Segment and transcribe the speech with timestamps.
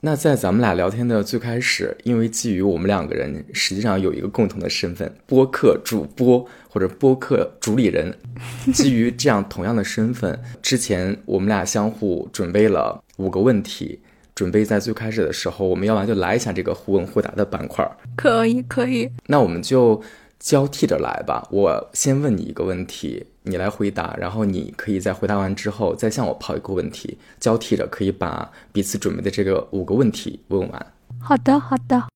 [0.00, 8.14] 那在咱们俩聊天的最开始，因为基于我们两个人实际上有一个共同的身份——播客主播或者播客主理人，
[8.72, 13.98] 基于这样同样的身份，之前我们俩相互准备了五个问题，
[14.34, 17.84] 准备在最开始的时候，我们要不然就来一下这个互问互答的板块。
[18.16, 19.10] 可以，可以。
[19.26, 20.00] 那我们就
[20.38, 23.24] 交替着来吧，我先问你一个问题。
[23.48, 30.92] 你来回答，然后你可以在回答完之后再向我抛一个问题，交替着可以把彼此准备的这个五个问题问完。
[31.20, 32.08] 好的，好的。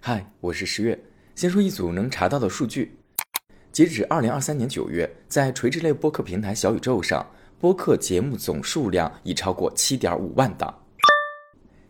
[0.00, 0.98] 嗨，我是十月。
[1.34, 2.96] 先说一组能查到的数据：
[3.70, 7.26] 截止二零二三年九月，在垂直类播客平台小宇宙上，
[7.60, 10.74] 播客节目总数量已超过七点五万档。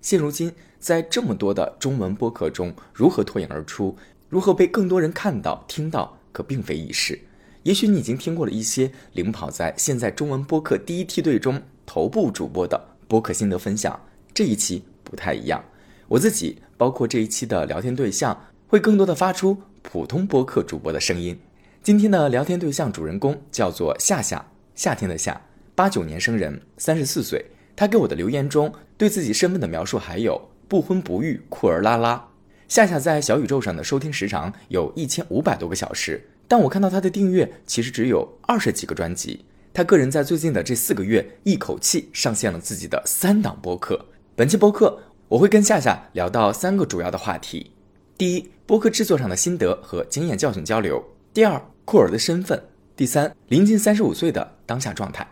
[0.00, 3.96] 现如今，在这么多的中文播客中，如何脱颖而出，
[4.28, 7.16] 如何被更多人看到、听到，可并非易事。
[7.62, 13.98] 也许你已经听过了一些领跑在现在中文播客第一梯队中头部主播的播客心得分享。
[14.32, 15.64] 这一期不太一样，
[16.06, 21.38] 我自己包括这一期的聊天对象会更多的发出普通播客主播的声音。
[21.82, 25.40] 今天的聊天对象主人公叫做夏夏，夏天的夏，
[25.74, 27.44] 八九年生人，三十四岁。
[27.74, 32.28] 他给我的留言中对自己身份的描述还有不婚不育，酷儿拉拉。
[32.68, 36.28] 夏夏在小宇宙上的收听时长有一千五百多个小时。
[36.48, 39.44] 但我看到他的订阅其实只有二十几个专辑。
[39.74, 44.06] 他个人在最近的这四个月，一口气上线了自己的三档播客。
[44.34, 47.70] 本期播客我会跟夏夏聊到三个主要的话题：
[48.16, 50.96] 第一，播客制作上的心得和经验教训交流；
[51.32, 52.58] 第二，库尔的身份；
[52.96, 55.28] 第三，临近三十五岁的当下状态。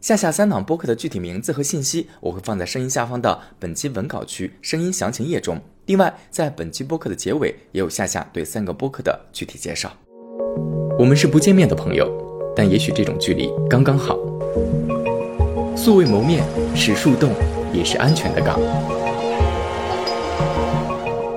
[0.00, 5.60] 夏夏三档播客的具体名字和信息我会放在声音下方的本期文稿区声音详情页中。
[5.86, 9.90] 另外，在本期播客的结尾也有夏夏对三个播客的具体介绍。
[10.98, 12.10] 我们是不见面的朋友，
[12.56, 14.18] 但也许这种距离刚刚好。
[15.76, 17.30] 素未谋面是树洞，
[17.72, 18.58] 也是安全的港。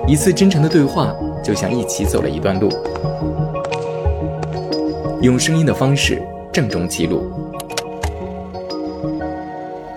[0.06, 2.68] 一次真诚的对话，就像一起走了一段路。
[5.22, 6.20] 用声音的方式
[6.52, 7.22] 郑重记录。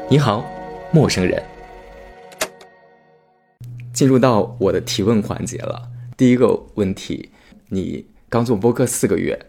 [0.07, 0.45] 你好，
[0.91, 1.41] 陌生人。
[3.91, 5.81] 进入到我的提问环节了。
[6.15, 7.29] 第一个问题，
[7.69, 9.39] 你刚做播客四个月。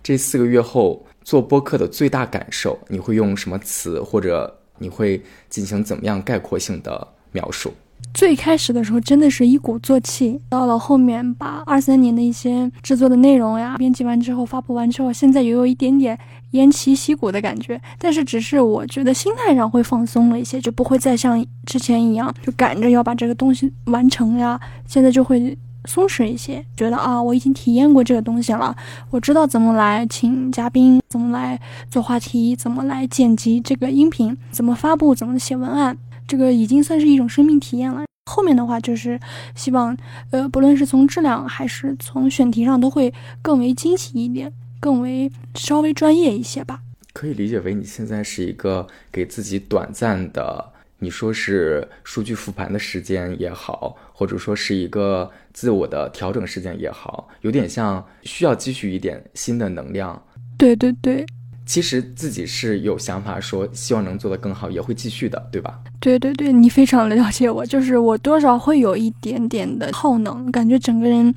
[0.00, 7.74] 这四个月后做播客的最大感受，你会用什么词，或者你会进行怎么样概括性的描述？
[8.14, 16.18] 最开始的时候真的是一鼓作气，到了后面把二三年的一些制作的内容呀编辑完之后发布完之后，现在也有一点点
[16.52, 25.58] 偃旗息鼓的感觉，但是只是我觉得心态上会放松了一些，就不会再像之前一样就赶着要把这个东西完成呀，现在就会。
[25.84, 28.76] 松弛一些，觉得啊，我已经体验过这个东西了，
[29.10, 35.96] 我知道怎么来请嘉宾，怎么来做话题，怎么来剪辑这个音频，怎么发布，怎么写文案，
[36.26, 38.04] 这个已经算是一种生命体验了。
[38.30, 39.18] 后面的话就是
[39.54, 39.96] 希望，
[40.30, 46.82] 呃，不论是从质量还是从选题上，都会更为惊喜一点，更为稍微专业一些吧。
[47.14, 50.72] 可以理解为你现在是一个给自己短暂的。
[51.00, 60.20] 你说是数据复盘的时间也好，或者说是一个自我的调整时间也好，有点像需要积蓄一点新的能量。
[60.56, 61.24] 对对对，
[61.64, 65.78] 其实自己是有想法说希望能做得更好，也会继续的，对吧？
[66.00, 71.32] 对对对，你非常了解我，就是我多少会有一点点的耗能，感觉整个人。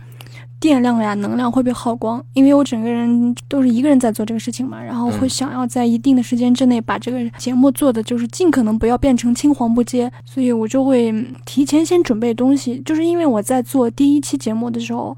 [0.62, 11.12] 电量呀，能量会被耗光，因为我整个人都是一个人在做这个事情嘛，然后会想要在一定的时间之内把这个节目做的就是尽可能不要变成青黄不接，所以我就会
[11.46, 12.80] 提前先准备东西。
[12.86, 15.18] 就是因为我在做第一期节目的时候，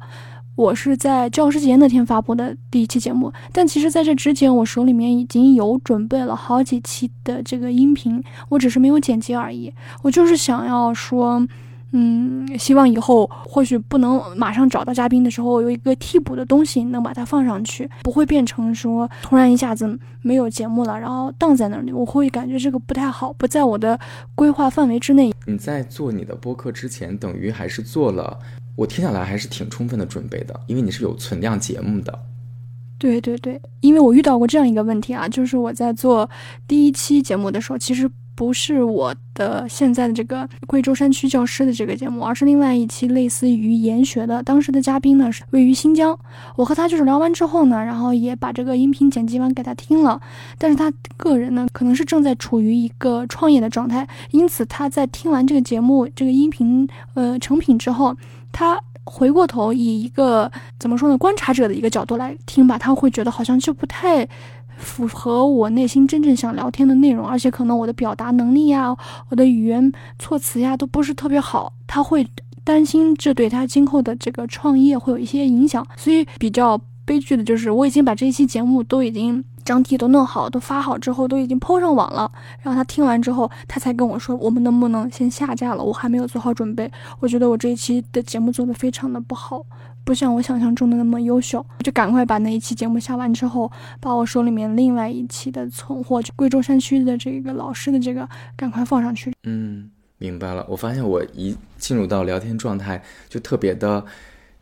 [0.56, 9.74] 我是在教师节那天发布的第一期节目，但其实在这之前，我手里面已经有准备了好几期的这个音频，我只是没有剪辑而已。
[10.04, 11.46] 我就是想要说。
[11.96, 21.94] 嗯，希望以后或许不能马上找到嘉宾的时候，有一个替补的东西能把它放上去，不会变成说突然一下子没有节目了，然后荡在那里。
[21.94, 24.00] 我会感觉这个不太好，不在我的
[24.34, 25.32] 规划范围之内。
[25.46, 28.40] 你在做你的播客之前，等于还是做了，
[28.76, 32.20] 我听下来还是挺充分的准备的，因为你是有存量节目的。
[32.98, 36.28] 对对对，因为我遇到过这样一个问题啊，就是我在做
[36.68, 38.10] 第一期节目的时候，其实。
[38.36, 44.42] 不是我的现在的这个贵州山区教师的这个节目，而是另外一期类似于研学的。
[44.42, 46.18] 当时的嘉宾呢是位于新疆，
[46.56, 50.20] 我和他就是聊完之后呢，然后也把这个音频剪辑完给他听了。
[50.58, 58.16] 但是他个人呢可能是正在处于一个创业的状态，因此他在听完这个节目这个音频呃成品之后，
[58.52, 64.28] 他回过头以一个怎么说呢观察者的一个角度来听吧，他会觉得好像就不太。
[64.78, 68.96] 符合我内心真正想聊天的内容，而且可能我的表达能力呀、
[69.30, 72.28] 我的语言措辞呀都不是特别好，他会
[72.64, 79.44] 担心这对他今后的这个创业会有一些影响，所以比较悲剧的就是我已经把这一期节目都已经。
[79.66, 82.30] 整体都弄好，都发好之后，都已经抛上网了。
[82.60, 85.82] 然后他听完之后，他才跟我说：“我们能不能先下架了？
[85.82, 86.92] 我还没有做好准备。
[87.22, 89.66] 我觉得我这一期的节目做的非常的不好，
[90.04, 91.66] 不像我想象中的那么优秀。
[91.84, 99.34] 就赶快把那一期节目下完之后，把我手里面另外一期的存货，就贵州山区的这个老师的这个，赶快放上去。
[99.44, 100.66] 嗯，明白了。
[100.70, 104.06] 我发现我一进入到聊天状态，就特别的。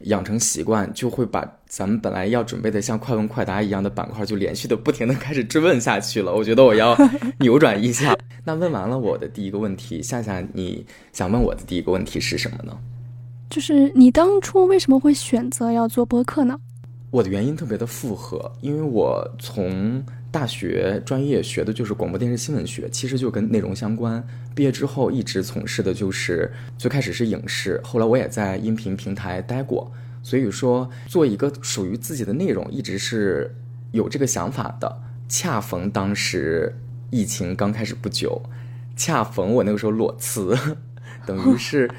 [0.05, 6.33] 养成习惯，就会把咱们本来要准备的像快问快答一样的板块，就连续的不停的开始质问下去了。
[6.33, 6.97] 我觉得我要
[7.37, 8.17] 扭转一下。
[8.43, 10.83] 那问完了我的第一个问题，夏夏，你
[11.13, 12.75] 想问我的第一个问题是什么呢？
[13.51, 16.57] 就是你当初为什么会选择要做播客呢？
[17.11, 20.01] 我的原因特别的复合，因为我从
[20.31, 24.25] 大学专业学的就是广播电视新闻学，其实就跟内容相关。
[24.55, 29.91] 毕业之后一直从事的就是最开始是影视，后来我也在音频平台待过，
[30.23, 33.53] 所以说做一个属于自己的内容，一直是
[33.91, 35.01] 有这个想法的。
[35.27, 36.73] 恰逢当时
[37.09, 38.41] 疫情刚开始不久，
[38.95, 40.57] 恰逢我那个时候裸辞，
[41.27, 41.91] 等于是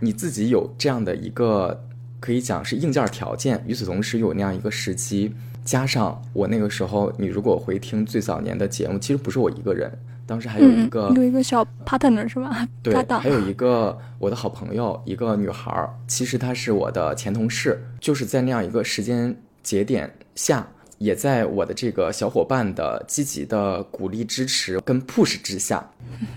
[0.00, 1.84] 你自己有这样的一个。
[2.20, 5.30] 可以讲是硬件条件，与此同时有那样一个时机，
[5.62, 9.92] 加上我那个时候，你如果回听最早年的节目，其实不是我一个人，
[10.24, 12.66] 当时还有一个有一个小 partner 是吧？
[12.82, 25.90] 对，还有一个我的好朋友，一个女孩儿，其实她是我的前同事，就是在那样一个时间节点下，也在我的这个小伙伴的积极的鼓励支持跟 push 之下，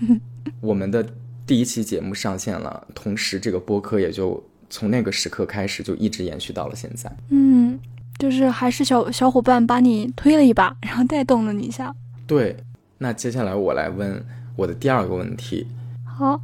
[0.60, 1.06] 我们的
[1.48, 4.40] 第一期节目上线了，同时这个播客也就。
[4.70, 7.10] 从那个时刻开始，就一直延续到了现在。
[7.30, 7.80] 嗯，
[8.18, 11.90] 就是还是小小伙伴把你推了一把，然后带动了你一下。
[12.26, 12.54] 对，
[12.98, 14.22] 那接下来我来问
[14.56, 15.66] 我的第二个问题。
[16.04, 16.38] 好，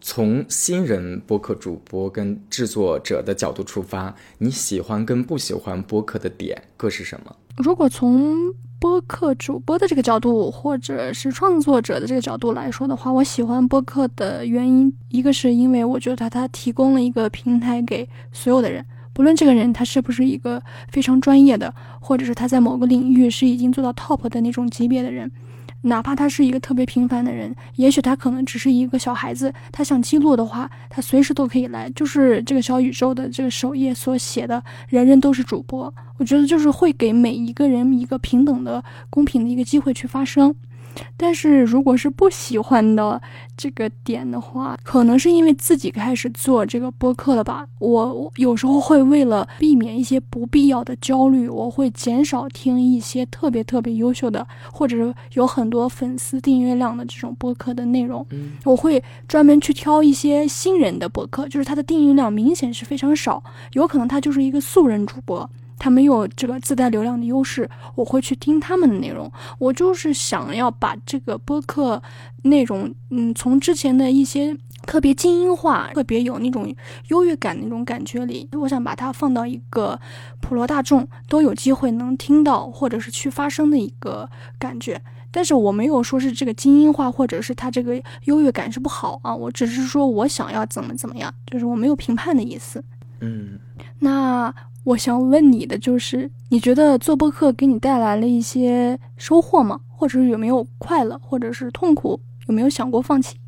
[0.00, 7.36] 从新人播客主播跟制作者的角度出发，你喜欢跟不喜欢播客的点各是什么？
[7.58, 8.50] 如果从
[8.84, 18.84] 播客主播的这个角度，或者是创作者的这个角度来说的话，我喜欢播客的原因，一个是因为我觉得它提供了一个平台给所有的人，
[19.14, 25.32] 不论这个人他是不是一个非常专业的，或者是他在某个领域是已经做到 top 的那种级别的人。
[25.86, 31.90] 哪怕他是一个特别平凡的人，也许他可能只是一个小孩子，他想记录的话，他随时都可以来。
[31.90, 40.54] 就是这个小宇宙的这个首页所写的，人人都是主播，我觉得就是会给每一个人一个平等的、公平的一个机会去发声。
[41.16, 43.20] 但是如果是不喜欢的
[43.56, 47.66] 这个点的话，可能是因为自己开始做这个播客了吧。
[47.78, 58.26] 我有时候会为了避免一些不必要的焦虑，我会减少听一些特别特别优秀的，或者是有很多粉丝订阅量的这种播客的内容。
[58.64, 63.42] 我会专门去挑一些新人的播客，就是他的订阅量明显是非常少，
[63.72, 65.48] 有可能他就是一个素人主播。
[65.78, 69.30] 他没有这个自带流量的优势，我会去听他们的内容。
[69.58, 72.02] 我就是想要把这个播客
[72.42, 74.56] 内容，嗯，从之前的一些
[74.86, 76.74] 特别精英化、特别有那种
[77.08, 79.98] 优越感的那种感觉里，我想把它放到一个
[80.40, 84.28] 普罗大众都有机会能听到或者是去发声的一个
[84.58, 85.00] 感觉。
[85.30, 92.84] 但是我没有说是这个精英化或者是它这个优越感是不好啊，我只是说我想要怎么怎么样，就是我没有评判的意思。
[93.20, 93.58] 嗯，
[93.98, 94.54] 那。
[94.84, 99.80] 我想问你的就是，你觉得做播客给你带来了一些收获吗？
[99.88, 102.20] 或者是有没有快乐，或者是痛苦？
[102.48, 103.38] 有没有想过放弃？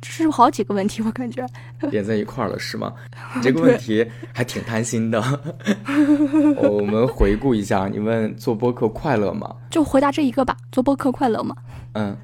[0.00, 1.46] 这是好几个问题，我感觉
[1.92, 2.92] 连在一块儿了，是吗？
[3.40, 5.22] 这个问题还挺贪心的。
[6.68, 9.54] 我们回顾一下，你问做播客快乐吗？
[9.70, 10.56] 就回答这一个吧。
[10.72, 11.54] 做播客快乐吗？
[11.92, 12.16] 嗯，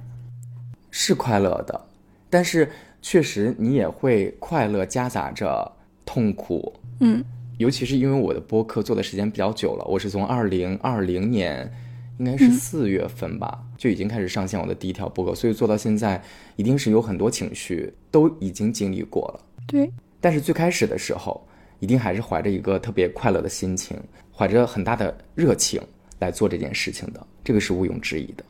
[0.91, 1.87] 是快乐的，
[2.29, 2.69] 但是
[3.01, 5.71] 确实你也会快乐夹杂着
[6.05, 6.75] 痛苦。
[6.99, 7.23] 嗯。
[7.59, 11.73] 尤其是因为我的播客做的时间比较久了，我是从二零二零年，
[12.19, 16.23] 应该是四月份吧，就已经开始上线我的第一条播客，所以做到现在，
[16.57, 19.41] 一定是有很多情绪都已经经历过了。
[19.67, 21.47] 对，但是最开始的时候，
[21.81, 23.97] 一定还是怀着一个特别快乐的心情，
[24.31, 25.81] 怀着很大的热情
[26.19, 28.45] 来做这件事情的，这个是毋庸置疑的。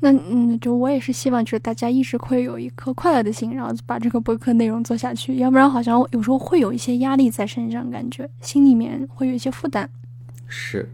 [0.00, 5.38] 那嗯，就我也是希望，就是大家一直会有一颗快乐的心，然后把这个播客内容做下去。
[5.38, 9.88] 要不然，好像有时候会有一些压力在身上，感觉心里面会有一些负担。
[10.46, 10.88] 是。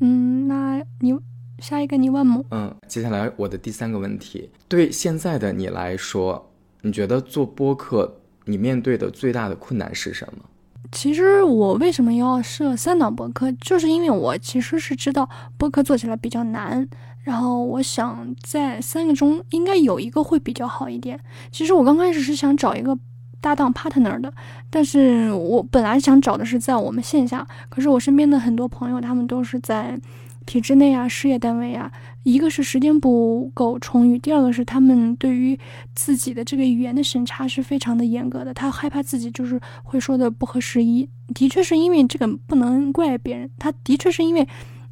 [0.00, 1.18] 嗯，那你
[1.58, 2.42] 下一个你问吗？
[2.50, 6.50] 嗯，接下来我的第三个问题，对现在的你来说，
[6.82, 10.44] 你觉得做播客你面对的最大的困难是什么？
[10.92, 16.86] 其实我为什么要设三档播客，就是因为我其实是知道播客做起来比较难，
[17.26, 21.18] 然后我想在三个中应该有一个会比较好一点。
[21.50, 22.96] 其实我刚开始是想找一个
[23.40, 24.32] 搭档 partner 的，
[24.70, 29.98] 但是我本来想找的是在我们线下，可是我身边的很多朋友他们都是在
[30.46, 31.90] 体制内啊、事业单位啊，
[32.22, 35.58] 一个是时间不够充裕，第二个是他们对于
[35.96, 41.08] 自己的这个语言的审查是非常的严格的，他害怕自己就是会说的不合时宜。
[41.34, 44.46] 的确是因为这个不能怪别人，他的确是因为。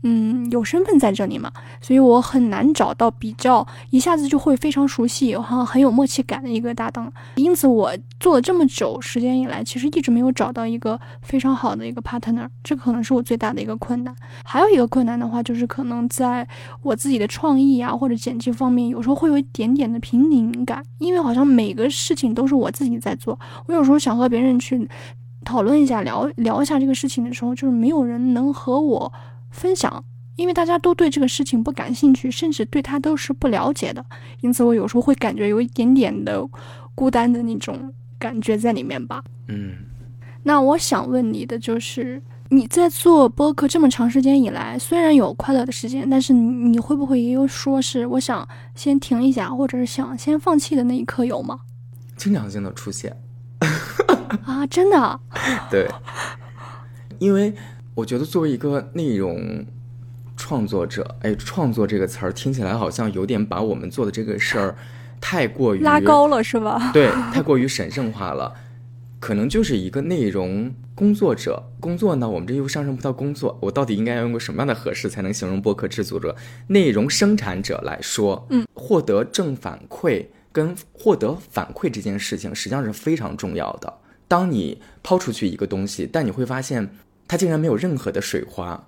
[0.06, 7.10] 嗯，有身份在这里嘛，所以我很难找到比较一下子就会非常熟悉，好像很有默契感的一个搭档。
[7.36, 14.14] 因此，我做了这么久时间以来，其实一直没有找到一个非常好的一个 partner，这可能是我最大的一个困难。
[14.44, 16.46] 还有一个困难的话，就是可能在
[16.82, 24.86] 我自己的创意啊或者剪辑方面，有时候会有一点点的瓶颈感，因为好像每个事情都是我自己在做，我有时候想和别人去
[25.46, 29.10] 讨论一下、聊聊一下这个事情的时候，就是没有人能和我。
[29.54, 30.04] 分享，
[30.36, 34.04] 因为大家都对这个事情不感兴趣，甚至对他都是不了解的，
[34.40, 36.44] 因此我有时候会感觉有一点点的
[36.94, 39.22] 孤单的那种感觉在里面吧。
[39.46, 39.76] 嗯，
[40.42, 51.60] 那我想问你的就是，你在做播客这么长时间以来，虽然有快乐的时间，但是你会不会也有说是我想先停一下，或者是想先放弃的那一刻有吗？
[52.16, 53.16] 经常性的出现。
[54.44, 55.20] 啊，真的？
[55.70, 55.88] 对，
[57.18, 57.54] 因为。
[57.94, 59.64] 我觉得作为一个内容
[60.36, 64.76] 创作者，哎，创作这个词儿听起来好像有点把我们做的这个事儿
[65.20, 66.90] 太过于拉高了，是吧？
[66.92, 68.52] 对，太过于神圣化了。
[69.20, 73.56] 可能就是一个内容工作者，工作呢，我们这又上升不到工作。
[73.62, 76.34] 我到底应该要用个什么样的合适才能形容播客制作者、
[76.66, 78.46] 内容生产者来说？
[78.50, 84.00] 嗯，获得正反馈跟获得反馈这件事情实际上是非常重要的。
[84.28, 86.90] 当你抛出去一个东西，但你会发现。
[87.26, 88.86] 它竟然没有任何的水花，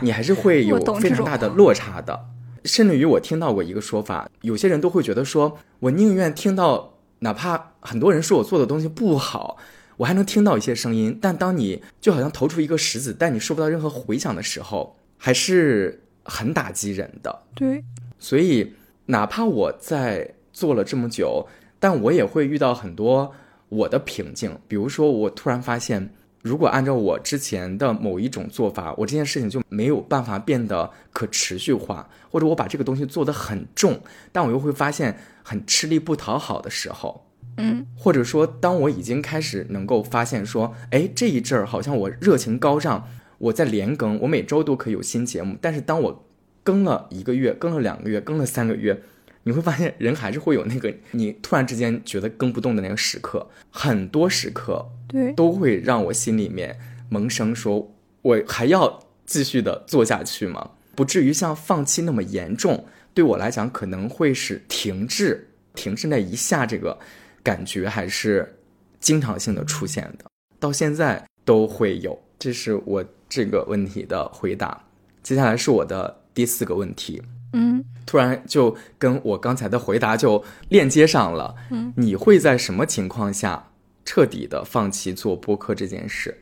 [0.00, 2.26] 你还是会 有非常大的落差的。
[2.64, 9.56] 甚至于我听到过一个说法，有些人都会觉得说，我宁愿听到哪怕很多人说我做的东西不好，
[9.96, 11.18] 我还能听到一些声音。
[11.20, 17.42] 但当你就好像投出一个石子，但你收不到任何回响的时候，还是很打击人的。
[17.54, 17.82] 对，
[18.18, 18.74] 所以
[19.06, 21.48] 哪怕我在做了这么久，
[21.78, 23.32] 但我也会遇到很多
[23.68, 24.58] 我的瓶颈。
[24.68, 26.12] 比如说，我突然发现。
[26.42, 37.26] 如果按照我之前的某一种做法，我这件事情就没有办法变得可持续化，或者我把这个东西做得很重，但我又会发现很吃力不讨好的时候，
[37.56, 46.24] 嗯，或者说当我已经开始能够发现说，哎，这一阵儿好像我热情高涨，我在连更，我每周都可以有新节目，但是当我
[46.62, 49.02] 更了一个月，更了两个月，更了三个月。
[49.44, 57.90] 你会发现，人还是会有那个你突然之间觉得更不动的那个时刻，很多时刻，对，都会让我心里面萌生说，
[58.22, 60.70] 我还要继续的做下去吗？
[60.94, 62.84] 不至于像放弃那么严重。
[63.14, 66.96] 对我来讲，可能会是停滞，停滞那一下，这个
[67.42, 68.56] 感觉还是
[69.00, 70.26] 经常性的出现的，
[70.60, 72.16] 到现在都会有。
[72.38, 74.84] 这是我这个问题的回答。
[75.22, 77.20] 接下来是我的第四个问题。
[77.52, 81.54] 嗯，突然就跟我刚才的回答就链接上了。
[81.70, 83.67] 嗯，你会在什么情况下
[84.10, 86.34] 彻底的放弃做播客这件事？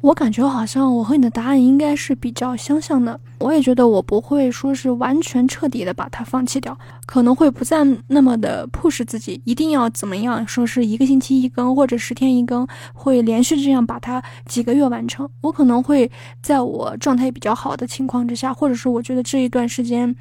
[0.00, 3.20] 我感觉好像我和你的答案应该是比较相像的。
[3.38, 6.76] 我也觉得我不会说是完全彻底的把它放弃掉，
[7.06, 15.28] 可能会不再那么的 push 自己，一定要怎么样，说是一个星期一更或者十天一更，会连续这样把它几个月完成。
[15.42, 16.10] 我可能会
[16.42, 20.14] 在我状态比较好的情况之下，或者是我觉得这一段时间，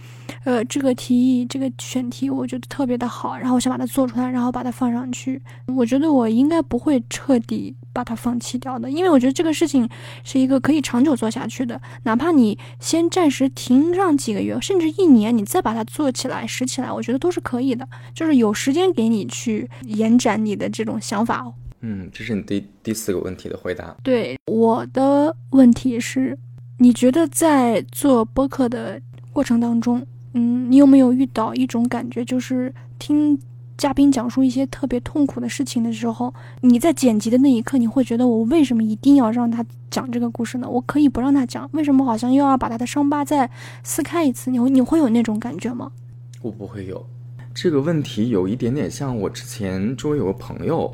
[0.43, 5.41] 呃，这个提议这个选题我觉得特别的好，然后我想把它做出来，然后把它放上去。
[5.75, 9.89] 我觉得我应该不会彻底把它放弃掉的，因为我觉得这个事情
[10.23, 13.09] 是一个可以长久做下去的，哪怕你先。
[13.09, 17.85] 暂时停上几个月，甚至一年，你再把它做起来、拾起来，我觉得都是可以的。
[18.13, 21.51] 就是有时间给你去延展你的这种想法。
[21.81, 23.95] 嗯，这是你第第四个问题的回答。
[24.03, 26.37] 对，我的问题是，
[26.77, 29.01] 你觉得在做播客的
[29.33, 33.37] 过程当中，嗯，你有没有遇到一种感觉，就是听。
[33.79, 40.67] 嘉宾讲述一些特别痛苦的事情的时候，你在剪辑的那一刻，你会觉得我为什么一定要让他讲这个故事呢？
[40.69, 43.49] 我可以不让他讲，为什么好像又要把他的伤疤再
[43.81, 44.51] 撕开一次？
[44.51, 45.93] 你会 你会有那种感觉吗？
[46.41, 47.07] 我不会有
[47.53, 50.93] 这个问题，有一点点像我之前周围有个朋友，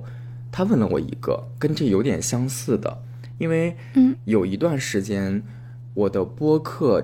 [0.52, 2.96] 他问了我一个跟这有点相似的，
[3.40, 5.42] 因为嗯，有一段时间
[5.96, 7.04] 我的播客，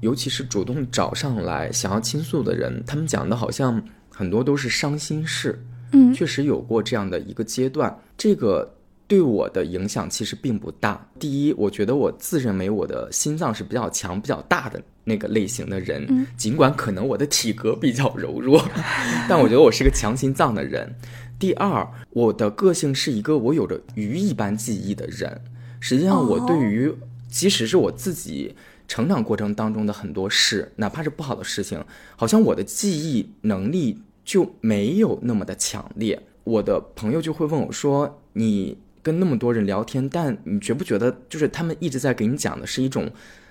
[0.00, 3.82] 尤其是主动找上来想要倾诉的人，他们讲的好像。
[4.14, 5.60] 很多都是伤心事，
[5.92, 7.94] 嗯，确实有过这样的一个阶段。
[8.16, 8.72] 这个
[9.06, 11.06] 对对我的影响其实并不大。
[11.20, 18.60] 第一，我觉得我自认为我的心脏是比较强、比较大的那个类型的人，尽管可能我的体格比较柔弱，
[19.28, 20.92] 但我觉得我是个强心脏的人。
[21.38, 25.40] 第二，我的个性是一个我有着鱼一般记忆的人。
[25.78, 26.92] 实际上，我对于
[27.28, 28.52] 即使是我自己
[28.88, 31.80] 成长过程当中的很多事，哪怕是不好的事情，
[32.16, 36.20] 好像我的记忆能力就没有那么的强烈。
[36.44, 43.10] 我的朋友就会问我说：“你跟那么多人聊天，但你觉不觉得就是他们一直在给你讲的是一种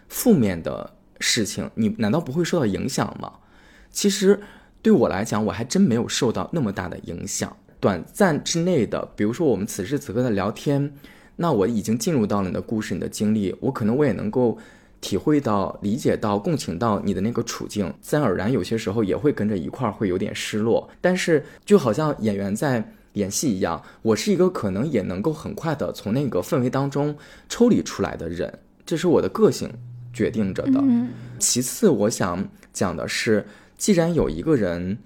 [0.09, 1.69] 负面的事情？
[1.75, 3.31] 你难道不会受到影响吗？”
[3.89, 4.39] 其实
[4.81, 7.55] 对我来讲，我还真没有受到那么大的影响。
[7.79, 10.95] 短暂之内的，比如说我们此时此刻的聊天，
[11.35, 14.57] 那我已经进入到了你的故事、你的经历，我可能我也能够
[15.03, 20.89] 体会到、理解到、共情到你的那个处境，自然而然有些时候也会跟着一块儿会有点失落。
[21.01, 22.83] 但是就好像演员在
[23.13, 27.15] 演戏一样，我是一个可能也能够很快的从那个氛围当中
[27.49, 28.51] 抽离出来的人，
[28.85, 29.69] 这是我的个性
[30.13, 30.81] 决定着的。
[31.37, 33.45] 其次，我想讲的是，
[33.77, 34.97] 既然有一个人，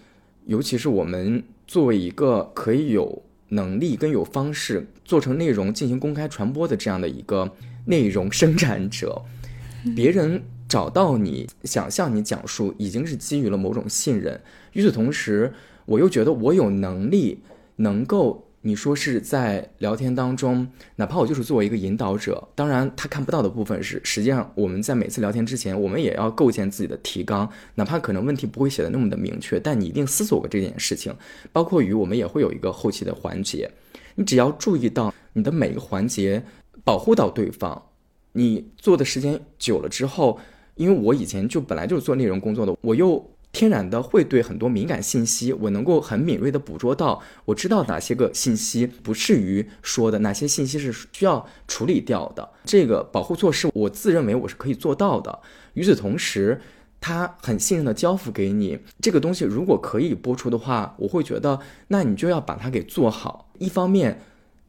[0.45, 1.43] 尤其是我们。
[1.67, 7.51] 作为一个可以有能力跟有方式做成内容进行公开传播的这样的一个
[7.83, 9.21] 内容生产者，
[9.96, 14.39] 别人找到你想向你讲述，已经是基于了某种信任。
[14.74, 15.53] 与此同时，
[15.86, 17.39] 我又觉得我有能力
[17.77, 18.44] 能够。
[18.62, 20.67] 你说是在聊天当中，
[20.98, 31.15] 哪怕我就是作为一个引导者，当然他看不到的部分是，实际上我们在每次聊天之前，我们也要构建自己的提纲，哪怕可能问题不会写的那么的明确，但你一定思索过这件事情。
[31.53, 33.72] 包括于我们也会有一个后期的环节，
[34.15, 36.44] 你只要注意到你的每个环节，
[36.84, 37.82] 保护到对方，
[38.38, 40.39] 你做的时间久了之后，
[40.75, 43.32] 因为我以前就本来就是做内容工作的，我又。
[43.53, 52.48] 天然的会对很多敏感信息，我能够很敏锐的捕捉到，我知道哪些个信息不适于说的，哪些信息是需要处理掉的。
[52.65, 55.39] 这个保护措施，我自认为我是可以做到的。
[55.74, 56.62] 与此同时，
[57.01, 63.50] 他很信任的交付给你这个东西，如果可以播出的话，我会觉得那你就要把它给做好。
[63.58, 64.22] 一方面，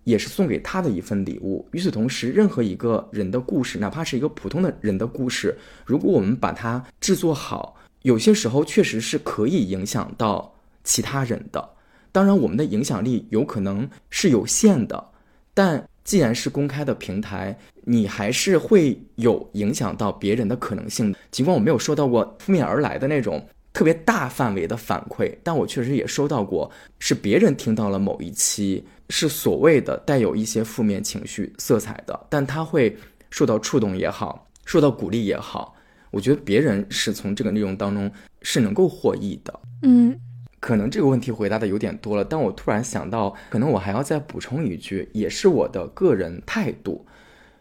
[0.09, 1.67] 也是送给他的一份礼物。
[1.73, 7.77] 与此同时，任何一个人的故事，哪怕是一个普通的人的故事，如果我们把它制作好。
[8.03, 10.55] 有些时候确实是可以影响到
[10.85, 11.69] 其他人的，
[12.13, 15.05] 当然我们的影响力有可能是有限的，
[15.53, 21.13] 但既然是公开的平台，你还是会有影响到别人的可能性。
[21.33, 32.97] 尽管我没有收到过扑面而来的那种特别大范围的反馈，但我确实也收到过，是别人听到了某一期是所谓的带有一些负面情绪色彩的，但他会
[33.31, 35.75] 受到触动也好，受到鼓励也好。
[36.11, 38.11] 我觉得别人是从这个内容当中
[38.43, 40.19] 是能够获益的，嗯，
[40.59, 47.07] 可能这个问题回答的有点多了，但我突然想到，可能我还要再补充一句，也是我的个人态度。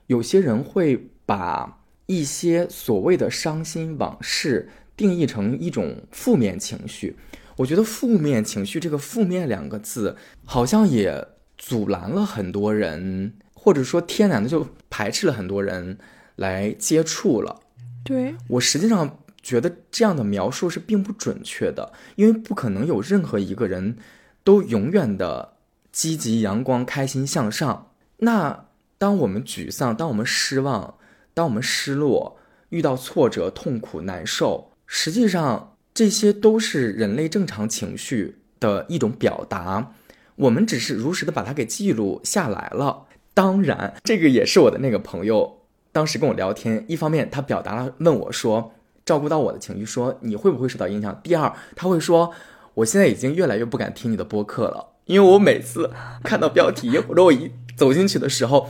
[0.07, 7.17] 有些人会把一些所谓的伤心往事定义成一种负面情绪，
[7.57, 11.27] 我觉得负面情绪这个“负面”两个字，好像也
[11.57, 15.97] 阻拦了很多人，或者说天然的就排斥了很多人
[16.35, 17.59] 来接触了。
[18.03, 23.97] 对我实际上觉得这样的描述是并不准确的，因为不可能有任何一个人
[24.43, 25.53] 都永远的
[25.91, 27.91] 积极、阳光、开心、向上。
[28.19, 28.65] 那
[28.97, 30.95] 当我们沮丧、当我们失望、
[31.33, 32.39] 当我们失落、
[32.69, 39.93] 遇到挫折、痛苦、难受，实际上这些都是人类正常情绪的一种表达。
[40.37, 43.05] 我们只是如实的把它给记录下来了。
[43.33, 45.61] 当然，这个也是我的那个朋友。
[45.91, 48.73] 当时跟我聊天，一方面他表达了问我说，
[49.05, 51.19] 照顾到我的情绪，说你会不会受到影响？
[51.23, 52.31] 第二，他会说，
[52.75, 55.91] 我现在已经越来越不敢听你的播客了，因为我每次
[56.23, 58.69] 看到标题或者我一走进去的时候，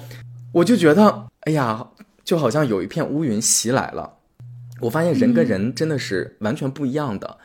[0.53, 1.89] 我就觉得，哎呀，
[2.23, 4.13] 就好像有一片乌云袭来了。
[4.81, 7.37] 我发现人跟人真的是完全不一样的。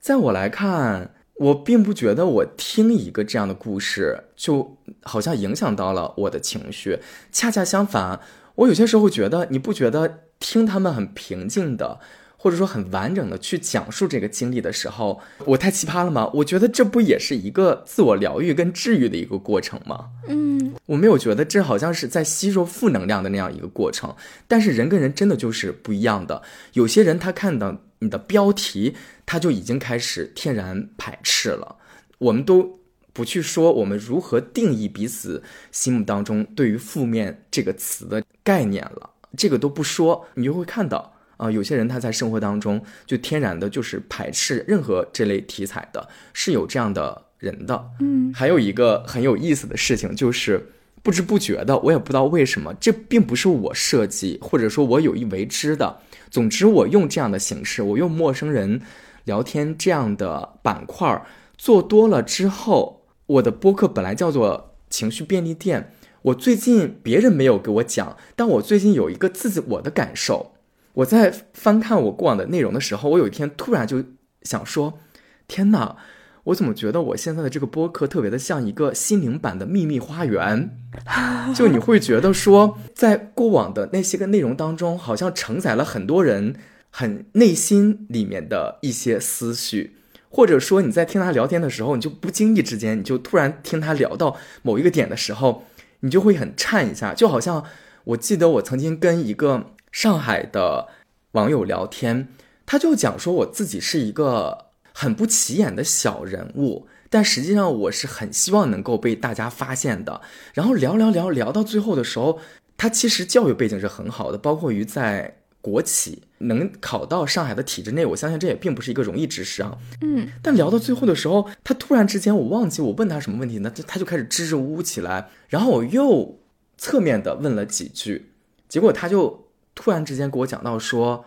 [0.00, 6.98] 在我来看，我并不觉得我听一个这样的故事就好像影响到了我的情绪，
[7.32, 8.20] 恰恰相反。
[8.56, 12.00] 我有些时候觉得，你不觉得听他们很平静的，
[12.36, 16.28] 或者说很完整的去讲述这个经历的时候，我太奇葩了吗？
[16.34, 20.06] 我觉得这不也是一个自我疗愈跟治愈的一个过程吗？
[20.26, 24.12] 嗯，我没有觉得这好像是在吸收负能量的那样一个过程。
[24.48, 28.96] 但是人跟人真的就是不一样的，有些人他看到你的标题，
[29.28, 31.76] 他就已经开始天然排斥了。
[32.16, 32.78] 我们都。
[33.10, 47.90] 不去说我们如何定义彼此心目当中对于负面这个词的概念了，这个都不说，你就会看到啊，有些人他在生活当中就天然的就是排斥任何这类题材的，是有这样的人的。
[47.98, 50.70] 嗯，还有一个很有意思的事情就是，
[51.02, 55.98] 不知不觉的，我也不知道为什么，这并不是我设计，或者说我有意为之的。
[56.30, 58.80] 总之，我用这样的形式，我用陌生人
[59.28, 61.22] 聊天这样的板块
[61.58, 65.92] 做多了之后，我的播客本来叫做情绪便利店。
[66.22, 70.54] 我最近别人没有给我讲，但我最近有一个自己我的感受。
[70.94, 74.02] 我在翻看我过往的内容的时候，我有一天突然就
[74.42, 74.98] 想说
[75.46, 75.96] ：“天哪！”
[76.44, 80.78] 我怎么觉得我现在的这个播客特别的像一个心灵版的秘密花园？
[81.54, 86.56] 就你会觉得说，在过往的那些个内容当中，好像承载了很多人
[86.90, 89.96] 很内心里面的一些思绪，
[90.28, 95.64] 或者说你在听他聊天的时候，你就不经意之间，你就突然听他聊到某一个点的时候，
[96.00, 97.64] 你就会很颤一下，就好像
[98.04, 100.88] 我记得我曾经跟一个上海的
[101.32, 102.28] 网友聊天，
[102.64, 104.68] 他就讲说我自己是一个。
[105.00, 110.20] 很不起眼的小人物，但实际上我是很希望能够被大家发现的。
[110.54, 112.40] 然后聊聊聊聊到最后的时候，
[112.76, 119.76] 他其实教育背景是很好的，包括于在国企能考到上海的体制内，我相信这也并不是一个容易之事啊。
[120.00, 125.28] 嗯，但聊到最后的时候，他突然之间我忘记我问他什么问题呢，他就开始支支吾吾起来。
[125.48, 126.38] 然后我又
[126.76, 128.32] 侧面的问了几句，
[128.68, 131.24] 结果他就突然之间给我讲到说，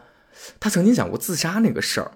[0.60, 2.12] 他曾经讲过自杀那个事儿。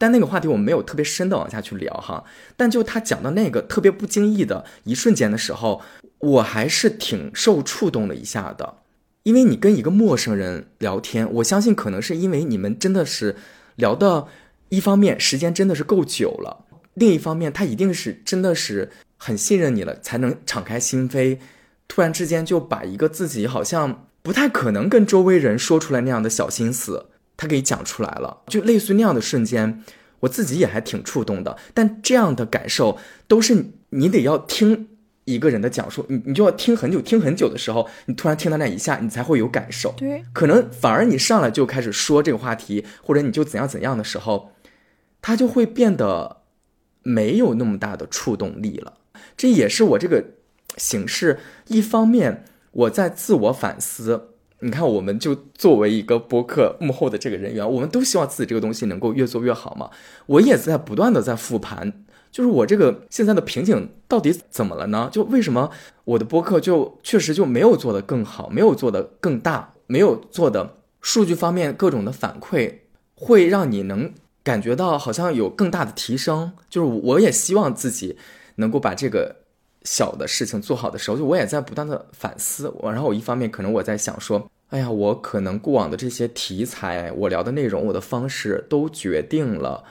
[0.00, 2.22] 但那个话题我们没有特别深的往下去聊哈，
[2.56, 5.82] 但就他讲到那个特别不经意的一瞬间的时候，
[6.18, 8.76] 我还是挺受触动了一下的，
[9.28, 13.36] 因为你跟一个陌生人聊天，我相信可能是因为你们真的是
[13.76, 14.26] 聊的，
[14.70, 16.64] 一方面时间真的是够久了，
[16.94, 21.36] 另一方面他一定是真的是很信任你了，才能敞开心扉，
[21.86, 27.10] 突然之间就把一个自己好像不太可能跟周围人说出来那样的小心思。
[27.36, 29.84] 他给讲出来了，就类似那样的瞬间，
[30.20, 31.58] 我自己也还挺触动的。
[31.74, 34.88] 但这样的感受都是你得要听
[35.28, 39.92] 一个人的讲述，你你就要听很久，听很久的时候，你突然听到那一下，你才会有感受。
[39.96, 44.52] 对，可能反而你上来就开始说这个话题，或者你就怎样怎样的时候，
[45.20, 46.38] 他就会变得
[47.02, 48.94] 没有那么大的触动力了。
[49.36, 50.24] 这也是我这个
[50.76, 54.30] 形式一方面我在自我反思。
[54.60, 59.88] 你看，我们就作为一个播客幕后的这个人员，我们都希望自己这个东西能够越做越好嘛。
[60.26, 65.08] 我也在不断的在复盘，就是我这个现在的瓶颈到底怎么了呢？
[65.12, 65.70] 就为什么
[66.04, 72.74] 我的播客就确实就没有做得更好，没有做得更大，没有做的数据方面各种的反馈
[73.14, 74.12] 会让你能
[74.42, 76.52] 感觉到好像有更大的提升。
[76.68, 78.16] 就是我也希望自己
[78.56, 79.36] 能够把这个。
[79.84, 82.70] 小的事情做好的时候，就我也在不断的反思。
[82.80, 89.84] 我然后我一方面可能我在想说，哎呀，我可能过往的这些题材，我聊的内容，我的方式都决定了，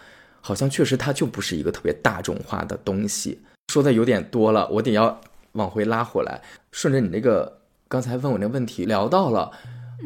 [0.47, 3.37] 好像确实它就不是一个特别大众化的东西。
[3.67, 5.19] 说的有点多了，我得要
[5.51, 6.41] 往回拉回来。
[6.71, 9.51] 顺着你那个刚才问我那个问题，聊到了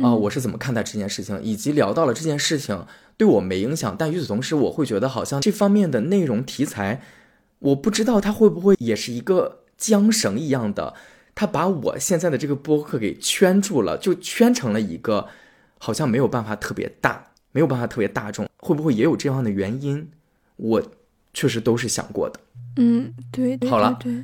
[0.01, 7.03] 啊，我是怎么看待这件事情，以及聊到了这件事情对我没影响，但与此同时，我会觉得好像这方面的内容题材，
[7.59, 9.59] 我不知道它会不会也是一个。
[9.81, 10.93] 缰绳一样的，
[11.33, 15.27] 它把我现在的这个播客给圈住了，就圈成了一个，
[15.79, 20.11] 好像没有办法特别大，没有办法特别大众，会不会也有这样的原因？
[20.61, 20.81] 我
[21.33, 22.39] 确实都是想过的。
[22.77, 24.23] 嗯，对，好了，对，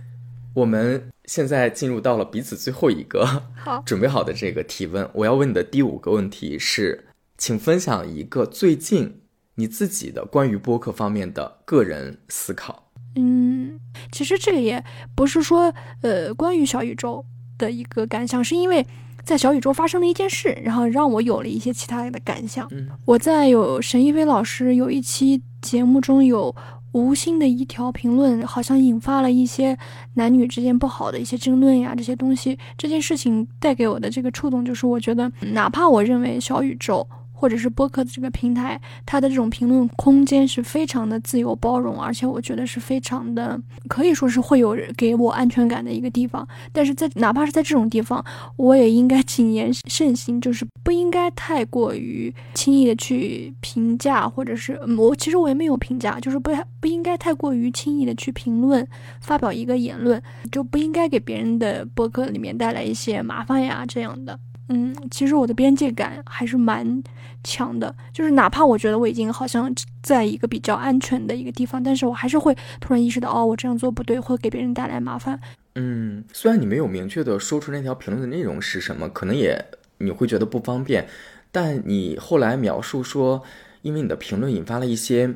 [0.54, 3.26] 我们现在进入到了彼此最后一个
[3.58, 5.10] 好准备好的这个提问。
[5.14, 9.22] 我要问你的第五个问题是，请分享一个最近
[9.56, 12.92] 你自己的关于播客方面的个人思考。
[13.16, 13.80] 嗯，
[14.12, 14.84] 其实这个也
[15.16, 17.26] 不是说，呃，关于小宇宙
[17.58, 18.86] 的一个感想，是因为
[19.26, 22.68] 在小宇宙发生了一件事，然后让我有了一些其他的感想。
[22.72, 26.56] 嗯我在有沈一飞老师有一期节目中有
[26.92, 29.78] 无心的一条评论，好像引发了一些
[30.14, 37.08] 男女之间不好的一些争论呀，这些东西，这件事情带给我的这个触动，就是我觉得，哪怕我认为小宇宙。
[37.40, 46.46] 或者是播客的这个平台，它的这种评论空间是非常的自由包容，而且我觉得是非常的可以说是会有给我安全感的一个地方。
[46.74, 58.86] 但是在哪怕是在这种地方，我也应该谨言慎行，就是不应该太过于轻易的去评价，或者是我其实我也没有评价，就是不不应该太过于轻易的去评论
[59.22, 60.20] 发表一个言论，
[60.52, 64.40] 就不应该给别人的播客里面带来一些麻烦呀这样的。
[64.70, 67.02] 嗯，其实我的边界感还是蛮
[67.44, 75.40] 强的，就是哪怕我觉得我已经好像在一个比较安全的一个地方，但是我还是会突然意识到，哦，我这样做不对，会给别人带来麻烦。
[75.76, 79.64] 嗯，虽然你没有明确的说出那条评论的内容是什么，可能也
[80.00, 81.08] 你会觉得不方便，
[81.52, 83.44] 但你后来描述说，
[83.84, 85.36] 因为你的评论引发了一些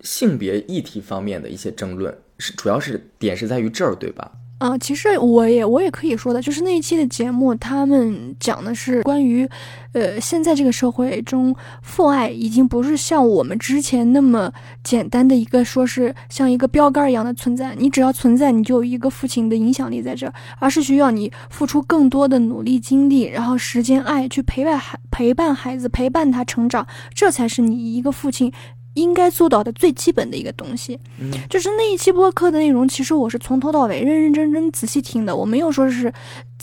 [0.00, 4.32] 性别议题方面的一些争论，是主要是点是在于这儿，对吧？
[4.60, 9.48] 啊，其实我也我也可以说的，就是那一期的节目，他们讲的是关于，
[9.92, 14.52] 呃，现在这个社会中，父爱已经不是像我们之前那么
[14.84, 28.52] 简单的一个说是像一个标杆一样的存在，你只要存在，你就有一个父亲的影响力在这儿，而是需要你付出更多的努力、精力，然后时间、爱去陪伴孩陪伴孩子，陪伴他成长，这才是你一个父亲。
[28.94, 36.12] 应该做到的最基本的一个东西，嗯，就是那一期播客的内容，其实我是从头到尾认认真真仔细听的，我没有说是，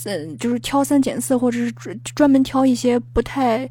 [0.04, 3.68] 嗯，就是挑三拣四，或者是专专门挑一些不太，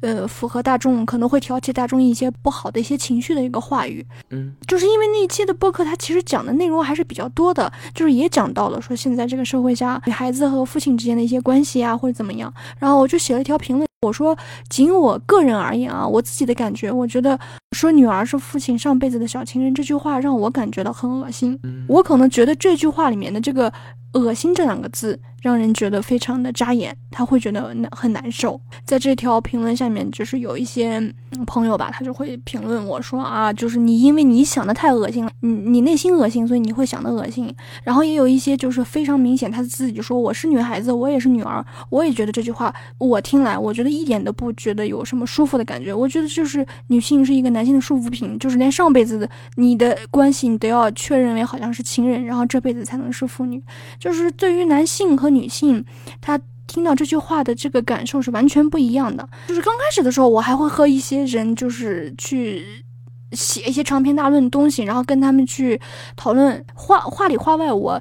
[0.00, 13.88] 呃，符合大众，可能会挑起大众一些不好的一些情绪的一个话语，嗯，就是因为那一期的播客，它其实讲的内容还是比较多的，就是也讲到了说现在这个社会下女，孩子和父亲之间的一些关系啊，或者怎么样，然后我就写了一条评论。
[14.06, 14.34] 我说，
[14.70, 17.38] 仅我个人而言啊，我自己的感觉，我觉得
[17.72, 21.58] 说女儿是父亲上辈子的小情人这句话让我感觉到很恶心。
[21.86, 23.70] 我可能觉得这句话里面的这个
[24.14, 25.20] “恶心”这两个字。
[25.40, 28.60] 让人觉得非常的扎眼，他会觉得难很难受。
[28.84, 31.12] 在这条评论下面，就是有一些
[31.46, 37.54] 朋友吧，他就会评论我说啊，就是你因为你想的太恶心了，你你内心恶心，所以你会想的恶心。
[37.84, 45.94] 然后也有一些就是非常明显，他自己说我是女孩子，我也是女儿，我也觉得这句话我听来，我觉得一点都不觉得有什么舒服的感觉。
[45.94, 53.62] 我觉得就是女性是一个男性的束缚品，就是连上辈子的你的关系你都要确认为好像是情人，然后这辈子才能是妇女。
[53.98, 55.84] 就是对于男性和女性，
[56.20, 59.28] 她听到这句话的这个感受是完全不一样的。
[59.48, 62.64] 就是刚开始的时候，我还会和一些人就是去
[63.32, 65.80] 写一些长篇大论的东西，然后跟他们去
[66.14, 68.00] 讨论话话里话外，我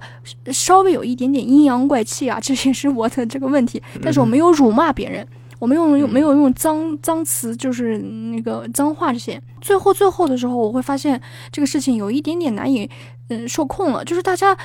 [0.52, 3.82] 稍微有一点点阴阳怪气啊，这也是我的这个问题。
[4.04, 9.42] 但是我没有辱骂别人，我没有用没有用脏脏词，就是那个脏话这些。
[9.62, 11.20] 最后最后的时候，我会发现
[11.52, 12.88] 这个事情有一点点难以
[13.30, 14.56] 嗯受控了，就是大家。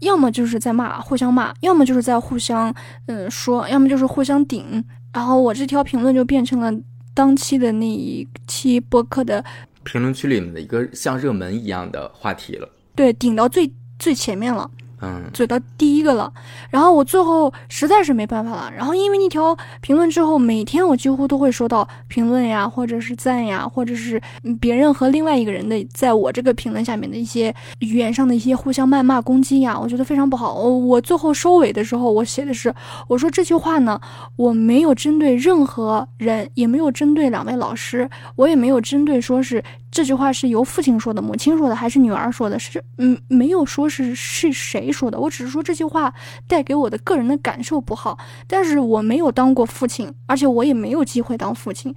[0.00, 2.74] 要么就是在骂，互相骂；要么就是在互相，
[3.06, 4.84] 嗯，说；要么就是互相顶。
[5.12, 6.72] 然后我这条评论就变成了
[7.14, 9.44] 当期的那一期播客的
[9.82, 12.68] 评论区里面的一个像热门一样的话题了。
[12.94, 14.70] 对，顶到最最前面了。
[15.00, 16.32] 嗯，嘴到第一个了，
[16.70, 24.20] 然后我最后实在是没办法了，然后因为那条评论之后，每天我几乎都会收到评论呀，或者是赞呀，或者是
[24.60, 30.54] 别人和另外一个人的在我这个评论下面的一些语言上的一些互相谩骂攻击呀，我觉得非常不好。
[30.54, 32.74] 我最后收尾的时候，我写的是，
[33.06, 34.00] 我说这句话呢，
[34.36, 39.62] 我没有针对任何人，也没有针对两位老师，我也没有针对说是。
[39.90, 42.58] 这句话是由父亲说的，母亲说的，还是女儿说的？
[42.58, 45.18] 是嗯，没有说是是谁说的。
[45.18, 46.12] 我只是说这句话
[46.46, 48.18] 带给我的个人的感受不好。
[48.46, 51.94] 但是我没有当过父亲，而且我也没有机会当父亲，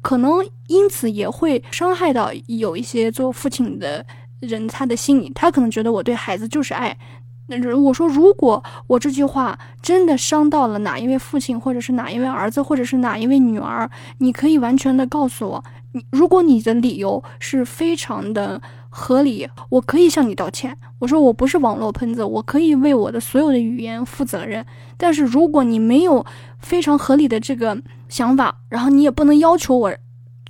[0.00, 0.32] 可能
[0.68, 4.06] 因此也会伤害到有一些做父亲的
[4.40, 5.30] 人他的心理。
[5.34, 6.96] 他可能觉得我对孩子就是爱。
[7.48, 15.64] 那我说，如果我这句话真的伤到了哪一位父亲，或者是哪一位儿子，或者是哪一位女儿，你可以完全的告诉我。
[16.10, 20.76] 如果你的理由是非常的合理，我可以向你道歉。
[20.98, 24.64] 我说我不是网络喷子，我可以为我的所有的语言负责任。
[24.96, 26.24] 但是如果你没有
[26.58, 29.94] 非常合理的这个想法，然后你也不能要求我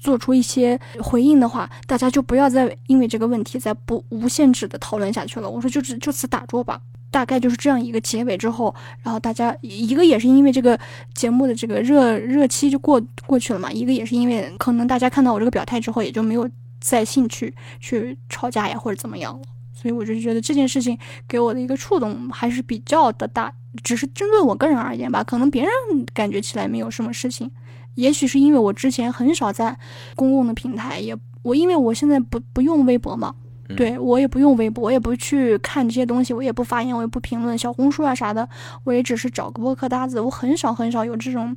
[0.01, 5.49] 做出一些回应的话，大家就不要再因为这个问题再不无限制的讨论下去了。
[5.49, 6.81] 我说就就就此打住吧。
[7.13, 10.77] 大概就是这样一个结尾之后，然后大家一个也是因为这个
[11.15, 16.49] 节目的这个热热期就过过去了嘛，一个也是因为可能大家看到我这个表态之后，也就没有
[16.81, 19.43] 再兴趣去吵架呀或者怎么样了，
[19.75, 20.99] 所以我就觉得这件事情
[21.29, 23.53] 给我的一个触动还是比较的大，
[23.85, 25.71] 只是针对我个人而言吧，可能别人
[26.15, 27.51] 感觉起来没有什么事情，
[27.97, 29.79] 也许是因为我之前很少在
[30.17, 33.35] 公共的平台，也我因为我现在不不用微博嘛。
[33.77, 38.49] 对我也不用微博，我也不去看这些东西，我也不发言，我也不评论小红书啊啥的，
[38.85, 41.57] 我也只是找个播客搭子，我很少很少有这种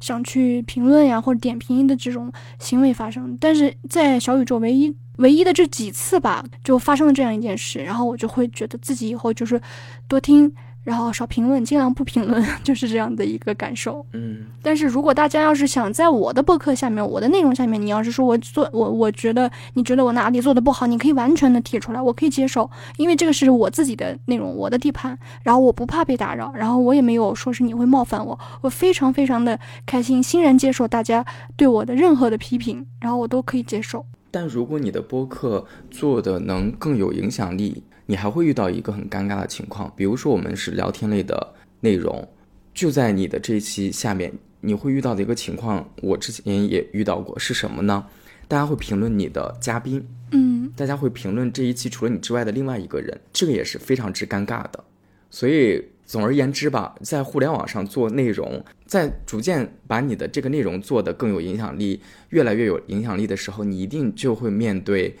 [0.00, 3.36] 想去评论呀或者点评的这种行为发生。
[3.40, 9.60] 但是在小宇宙唯一唯一的这几次吧，就发生了这样一件事，然后我就会觉得自己以后就是
[10.06, 10.54] 多听。
[10.84, 14.04] 然后少评论，尽量不评论， 就是这样的一个感受。
[14.12, 31.24] 嗯，但是如果大家要是想在我的博客下面，我的内容下面，你要是说我做我，我觉得你觉得我哪里做的不好，你可以完全的提出来，我可以接受，因为这个是我自己的内容，我的地盘，然后我不怕被打扰，然后我也没有说是你会冒犯我，我非常非常的开心，欣然接受大家
[31.56, 34.06] 对我的任何的批评，然后我都可以接受。
[34.30, 37.82] 但如果你的播客做的能更有影响力。
[38.10, 42.26] 你还会遇到一个很尴尬的情况，比如说我们是聊天类的内容，
[42.72, 48.06] 就在你的这一期下面，你会遇到的一个情况，我之前也遇到过，是什么呢？
[48.48, 54.82] 大家会评论你的嘉宾，嗯，大家会评论这一期除了你之外的另外一个人，这个也是非常之尴尬的。
[55.30, 65.14] 所以总而言之吧，在互联网上做内容，在逐渐把你的这个内容做得更有影响力，越来越有影响力的时候，你一定就会面对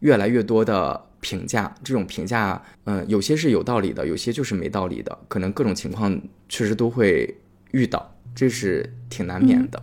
[0.00, 1.74] 越来越多的评价。
[1.82, 7.34] 这种评价，嗯，有些是有道理的，有些就是没道理的，可能各种情况确实都会
[7.72, 9.82] 遇到，这是挺难免的。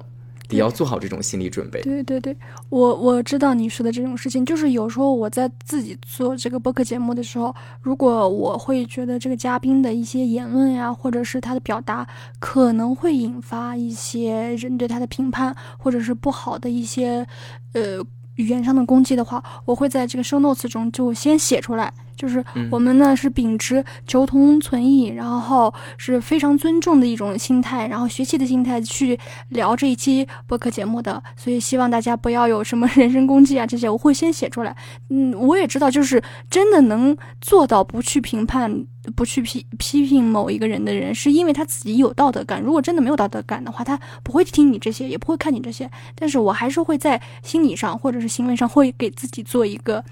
[0.51, 1.79] 也要做好这种心理准备。
[1.81, 2.35] 对对对，
[2.69, 12.05] 我我知道你说的这种事情，就是有时候我在自己做这个播客节目的时候，如果我会觉得这个嘉宾的一些言论呀，或者是他的表达，
[12.39, 17.25] 可能会引发一些人对他的评判，或者是不好的一些，
[17.73, 18.05] 呃。
[18.35, 21.93] 语言上的攻击的话，我会在这个 show notes 中就先写出来。
[22.21, 29.17] 就是我们呢是秉持求同存异，然后是非常尊重的一种心态，然后学习的心态去
[29.49, 31.23] 聊这一期播客节目的。
[31.35, 34.75] 所以希望大家不要有什么 人身攻击啊这些，我会先写出来。
[35.09, 38.85] 嗯，我也知道，就是真的能做到不去评判。
[39.15, 42.61] 不去批批评某一个人的人，是因为他自己有道德感。
[42.61, 45.89] 如果真的没有道德感的话，他不会听你这些，也不会看你这些。
[46.13, 50.05] 但是我还是会在心理上或者是行为上，会给自己做一个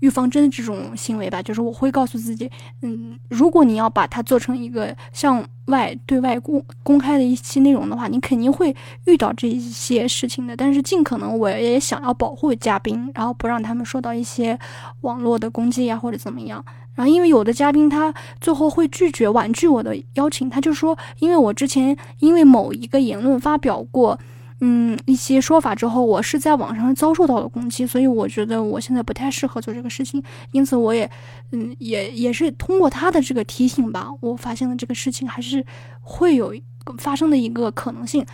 [0.00, 1.42] 预防针的这种行为吧。
[1.42, 2.50] 就是我会告诉自己，
[2.82, 8.74] 嗯，如果你要把它做成一个向外对外公公开的一期内容的话，你肯定会
[9.06, 10.56] 遇到这些事情的。
[10.56, 14.58] 但是尽可能我也想要保护嘉宾，然后不让他们受到一些
[15.00, 16.64] 网络的攻击呀，或者怎么样。
[16.94, 24.18] 然后，因为有的嘉宾他最后会拒绝婉拒我的邀请，他就说，因为我之前因为某一个言论发表过，
[24.60, 30.22] 嗯，一些说法之后，我是在网上遭受到了攻击，所以我觉得我现在不太适合做这个事情。
[30.52, 31.10] 因此，我也，
[31.52, 35.64] 嗯，也也是通过他的这个提醒吧，我发现了这个事情还是
[36.00, 36.54] 会有
[36.98, 38.24] 发生的一个可能性。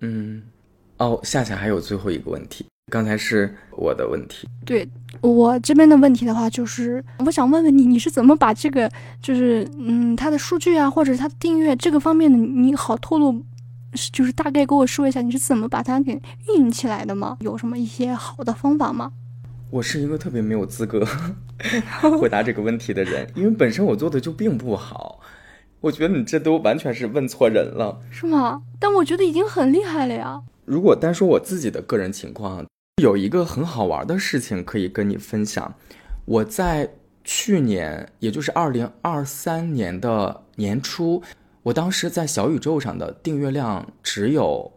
[0.00, 0.42] 嗯，
[0.98, 2.64] 哦，夏夏还有最后一个问题。
[2.90, 4.86] 刚才是我的问题，对
[5.22, 8.90] 我这边的问题的话，就是我想问问你，你是怎么把这个，
[9.22, 13.40] 就是嗯，它的数据啊，或者它的订阅这个方面的，你好透露，
[14.12, 16.12] 就是大概给我说一下，你是怎么把它给
[16.48, 17.36] 运营起来的吗？
[17.40, 19.12] 有什么一些好的方法吗？
[19.70, 21.06] 我是一个特别没有资格
[22.20, 25.20] 回答这个问题的人，因为本身我做的就并不好。
[25.80, 28.62] 我觉得你这都完全是问错人了，是吗？
[28.78, 30.40] 但我觉得已经很厉害了呀。
[30.64, 32.64] 如果单说我自己的个人情况。
[33.02, 35.74] 有一个很好玩的事情可以跟你分享，
[36.26, 36.88] 我在
[37.24, 41.22] 去年，也就是二零二三年的年初，
[41.62, 44.72] 我当时在小宇宙上的订阅量只有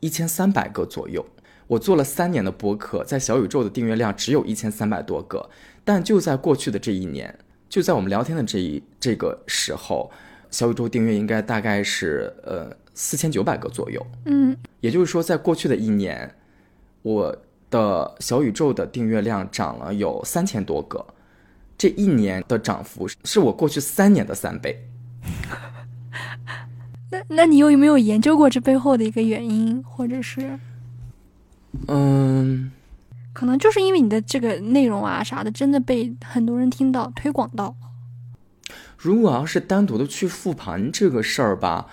[0.00, 1.24] 一千三百个左右。
[1.66, 5.48] 我做了三年的播客，在小宇宙的订阅量只有一千三百多个。
[5.84, 7.38] 但就在过去的这一年，
[7.68, 10.10] 就在我们聊天的这一这个时候，
[10.50, 14.04] 小宇宙订阅应该大概是呃四千九百个左右。
[14.26, 16.34] 嗯，也就是说，在过去的一年，
[17.02, 17.36] 我。
[17.70, 21.06] 的小宇宙的订阅量涨了有三千多个，
[21.78, 24.76] 这一年的涨幅是我过去三年的三倍。
[27.10, 30.58] 那那你有没有研究过这背后的一个原因，或者是？
[31.88, 32.70] 嗯，
[33.32, 37.74] 可能就是因为你的这个内容啊啥的，真的被很多人听到推广到。
[38.96, 41.86] 如果要是单独的去复盘这个事儿吧，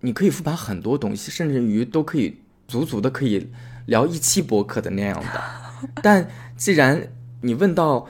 [0.00, 3.48] 你可以复盘很多东西，甚至于都可以足足的可以。
[3.86, 5.40] 聊一期博客的那样的，
[6.02, 7.00] 但既然
[7.42, 8.08] 你问到，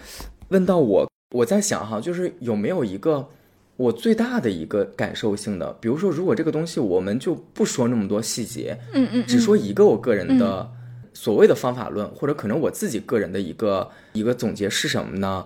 [0.49, 3.29] 问到我，我在想哈，就是有没有一个
[3.77, 10.71] 我最大的一个感受性的，比如说，如果这个东西我们就不说那么多细节，嗯嗯，只说一个我个人的
[11.13, 15.45] 所谓的方法论，或者可能我自己个人的一个一个总结是什么呢？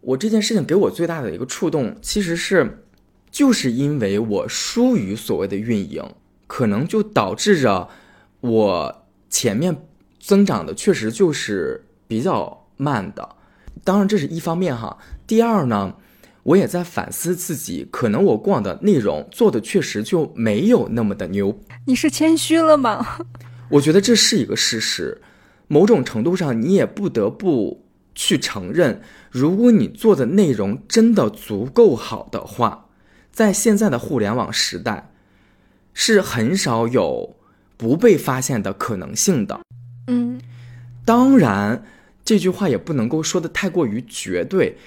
[0.00, 2.84] 我这件事情给我最大的一个触动，其实是
[3.30, 6.04] 就是因为我疏于所谓的运营，
[6.46, 7.88] 可能就导致着
[8.40, 8.98] 我。
[9.32, 9.74] 前面
[10.20, 13.26] 增长的确实就是比较慢的，
[13.82, 14.98] 当然这是一方面哈。
[15.26, 15.94] 第二呢，
[16.42, 21.60] 我也在反思自己，可能我过往的内容做的确实就没有那么的牛。
[21.86, 23.18] 你是谦虚了吗？
[23.70, 25.20] 我觉得这是一个事实，
[25.68, 29.00] 某种程度上你也不得不去承认，
[29.30, 32.88] 如果你做的内容真的足够好的话，
[33.30, 35.10] 在现在的互联网时代，
[35.94, 37.36] 是很少有。
[37.74, 39.60] 不被发现的可能性的，
[40.06, 40.40] 嗯，
[41.04, 41.84] 当然，
[42.24, 44.78] 这句话也不能够说的太过于绝对。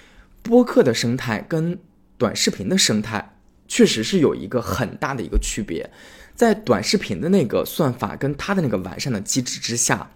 [0.46, 1.80] 播客的生态跟
[2.20, 3.38] 短视频的生态
[3.68, 5.90] 确实是有一个很大的一个区别。
[6.36, 10.12] 在短视频的那个算法跟它的那个完善的机制之下，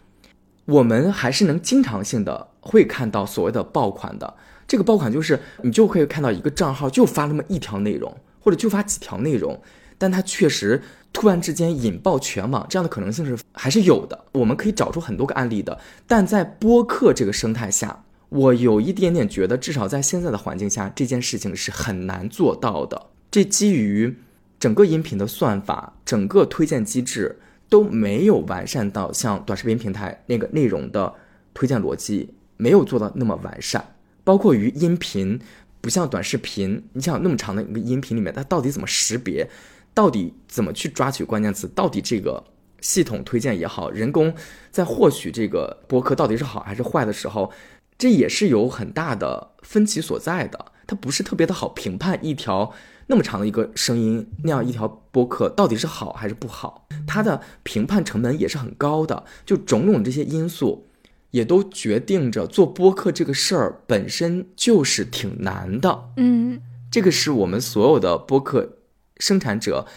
[0.66, 4.32] 我们还是能经常性的会看到所谓的爆款的。
[4.68, 9.60] 这个爆款就是你就会看到一个账号就发那么一条内容，或者就发几条内容，
[9.98, 10.82] 但它确实。
[11.12, 14.26] 突然之间引爆全网，这样的可能性是还是有的。
[14.32, 15.76] 我们可以找出很多个案例的，
[16.06, 23.08] 但在播客这个生态下，我有一点点觉得，至少在现在的环境下，这件事情是很难做到的。
[23.32, 24.16] 这基于
[24.60, 31.14] 整个音频的算法、整个推荐机制都没有完善到像短视频平台那个内容的
[31.54, 35.40] 推荐逻辑没有做到那么完善，包括于音频，
[35.82, 39.50] 不像短视频，你想那么长的一个音频里面，它到底怎么识别，
[39.94, 42.44] 到底怎么去抓取关键词，到底这个
[42.82, 44.34] 系统推荐也好，人工
[44.72, 47.52] 在获取这个播客到底是好还是坏的时候，
[48.00, 52.74] 这也是有很大的分歧所在的，它不是特别的好评判一条。
[53.08, 56.88] 那么长的一个声音，那样一条播客到底是好还是不好？
[57.06, 59.26] 它的评判成本也是很高的。
[59.46, 60.88] 就种种这些因素，
[61.32, 66.12] 也都决定着做播客这个事儿本身就是挺难的。
[66.18, 68.78] 嗯，这个是我们所有的播客
[69.18, 69.88] 生产者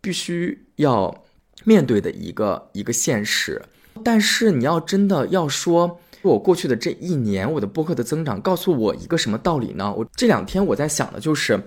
[0.00, 1.24] 必须要
[1.64, 3.60] 面对的一个一个现实。
[4.04, 9.92] 但是你要真的要说，我过去的这一年，我的播客的增长告诉我一个什么道理呢？
[9.94, 11.60] 我这两天我在想的就是。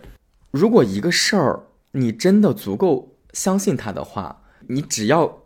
[0.52, 5.40] 如果一个事儿你真的足够相信它的话，你只要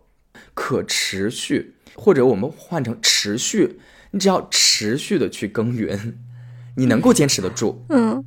[0.52, 3.80] 可持续，或者我们换成持续，
[4.10, 6.18] 你只要持续的去耕耘，
[6.76, 7.82] 你能够坚持得住。
[7.88, 8.22] 嗯，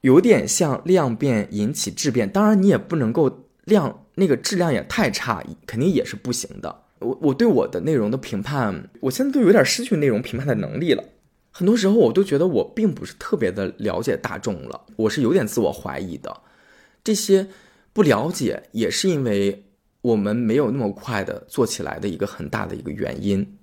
[0.00, 6.82] 有点像量变引起质变，当然你也不能够量那个质量也太差，肯定也是不行的。
[7.00, 11.04] 我我对我的内容的评判，我现在都有点失去内容评判的能力了。
[11.50, 16.42] 很多时候我都觉得我并不是特别的了解大众了，我是有点自我怀疑的。
[17.02, 17.48] 这些
[17.92, 19.64] 不了解也是因为
[20.02, 23.58] 我们没有那么快的做起来的一个很大的一个原因。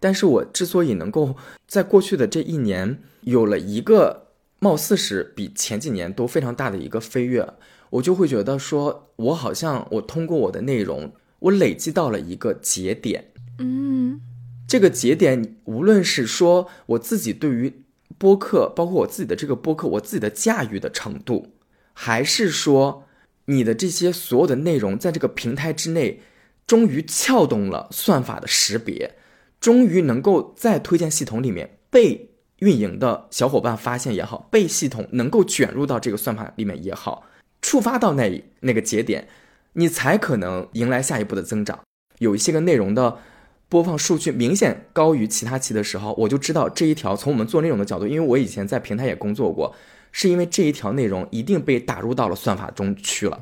[0.00, 1.36] 但是我之所以能够
[1.66, 4.28] 在过去的这一年有了一个
[4.58, 7.54] 貌似是比前几年都非常大的一个飞跃，
[7.90, 11.12] 我就会觉得说，我好像我通过我的内容，
[11.44, 13.32] 我累积到了一个节点。
[13.58, 14.20] 嗯。
[14.66, 17.84] 这个节点，无论是说我自己对于
[18.16, 21.52] 播客，包括我自己的这个播客，我自己的驾驭的程度，
[21.92, 23.04] 还是说
[23.44, 26.22] 你的这些所有的内容，在这个平台之内，
[26.66, 29.14] 终于撬动了算法的识别，
[29.60, 32.30] 终于能够在推荐系统里面被
[32.60, 37.26] 运营的小伙伴发现也好，被系统能够卷入到这个算法里面也好，
[37.60, 39.28] 触发到那那个节点，
[39.74, 41.78] 你才可能迎来下一步的增长。
[42.18, 43.18] 有一些个内容的。
[43.66, 49.74] 播放数据明显高于其他期的时候，我就知道这一条从我们做内容的角度，因为我以前在平台也工作过，
[50.12, 53.40] 是因为这一条内容一定被打入到了算法中去了。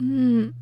[0.00, 0.52] 嗯，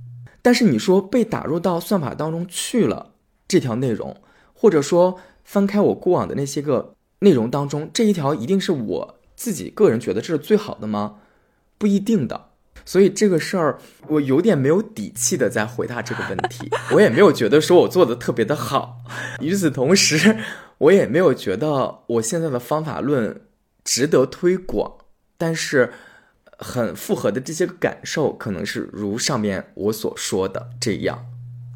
[0.43, 3.13] 但是你说被打入到算法当中去了
[3.49, 4.21] 这条内容，
[4.53, 11.21] 或者说翻开我过往的那些个内容当中，这一条一定是我自己个人觉得这是最好的吗？
[11.79, 12.51] 不一定的。
[12.85, 13.79] 所以这个事儿，
[14.09, 18.99] 我有点没有底气的在回答这个问题， 我也没有觉得说我做的特别的好。
[19.41, 20.37] 与此同时，
[20.79, 23.43] 我也没有觉得我现在的方法论
[23.85, 24.93] 值得推广。
[25.39, 25.93] 但是，
[26.59, 31.27] 很复合的这些感受，可能是如上面我所说的这样。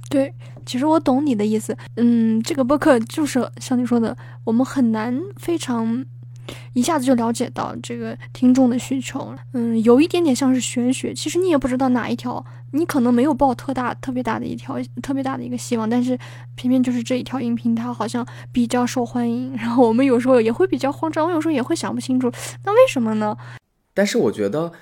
[0.09, 0.33] 对，
[0.65, 1.77] 其实我懂你的意思。
[1.97, 6.05] 嗯，这个播客就是像你说的，我们很难非常。
[6.75, 11.15] 一下子就了解到这个听众的需求了，嗯，有一点点像是玄学。
[11.15, 16.19] 其实你也不知道哪一条，你可能没有抱特大、特别大的一条、特别大的一个希望，但是
[16.55, 19.57] 偏偏就是这一条音频它好像比较受欢迎。
[19.57, 22.31] 然后我们有时候也会比较慌张，我有时候也会想不清楚，
[22.65, 23.37] 那为什么呢？
[23.95, 24.73] 但是我觉得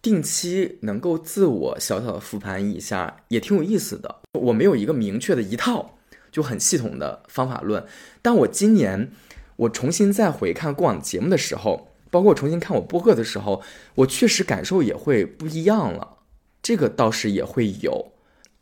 [0.00, 4.22] 定期能够自我小小的复盘一下也挺有意思的。
[4.32, 5.98] 我没有一个明确的一套
[6.32, 7.84] 就很系统的方法论，
[8.22, 9.10] 但我今年。
[9.56, 13.62] 我重新再回看过往节目的时候，包括我重新看我播客的时候，
[13.96, 16.18] 我确实感受也会不一样了。
[16.62, 18.12] 这个倒是也会有，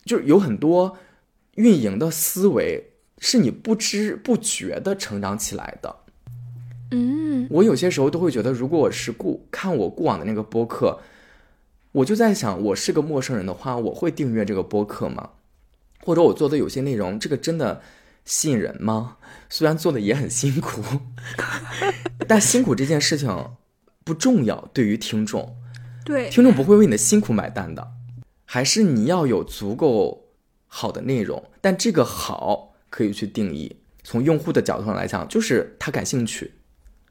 [0.04, 0.98] 就是有很多
[1.54, 5.96] 运营的思维是你不知不觉的成长起来的。
[6.90, 11.00] 嗯，我有些时候都会觉得，如果我是故看我过往的那个播客，
[11.92, 15.30] 我就在想，我是个陌生人的话，我会订阅这个播客吗？
[16.04, 17.80] 或者我做的有些内容，这个真的？
[18.24, 19.16] 吸引人吗？
[19.48, 20.82] 虽然做的也很辛苦，
[22.26, 23.50] 但辛苦这件事情
[24.04, 24.70] 不重要。
[24.72, 25.56] 对于听众，
[26.04, 27.92] 对听众不会为你的辛苦买单的。
[28.44, 30.28] 还是你要有足够
[30.66, 33.76] 好的内容，但这个好可以去定义。
[34.04, 36.54] 从用户的角度上来讲，就是他感兴趣，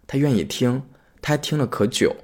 [0.08, 0.84] 他愿意听，
[1.22, 2.16] 他听了可久，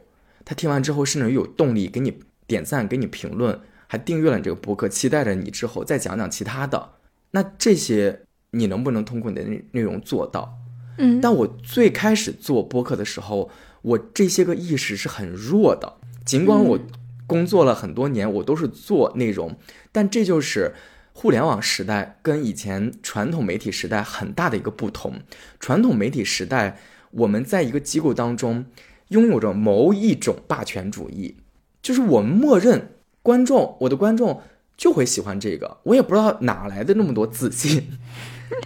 [0.45, 6.93] 他听完之后甚至有动力给你点赞、给你评论，还订阅了你这个博客，期待着你之后再讲讲其他的。
[7.31, 8.23] 那这些。
[8.51, 10.57] 你能不能通过你的内内容做到？
[10.97, 13.49] 嗯，但我最开始做播客的时候，
[13.81, 15.97] 我这些个意识是很弱的。
[16.25, 16.79] 尽管我
[17.25, 19.55] 工作了很多年，我都是做内容，
[19.91, 20.73] 但这就是
[21.13, 25.21] 互联网时代跟以前传统媒体时代很大的一个不同。
[25.59, 26.79] 传统媒体时代，
[27.11, 28.65] 我们在一个机构当中
[29.09, 31.37] 拥有着某一种霸权主义。
[31.81, 34.41] 就是我们默认观众，我的观众
[34.75, 37.87] 就会喜欢这个，我也不知道哪来的那么多自信，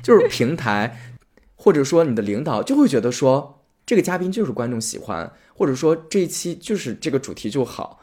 [0.01, 0.99] 就是平台
[1.55, 7.99] 或者说你的领导就会觉得说这个嘉宾就是观众喜欢，或者说这一期就是这个主题就好。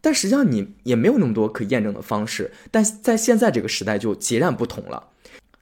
[0.00, 5.10] 但实际上你也没有那么多可验证的方式，但在现在这个时代就截然不同了。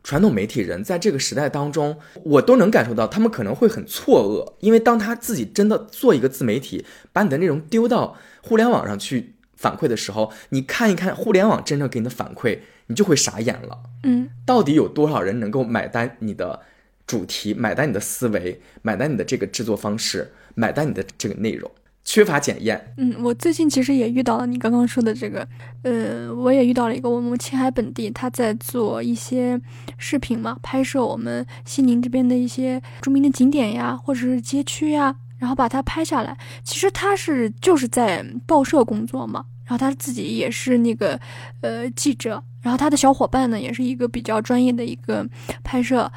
[0.03, 13.79] 传统媒体人在这个时代当中，我都能感受到他们可能会很错愕，因为当他自己真的做一个自媒体，把你的内容丢到互联网上去反馈的时候，你看一看互联网真正给你的反馈，你就会傻眼了。
[14.03, 16.61] 嗯，到底有多少人能够买单你的
[17.07, 21.71] 主题，买单你的思维，买单你的这个制作方式，买单你的这个内容？
[22.03, 22.95] 缺乏检验。
[22.97, 25.47] 嗯，我最近其实也遇到了你刚刚说的这个，
[25.83, 29.61] 呃，我也遇到了一个我们青海本地，他在做一些
[29.99, 36.37] 视频嘛，拍摄我们西宁这边的一些著名的景点呀，或者是街区呀，然后把它拍下来。
[36.65, 41.17] 其实他是就是在报社工作嘛，然后他自己也是那个
[41.61, 45.25] 呃记者，然后他的小伙伴呢也是一个比较专业的一个
[45.63, 46.11] 拍摄。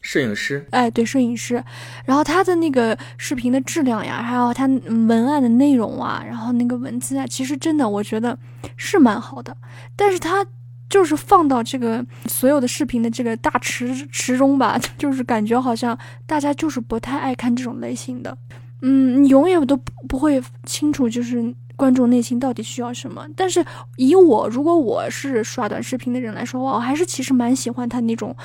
[0.00, 1.64] 摄影师，哎，对，摄影师，
[2.04, 4.66] 然后他的那个视频的质量呀，还有他
[5.08, 8.38] 文案的内容啊，然后那个文字啊，其实真的我觉得
[8.76, 9.56] 是蛮好的，
[9.96, 10.46] 但是他
[10.88, 18.38] 就是放到这个所有的视频的这个大池池中吧， 就是感觉好像大家就是不太爱看这种类型的，
[18.82, 21.52] 嗯，你永远都不不会清楚就是
[21.82, 23.26] 观众内心到底需要什么。
[23.34, 23.64] 但是
[23.96, 28.36] 以我如果我是刷短视频的人来说，我还是其实蛮喜欢他那种。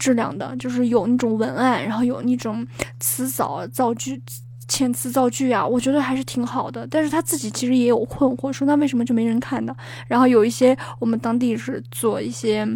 [0.00, 2.66] 质量的，就是有那种文案，然后有那种
[2.98, 4.18] 词藻造句、
[4.66, 6.88] 遣词造句啊，我觉得还是挺好的。
[6.90, 9.76] 但是他自己其实也有困惑，说那为什么就没人看呢？
[10.08, 12.66] 然后有一些我们当地是做一些。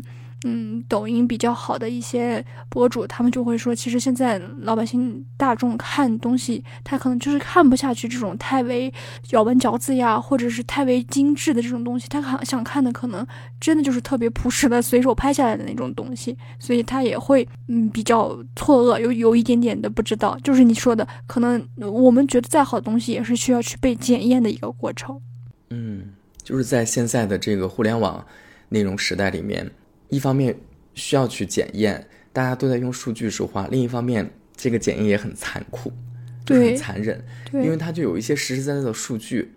[0.46, 8.92] 嗯，抖音比较好的一些博主，他们就会说，其实现在老百姓大众看东西，他可能就是看不下去这种太为
[9.30, 13.26] 咬文嚼字呀，或者是太为精致的这种东西，他想想看的可能
[13.58, 25.18] 真的就是特别朴实的随手拍下来的那种东西，所以他也会嗯比较错愕，有有一点点的不知道，就是你说的，可能我们觉得再好的东西，也是需要去被检验的一个过程。
[25.70, 28.22] 嗯，就是在现在的这个互联网
[28.68, 29.70] 内容时代里面。
[30.08, 30.56] 一方面
[30.94, 35.92] 需要去检验，大家都在用数据说话；另一方面，这个检验也很残酷，
[36.46, 39.52] 很残忍，因为它就有一些实实在在的数据，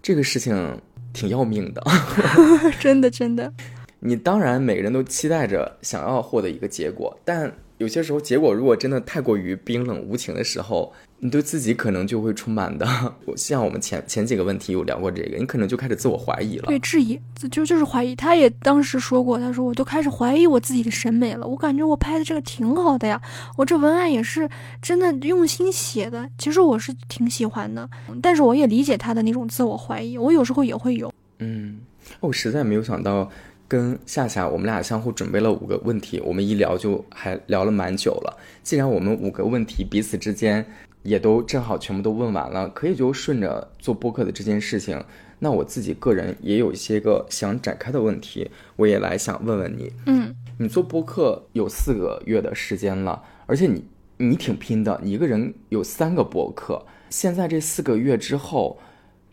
[0.00, 0.80] 这个事情
[1.12, 1.82] 挺要命的
[2.80, 3.52] 真的真的。
[4.00, 10.92] 你当然每个人都期待着想要获得一个结果，但有些时候结果如果真的太过于冰冷无情的时候。
[11.20, 12.86] 你对自己可能就会充满的，
[13.34, 16.66] 像我们前前几个问题有聊过这个，你可能就开始自我怀疑了。
[16.68, 17.18] 对，质疑，
[17.50, 18.14] 就就是怀疑。
[18.14, 21.44] 他也当时说过，他说我都开始怀疑我自己的审美了。
[21.44, 23.20] 我感觉我拍的这个挺好的呀，
[23.56, 24.48] 我这文案也是
[24.80, 27.90] 真的用心写的，其实我是挺喜欢的。
[28.22, 31.12] 但是我也理解他的那种自我怀疑，我有时候也会有。
[31.40, 31.80] 嗯，
[32.20, 33.28] 我实在没有想到
[33.68, 38.36] 跟夏夏我们俩相互准备了五个问题，我们一聊就还聊了蛮久了。
[38.62, 40.66] 既然我们五个问题彼此之间。
[41.04, 45.02] 也都正好全部都问完了，可以就顺着做播客的这件事情。
[45.38, 49.92] 那我自己个人也有一些个想展开的问题，我也来想问问你。
[50.06, 53.84] 嗯，你做播客有四个月的时间了，而且你
[54.18, 56.84] 你挺拼的，你一个人有三个播客。
[57.08, 58.78] 现在这四个月之后，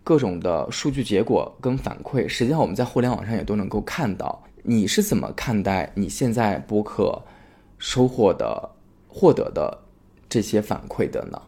[0.05, 4.43] 各种的数据结果跟反馈，实际上我们在互联网上也都能够看到。
[4.61, 7.19] 你是怎么看待你现在播客
[7.79, 8.69] 收获的、
[9.07, 9.79] 获得的
[10.29, 11.41] 这些反馈的呢？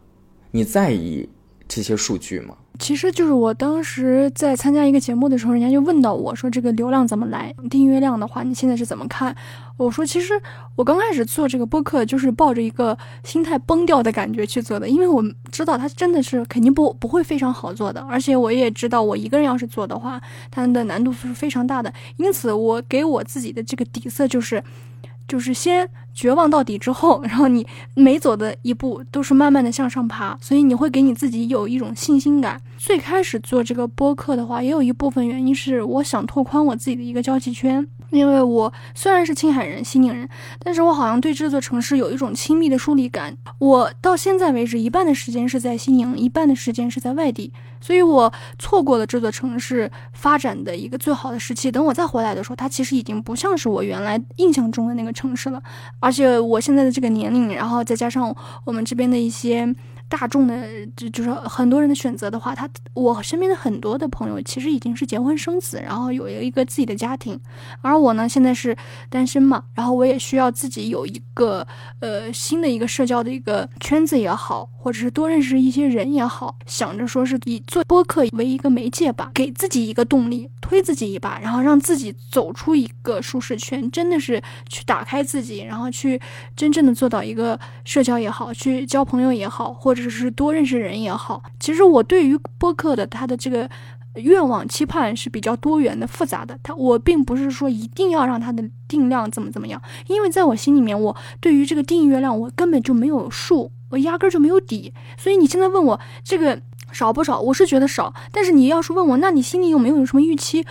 [0.50, 1.30] 你在意
[1.68, 2.58] 这些数据吗？
[2.80, 7.54] 其实就是我当时在参加一个节目的时候，人家就问到我说：“这个流量怎么来？
[7.70, 9.36] 订阅量的话，你现在是怎么看？”
[9.78, 10.34] 我说：“其实
[10.76, 21.94] 我刚开始做这个播客，就是抱着一个心态崩掉的感觉去做的，因为我知道它真的是肯定不不会非常好做的，而且我也知道我一个人要是做的话，它的难度是非常大的。
[22.18, 24.64] 因此，我给我自己的这个底色就是，
[25.28, 32.60] 就是先。”绝望到底之后， 然后你每走的一步都是慢慢的向上爬，所以你会给你自己有一种信心感。
[32.80, 37.88] 最开始做这个播客的话，也有一部分原因是我想拓宽我自己的一个交际圈。
[38.10, 40.28] 因为我虽然是青海人、西宁人，
[40.60, 43.36] 但是我好像对这座城市有一种亲密的疏离感。
[43.60, 47.52] 我到现在为止，一半的时间是在西宁，一半的时间是在外地，
[47.82, 51.70] 所以我错过了这座城市发展的一个最好的时期。
[51.70, 55.62] 等我再回来的时候，它其实已经不像是我原来印象中的那个城市了。
[56.08, 58.34] 而且我现在的这个年龄，然后再加上
[58.64, 59.76] 我们这边的一些。
[60.10, 67.40] 大众的，就就是很多人的选择的话，他我身边的很多的朋友其实已经是结婚生子，然后有一个自己的家庭，
[67.82, 68.76] 而我呢现在是
[69.10, 71.66] 单身嘛，然后我也需要自己有一个
[72.00, 86.20] 呃新的一个社交的一个圈子也好，或者是多认识一些人也好，想着说是以做播客为一个媒介吧，给自己一个动力，推自己一把，然后让自己走出一个舒适圈，真的是去打开自己，然后去
[86.56, 91.42] 真正的做到一个社交也好，去交朋友也好，或者是多认识人也好。
[91.60, 93.70] 其实我对于播客的他的这个
[94.16, 96.58] 愿望期盼是比较多元的、复杂的。
[96.64, 104.94] 他我并不是说一定要让他的定量怎么怎么样，因为在我心里面，我对于这个订阅量我根本就没有数，我压根儿就没有底。
[105.18, 106.60] 所以你现在问我这个
[106.92, 108.14] 少不少，我是觉得少。
[108.32, 110.66] 但是你要是问我，那你心里有没有什么预期？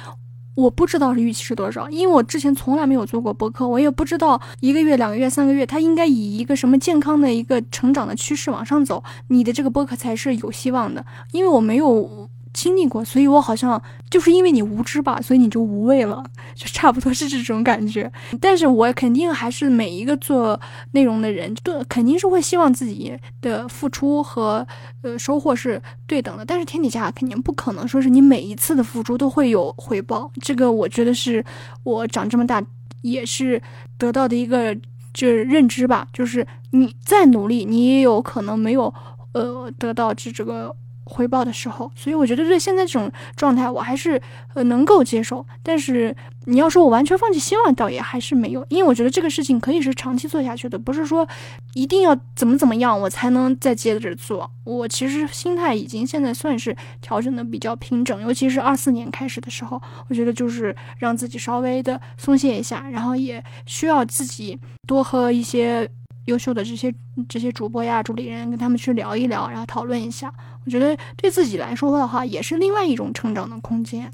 [0.56, 11.04] 我不知道是预期是多少，因为我之前从来没有做过播客，我也不知道一个月、两个月、三个月，它应该以一个什么健康的一个成长的趋势往上走，你的这个播客才是有希望的。
[11.32, 18.10] 因为我没有经历过，所以我好像就是因为你无知吧，所以你就无畏了，就差不多是这种感觉。
[18.40, 20.58] 但是我肯定还是每一个做
[20.92, 24.66] 内容的人，都肯定是会希望自己的付出和
[25.02, 26.46] 呃收获是对等的。
[26.46, 31.44] 但是天底下肯定不可能说是你每一次的付出都会有回报，这个我觉得是
[31.82, 32.64] 我长这么大
[33.02, 33.60] 也是
[33.98, 34.74] 得到的一个
[35.12, 38.92] 就是认知吧，就是你再努力，你也有可能没有
[39.34, 40.74] 呃得到这这个。
[41.06, 44.20] 回报的时候，所以我觉得对现在这种状态，我还是
[44.54, 45.46] 呃能够接受。
[45.62, 46.14] 但是
[46.46, 51.26] 你要说我完全放弃希望，倒也还是没有，因为我觉得这个事情可以是长期做下去的，不是说
[51.74, 54.50] 一定要怎么怎么样我才能再接着做。
[54.64, 65.88] 我其实心态已经现在算是调整的比较平整，尤其是二四年开始的时候，我觉得就是让自己稍微的松懈一下，然后也需要自己多喝一些
[66.26, 66.94] 优秀的这些
[67.28, 70.32] 这些主播呀、主理人跟他们去聊一聊，然后讨论一下。
[70.64, 74.12] 我觉得对自己来说的话，也是另外一种成长的空间。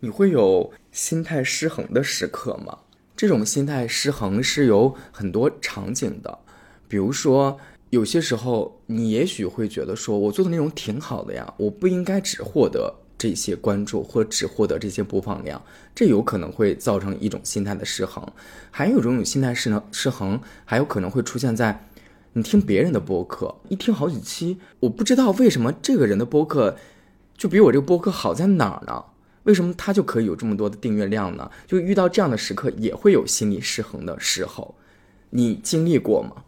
[0.00, 2.78] 你会有心态失衡的时刻吗？
[3.16, 6.38] 这种心态失衡是有很多场景的，
[6.88, 7.56] 比如说
[7.90, 15.62] 有些时候你也许会觉得说，我做的内容挺好的呀，我不应该只获得这些关注或只获得这些播放量，
[15.94, 18.26] 这有可能会造成一种心态的失衡。
[18.70, 21.88] 还有一种心态失能失衡，还有可能会出现在。
[22.32, 26.76] 你听别人的播客，一听好几期，我不知道为什么这个人的播客
[27.36, 29.04] 就比我这个播客好在哪儿呢？
[29.44, 31.50] 为什么他就可以有这么多的订阅量呢？
[31.66, 34.74] 就遇到这样的时刻，也会有心理失衡的时候，
[35.30, 36.42] 你经历过吗？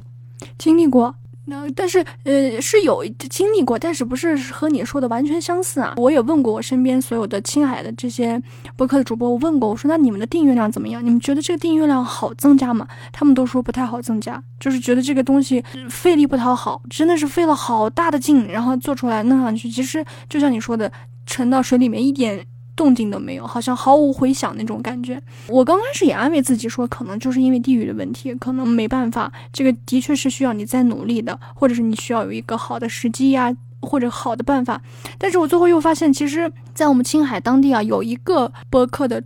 [0.59, 1.15] 经历过。
[1.49, 5.95] 那但是呃是有经历过，但是不是和你说的完全相似啊？
[5.97, 8.41] 我也问过我身边所有的青海的这些
[8.77, 11.05] 播客的主播，我问过我说那你们的订阅量怎么样？
[11.05, 12.87] 你们觉得这个订阅量好增加吗？
[13.13, 20.91] 他们都说不太好增加，就是觉得这个东西费力不讨好，真的是费了好大的劲，然后做出来弄上去，其实就像你说的，
[21.27, 22.45] 沉到水里面一点。
[22.77, 25.21] 动静都没有，好像毫无回响那种感觉。
[25.49, 29.33] 我刚开始也安慰自己说，可能就是因为地域的问题，可能没办法。
[29.53, 34.81] 这个的确是需要你再努力的，或者是你需要有一个好的时机呀，或者好的办法。
[35.19, 39.23] 但是我最后又发现，其实，在我们青海当地啊，有一个播客的，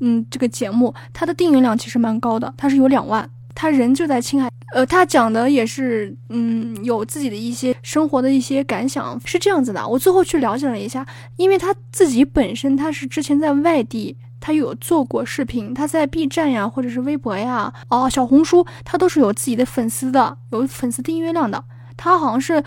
[0.00, 3.28] 嗯，这个节目，它的订阅量其实蛮高的，它是有两万。
[3.54, 9.86] 他人就在青海，呃，他讲的也是，嗯，有自己的一些生活的一些感想，是这样子的。
[9.86, 21.62] 我最后去了解了一下，因为他自己本身他是之前在外地，他有做过视频，他在 B 站呀，或者是微博呀，哦，小红书，他都是有自己的粉丝的，有粉丝订阅量的。
[22.02, 22.60] 她好像是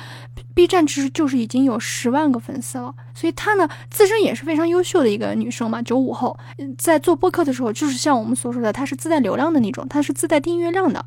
[0.53, 6.39] B 站，其实就是已经有十万个粉丝了，所以她呢自身也是非常优秀的一个女生嘛，九五后，
[6.77, 11.03] 在做播客的时候，就是像我们所说的，她是自带流量的那种，她是自带订阅量的。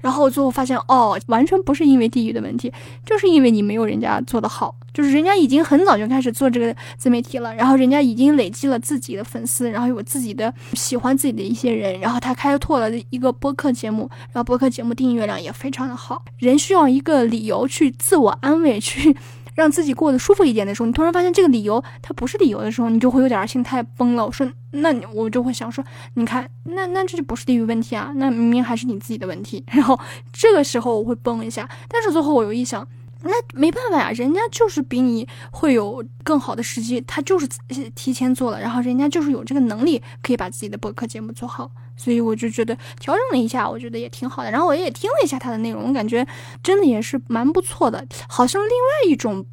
[0.00, 2.72] 然后最后发现，哦，完全不是因为地域的问题，
[3.04, 16.24] 就是因为你没有人家做得好，就是人家已经很早就开始做这个自媒体了，然后人家已经累积了自己的粉丝，然后有自己的喜欢自己的一些人，然后他开拓了一个播客节目，然后播客节目订阅量也非常的好。
[16.38, 19.16] 人需要一个理由去自我安慰，去。
[19.56, 24.24] 让自己过得舒服一点的时候，你突然发现这个理由它不是理由的时候，你就会有点心态崩了。
[24.24, 25.84] 我说，那我就会想说，
[26.14, 29.64] 你看，那那这就不是地域问题啊，那明明还是你自己的问题。
[29.72, 29.98] 然后
[30.32, 32.86] 这个时候我会崩一下，但是最后我又一想，
[33.26, 37.46] 那没办法呀，人家就是比你会有更好的时机，他就是
[37.94, 44.50] 提前做了，然后人家就是有这个能力可以把自己的播客节目做好，所以我就觉得调整了一下，我觉得也挺好的。
[44.50, 46.26] 然后我也听了一下他的内容，我感觉
[46.62, 49.44] 真的也是蛮不错的，好像另外一种。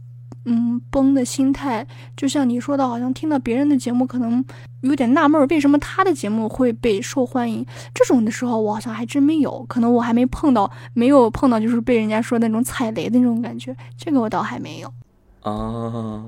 [0.46, 1.88] 嗯崩的心态，
[2.18, 4.44] 就像你说的，好像听到别人的节目可能
[4.82, 7.66] 有点纳闷，为什么他的节目会被受欢迎？
[7.94, 14.94] 这种的时候，我好像还真没有，可能我还没碰到，没有碰到就是被人家说那种踩雷的那种感觉，这个我倒还没有。
[15.42, 16.26] 啊，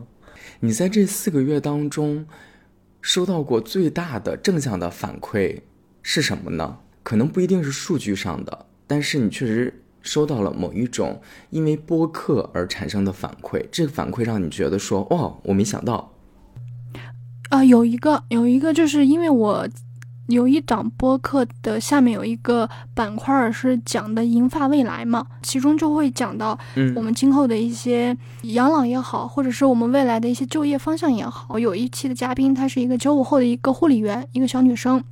[0.62, 2.26] 你在这四个月当中
[3.02, 5.60] 收到过最大的正向的反馈
[6.02, 6.78] 是什么呢？
[7.04, 9.82] 可能不一定是数据上的，但是你确实。
[10.06, 16.14] 收到了某一种因为播客而产生的反馈，这个反馈让你觉得说，哇，我没想到。
[17.50, 19.68] 啊，有一个，有一个，就是因为我
[20.28, 26.58] 有一档播客的下面有一个板块是讲的银发未来嘛，其中就会讲到
[26.96, 31.60] 我们今后的一些养老也好，或者是我们未来的一些就业方向也好。
[31.60, 35.04] 有一期的嘉宾，她是一个九五后的一个护理员，一个小女生。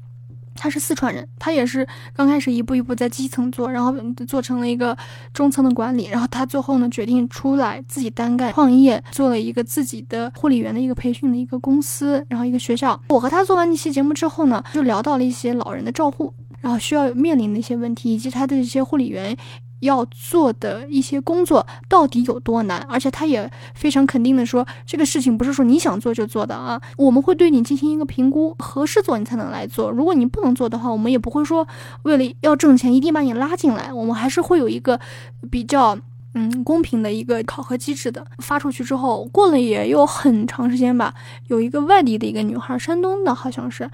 [0.56, 3.94] 他是四川人，他也是刚开始一步一步在基层做，然后
[4.28, 4.98] 做成了一个
[5.34, 13.00] 中层的管理，然后他最后呢决定出来自己单干创业，做了一个自己的护理员的一个培训的一个公司，然后一个学校。
[13.10, 19.36] 我和他做完那期节目之后呢，就聊到了一些老人的照护，然后需要面临的一些问题，以及他的一些护理员。
[19.84, 22.80] 要做的一些工作到底有多难？
[22.90, 29.92] 而且他也非常肯定的说，这个事情不是说你想做就做的啊，我们会对你进行一个评估，合适做你才能来做。
[29.92, 31.68] 如果你不能做的话，我们也不会说
[32.04, 35.00] 为了要挣钱一定把你拉进来，我们还是会有一个
[35.52, 35.98] 比较
[36.34, 38.26] 嗯公平的一个考核机制的。
[38.40, 41.14] 发出去之后，过了也有很长时间吧，
[41.48, 43.90] 有一个外地的一个女孩，山东的好像是，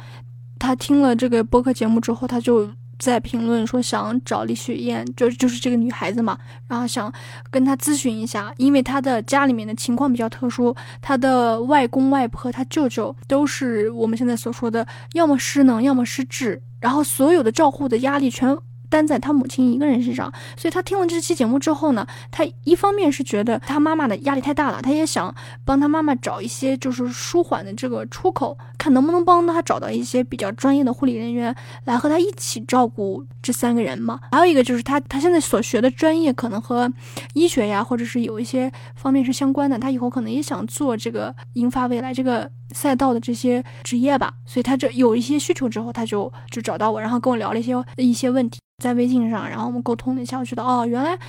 [0.57, 2.69] 她听了这个播客节目之后，她就。
[2.99, 6.37] 在评论说想找李雪燕，就就是这个女孩子嘛，
[6.67, 7.11] 然后想
[7.49, 18.55] 跟她咨询一下，因为她的家里面的情况比较特殊，她的外公外婆、她舅舅都是我们现在所说的要么失能，要么失智，然后所有的照护的压力全。
[18.89, 25.33] 担在他母亲一个人身上，所以他听了这期节目之后呢，他一方面是觉得他妈妈的压力太大了，他也想
[25.63, 34.19] 帮他妈妈找一些就是舒缓的这个出口，看能不能帮他找到一些比较专业的护理人员来和他一起照顾这三个人嘛。
[34.31, 36.91] 还有一个就是他他现在所学的专业可能和
[37.33, 44.33] 医学呀，或者是有一些方面是相关的，他以后可能也想做这个银发未来这个赛道的这些职业吧。
[44.45, 48.59] 所以他这有一些需求之后，他就就找到我，然后跟我聊了一些一些问题。
[48.81, 51.19] 在微信上，然后我们沟通了一下，我觉得哦，原来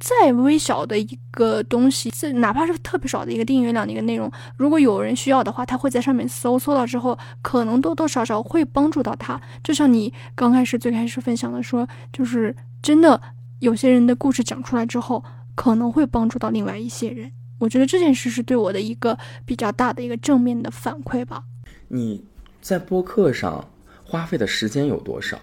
[0.00, 9.40] 再微小的一个东西，这哪怕是特别少的一个订阅量的一个内容，如果有人需要的话，他会在上面搜，搜到之后，可能多多少少会帮助到他。
[9.62, 13.20] 就像你刚开始最开始分享的说，就是真的
[13.60, 15.22] 有些人的故事讲出来之后，
[15.54, 17.30] 可能会帮助到另外一些人。
[17.58, 21.42] 我觉得这件事是对我的一个比较大的一个正面的反馈吧。
[21.88, 22.24] 你
[22.60, 23.68] 在播客上
[24.04, 25.38] 花费的时间有多少？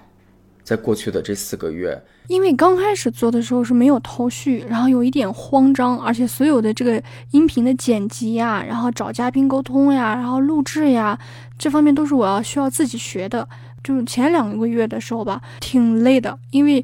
[0.64, 7.00] 在过去的这四个月，因为刚开始做的时候是没有头绪，然后有一点慌张，而且所有的这个
[7.30, 11.20] 音频的剪辑呀，然后找嘉宾沟通呀，然后录制呀，
[11.60, 13.48] 这方面都是我要需要自己学的。
[13.84, 16.84] 就是前两个月的时候吧，挺累的，因为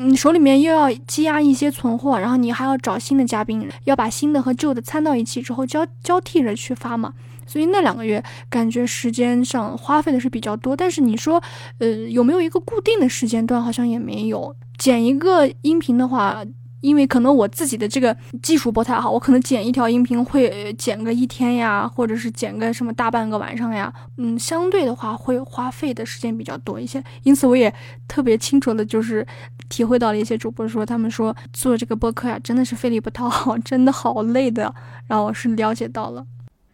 [0.00, 7.12] 你手里面又要积压一些存货，然后你还要找新的嘉宾，要把新的和旧的掺到一起之后交交替着去发嘛。
[7.44, 11.42] 所以那两个月感觉时间上花费的是比较多，但是你说，
[11.78, 13.60] 呃，有没有一个固定的时间段？
[13.60, 14.54] 好像也没有。
[14.76, 16.44] 剪一个音频的话，
[16.80, 23.92] 因为可能我自己的这个技术不太好，我可能剪一条音频会剪个一天呀，或者是剪个什么大半个晚上呀。
[24.16, 27.02] 嗯，相对的话会花费的时间比较多一些。
[27.22, 27.72] 因此我也
[28.06, 29.26] 特别清楚的，就是
[29.68, 34.74] 体会到了一些主播说，他们说做这个播客呀，真的是费力不讨好，真的好累的。
[35.06, 36.26] 然后我是了解到了，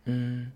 [0.07, 0.51] 嗯。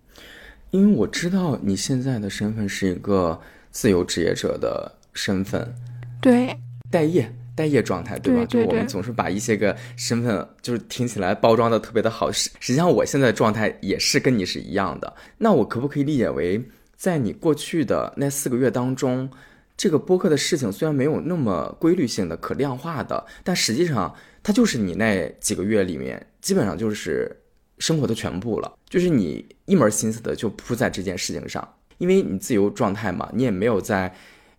[0.70, 3.40] 因为我知道你现在的身份是一个
[3.70, 5.74] 自由职业者的身份，
[6.20, 6.54] 对，
[6.90, 8.46] 待业待业状态，对吧？
[8.48, 15.12] 对我们总是把一些个身份就是听起来包装的特别的好，实实际上我现在状态也是跟你是一样的。
[15.36, 16.62] 那我可不可以理解为，
[16.96, 19.28] 在你过去的那四个月当中，
[19.76, 27.36] 这个播客的事情虽然没有那么规律性的可量化的，但实际上它就是你那几个月里面基本上就是
[27.78, 29.44] 生活的全部了，就是你。
[29.68, 31.62] 一门心思的就扑在这件事情上，
[31.98, 34.10] 因为你自由状态嘛，你也没有在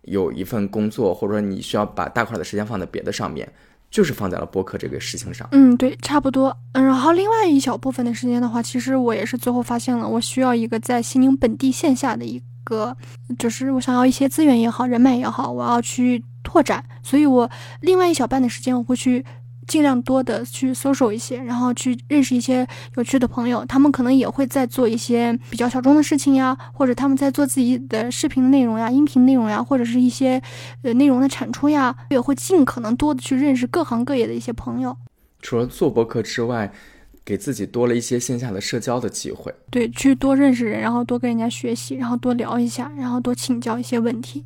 [0.02, 3.50] 有一份工作，或者说你需要把大块的时间放在别的上面，
[3.90, 5.48] 就是放在了播客这个事情上。
[5.52, 6.56] 嗯，对，差不多。
[6.72, 12.96] 嗯，然后另外一小部分的时间的话，其实我也是最后发现了，我需要一个在西宁本地线下的一个，
[13.38, 19.24] 就是我想要一些资源也好，人脉也好，我要去拓展，所以我另外一小半的时间我会去。
[19.70, 22.66] 尽量多的去搜索一些，然后去认识一些
[22.96, 30.42] 有趣的朋友，他们可能也会在做一些比较小众的事情呀，或者他们在做自己的视频内容呀、音频内容呀，或者是一些
[30.82, 34.96] 呃内容的产出呀，也会尽可能多的去认识各行各业的一些朋友。
[35.40, 36.72] 除了做博客之外，
[37.24, 39.54] 给自己多了一些线下的社交的机会。
[39.70, 44.44] 对，去多认识人，然后多跟人家学习，然后多聊一下，然后多请教一些问题。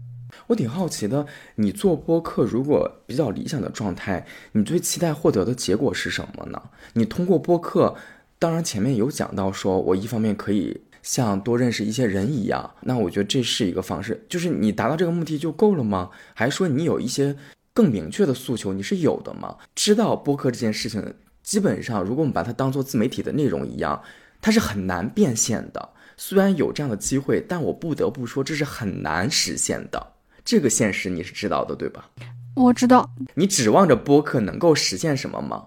[0.48, 1.26] 我挺好奇的，
[1.56, 6.62] 你做播客如果比较理想的状态，你最期待获得的结果是什么呢？
[6.92, 7.94] 你通过播客，
[8.38, 16.10] 当然前面有讲到说，我一方面可以像多认识一些人一样，那我觉得这是一个方式，就是你达到这个目的就够了吗？
[16.34, 17.36] 还是说你有一些
[17.72, 19.56] 更明确的诉求，你是有的吗？
[19.74, 24.02] 知道播客这件事情，基本上如果我们把它当做自媒体的内容一样，
[24.42, 25.90] 它是很难变现的。
[26.16, 30.13] 虽然有这样的机会，但我不得不说，这是很难实现的。
[30.44, 32.04] 这个现实你是知道的，对吧？
[32.54, 33.10] 我知道。
[33.34, 35.64] 你指望着播客能够实现什么吗？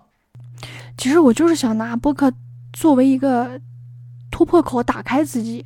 [0.98, 2.32] 其实我就是想拿播客
[2.74, 3.60] 作为一个
[4.32, 5.66] 突破口，打开自己。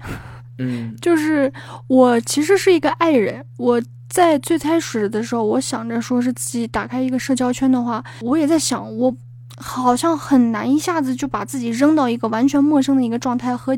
[0.57, 1.51] 嗯， 就是
[1.87, 3.45] 我其实是一个爱人。
[3.57, 9.15] 我在最开始的时候，我想着说是自己打开一个社交圈的话，我也在想我。
[9.61, 13.77] 好像很难一下子就把自己扔到一个完全陌生的一个状态，和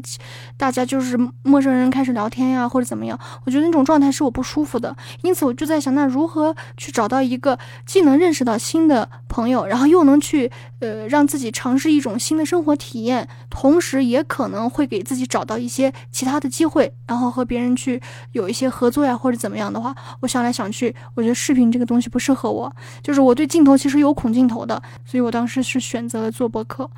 [0.56, 3.20] 大家就是陌生人开始聊天呀，或者怎么样？
[3.46, 4.96] 我觉得那种状态是我不舒服的。
[5.22, 10.50] 因此，我就在想，那如何去找到一个既能认识到新的朋友，然后又能去
[10.84, 18.00] 呃让自己尝试一种新的生活体验，同时也可能会给自己找到一些其他的机会，然后和别人去
[18.34, 22.72] 有一些合作呀，或者怎么样的话，我想来想去，我觉得视频这个东西不适合我，
[23.02, 25.64] 就是我对镜头其实有恐镜头的，所以我当时。
[25.64, 26.92] 是选择了做博客。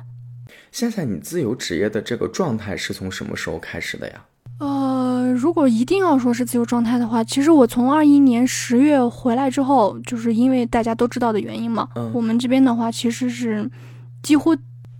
[0.72, 4.24] 现在你自由职业的这个状态是从什么时候开始的呀？
[4.58, 11.88] 呃，如果一定要说是自由状态的话，其实我从二一年十月回来之后，就是因为大家都知道的原因嘛。
[11.94, 12.10] 嗯。
[12.14, 13.68] 我们这边的话，其实是
[14.22, 14.56] 几乎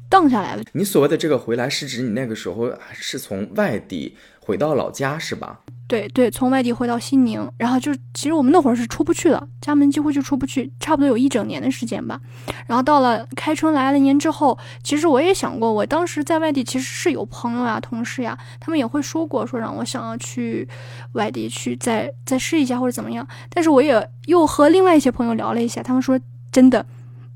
[0.08, 0.62] 荡下来了。
[0.72, 5.60] 你所谓的这个回来，是指你那个时候是从外地回到老家，是吧？
[5.88, 12.20] 对对，从外地回到西宁，然后就其实我们那会儿是出不去的，家门几乎就出不去，差不多有一整年的时间吧。
[12.66, 20.68] 然后到了开春来了年之后，其实我也想过，我当时在外地其实是有朋友呀、同事呀，他们也会说过，说让我想要去
[21.12, 23.24] 外地去再再试一下或者怎么样。
[23.48, 26.18] 但是我也又和另外一些朋友聊了一下，他们说
[26.50, 26.84] 真的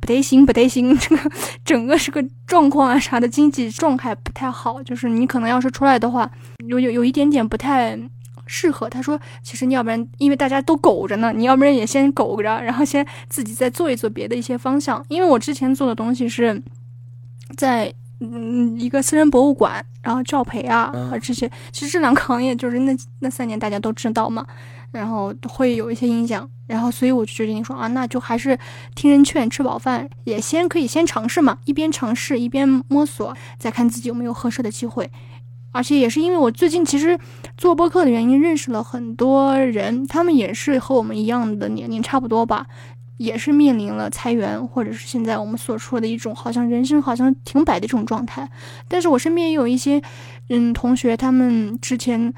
[0.01, 1.31] 不得行，不得行， 这个
[1.65, 6.29] 整个是个状况啊啥的，经济状态不太好，就是你可能要是出来的话，
[6.67, 7.97] 有有有一点点不太。
[8.53, 15.03] 适合他说，其实你要不然，因为大家都苟着呢，你要不然也先苟着，然后先自己再做一做别的一些方向。
[15.09, 16.61] 因为我之前做的东西是
[17.57, 24.45] 在嗯一个私人博物馆，然后教培啊和这些，其实这两个行业就是那那三年大家都知道嘛，
[24.91, 28.59] 然后会有一些影响，然后所以我就决定说啊，那就还是
[28.97, 35.09] 听人劝，吃饱饭也先可以先尝试嘛，一边尝试一边摸索，再看自己有没有合适的机会。
[35.73, 37.19] 而且也是因为我最近其实
[37.57, 42.67] 做播客的原因，认识了很多人，他们也是和我们一样的年龄差不多吧，
[43.17, 48.49] 也是面临了裁员，或者是现在我们所说的一种好像人生好像停摆的这种状态。
[48.89, 50.03] 但是我身边也有一些
[50.49, 52.33] 嗯同学，他们之前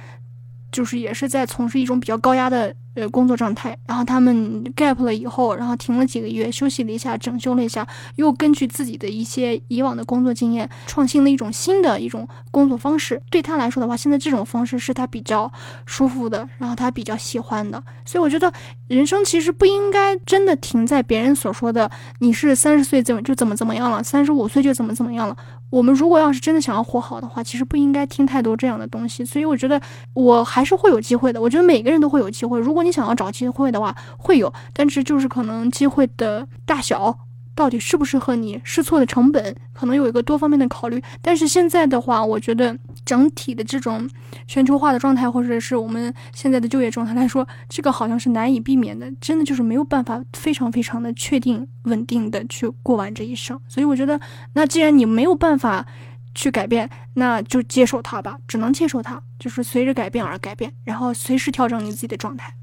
[0.70, 2.74] 就是也是在从事一种比较高压的。
[2.94, 7.86] 呃，工作状态，然后他们 gap 了以后，然后停了几个月，休息了一下，整修了一下，
[8.16, 13.18] 又根据自己的一些以往的工作经验，创新了一种新的一种工作方式。
[13.30, 15.50] 对他来说的话，现在这种方式是他比较
[15.86, 17.82] 舒服的，然后他比较喜欢的。
[18.04, 18.52] 所以我觉得，
[18.88, 25.36] 人生其实不应该真的停在别人所说的，你是三十岁怎么就怎么怎么样了，三十五岁就怎么怎么样了。
[25.70, 29.24] 我们如果要是真的想要活好的话，其实不应该听太多这样的东西。
[29.24, 29.80] 所以我觉得，
[30.12, 31.40] 我还是会有机会的。
[31.40, 32.60] 我觉得每个人都会有机会。
[32.60, 37.18] 如果你想要找机会的话，会有，但是就是可能机会的大小，
[37.54, 41.02] 到底适不适合你，试错的成本，可能有一个多方面的考虑。
[41.20, 44.08] 但是现在的话，我觉得整体的这种
[44.46, 53.60] 全球化的状态，或者是我们现在的就业状态来说，这个好像是难以避免的，真的就是没有办法非常非常的确定稳定的去过完这一生。
[53.68, 54.18] 所以我觉得，
[54.54, 55.86] 那既然你没有办法
[56.34, 62.54] 去改变，那就接受它吧，只能接受它，就是随着改变而改变，然后随时调整你自己的状态。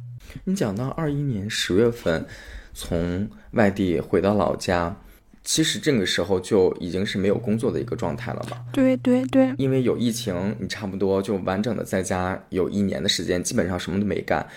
[0.44, 2.26] 你讲到二一年十月份
[2.74, 4.96] 从外地回到老家，
[5.44, 8.64] 其实这个时候就已经是没有工作的一个状态了吧？
[8.72, 14.48] 对对对，因为有疫情，你差不多就完整的在家有一年的时间，基本上什么都没干。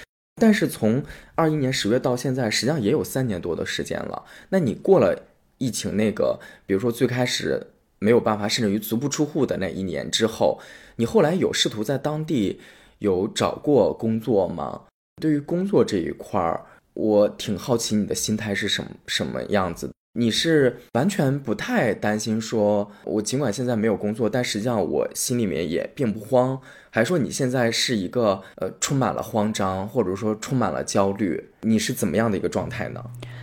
[0.40, 1.02] 但是从
[1.34, 4.24] 二一年十月到现在，实际上也有三年多的时间了。
[4.48, 5.26] 那你过了
[5.58, 7.68] 疫情那个，比如说最开始
[7.98, 10.60] 没有办法，甚至于足不出户的那一年之后，
[10.96, 12.60] 你后来有试图在当地
[12.98, 14.82] 有找过工作吗？
[15.20, 19.90] 对于工作这一块儿，我挺好奇你的心态是什么什么样子。
[20.14, 26.60] 你是完全不太担心，说我尽管现在没有工作，但实际上我心里面也并不慌，
[26.90, 31.50] 还说你现在是一个呃充满了慌张，或者说充满了焦虑？
[31.62, 33.02] 你是怎么样的一个状态呢？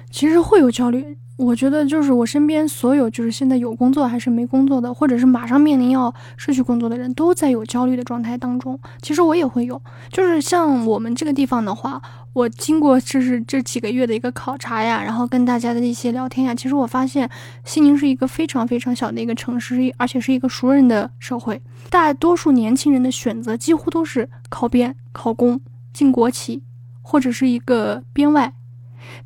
[0.09, 1.17] 其实会有焦虑。
[1.37, 8.77] 我觉得就是我身边所有就是现在有工作还是没工作的，或者是马上面临要失去工作的人，都在有焦虑的状态当中。
[9.01, 9.81] 其实我也会有，
[10.11, 12.01] 就是像我们这个地方的话，
[12.33, 17.29] 我经过就是这几个月的一个考察呀，然后跟大家的一些聊天呀，其实我发现
[17.63, 21.61] 西宁是一个非常非常小的一个城市，而且是一个熟人的社会。
[21.89, 25.61] 大多数年轻人的选择几乎都是考编、考公、
[25.93, 26.63] 进国企，
[27.01, 28.53] 或者是一个编外。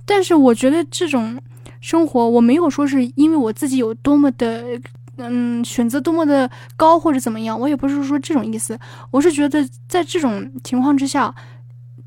[0.06, 1.40] 但是我觉得这种。
[1.80, 4.64] 生活我没有说是因为我自己有多么的，
[5.18, 8.80] 嗯，选择多么的高或者怎么样，我也不是说这种意思，
[9.12, 11.36] 我是觉得在这种情况之下，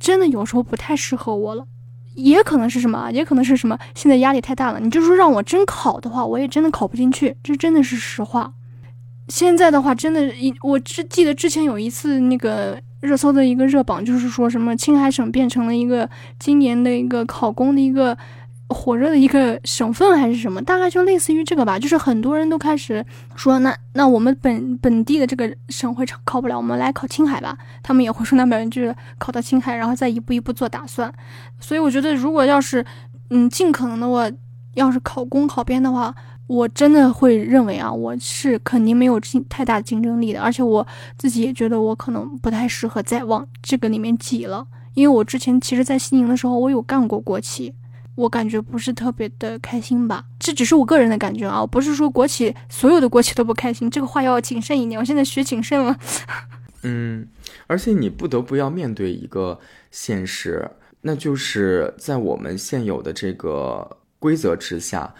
[0.00, 1.66] 真的有时候不太适合我了，
[2.14, 4.80] 也可能是什么，也可能是什么，现在压力太大了。
[4.80, 8.54] 你就说让我真考的话，我也真的考不进去，这真的是实话。
[9.28, 18.16] 现在的话，真的，我只记得之前有一次那个热搜的一个热榜，就是说什么青海省变成了一个今年的一个考公的一个。
[18.68, 21.78] 火热的一个省份还是什么，大概就类似于这个吧。
[21.78, 27.56] 就是很多人都开始说，那那我们本本地的这个省会考不了，我们来考青海吧。
[27.80, 31.12] 他们也会说，那百分之考到青海，然后再一步一步做打算。
[31.60, 32.84] 所以我觉得，如果要是
[33.30, 34.28] 嗯尽可能的我
[34.74, 36.12] 要是考公考编的话，
[36.46, 40.40] 我真的会认为啊，我是肯定没有竞太大的竞争力的。
[40.40, 40.86] 而且我
[41.18, 44.66] 自己也觉得，我可能不太适合再往这个里面挤了。
[44.94, 47.74] 因为我之前其实，在西宁的时候，我有干过国企。
[48.14, 54.98] 我感觉不是特别的开心吧，这只是我个人的感觉啊，不是说国企所有的国企都不开心，这个话要谨慎一点。
[54.98, 55.94] 我现在学谨慎了。
[56.82, 57.28] 嗯，
[57.66, 60.70] 而且你不得不要面对一个现实，
[61.02, 65.14] 那就是在我们现有的这个规则之下，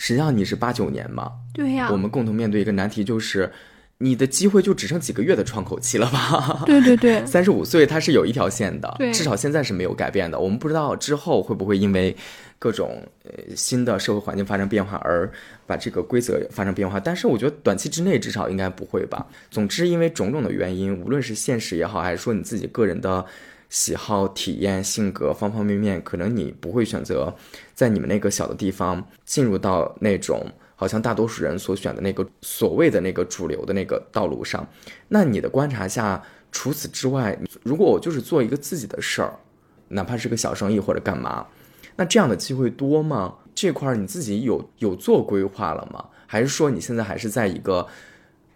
[0.00, 1.30] 实际上你是八九年嘛。
[1.52, 1.90] 对呀。
[1.92, 3.52] 我们共同面对一个难题，就是
[3.98, 6.62] 你的机会就只剩几个月的窗口期了吧？
[6.64, 7.24] 对对对。
[7.26, 10.40] 三十五岁它是有一条线的，至少现在是没有改变的。
[10.40, 12.16] 我们不知道之后会不会因为。
[12.62, 15.32] 各种呃新的社会环境发生变化，而
[15.66, 19.26] 把这个规则发生变化，但是我觉得短期之内至少应该不会吧。
[19.50, 23.24] 总之，因为种种的原因，无论是现实也好，还是说你自己个人的
[23.70, 27.34] 喜好、体验、性格方方面面，可能你不会选择
[27.72, 30.44] 在你们那个小的地方进入到那种
[30.76, 34.66] 好像大多数人所选的那个所谓的那个主流的那个道路上。
[35.08, 39.38] 那你的观察下，除此之外，如果我就是做一个自己的事儿，
[39.88, 41.46] 哪怕是个小生意或者干嘛。
[41.96, 43.36] 那这样的机会多吗？
[43.54, 46.04] 这块你自己有有做规划了吗？
[46.26, 47.86] 还是说你现在还是在一个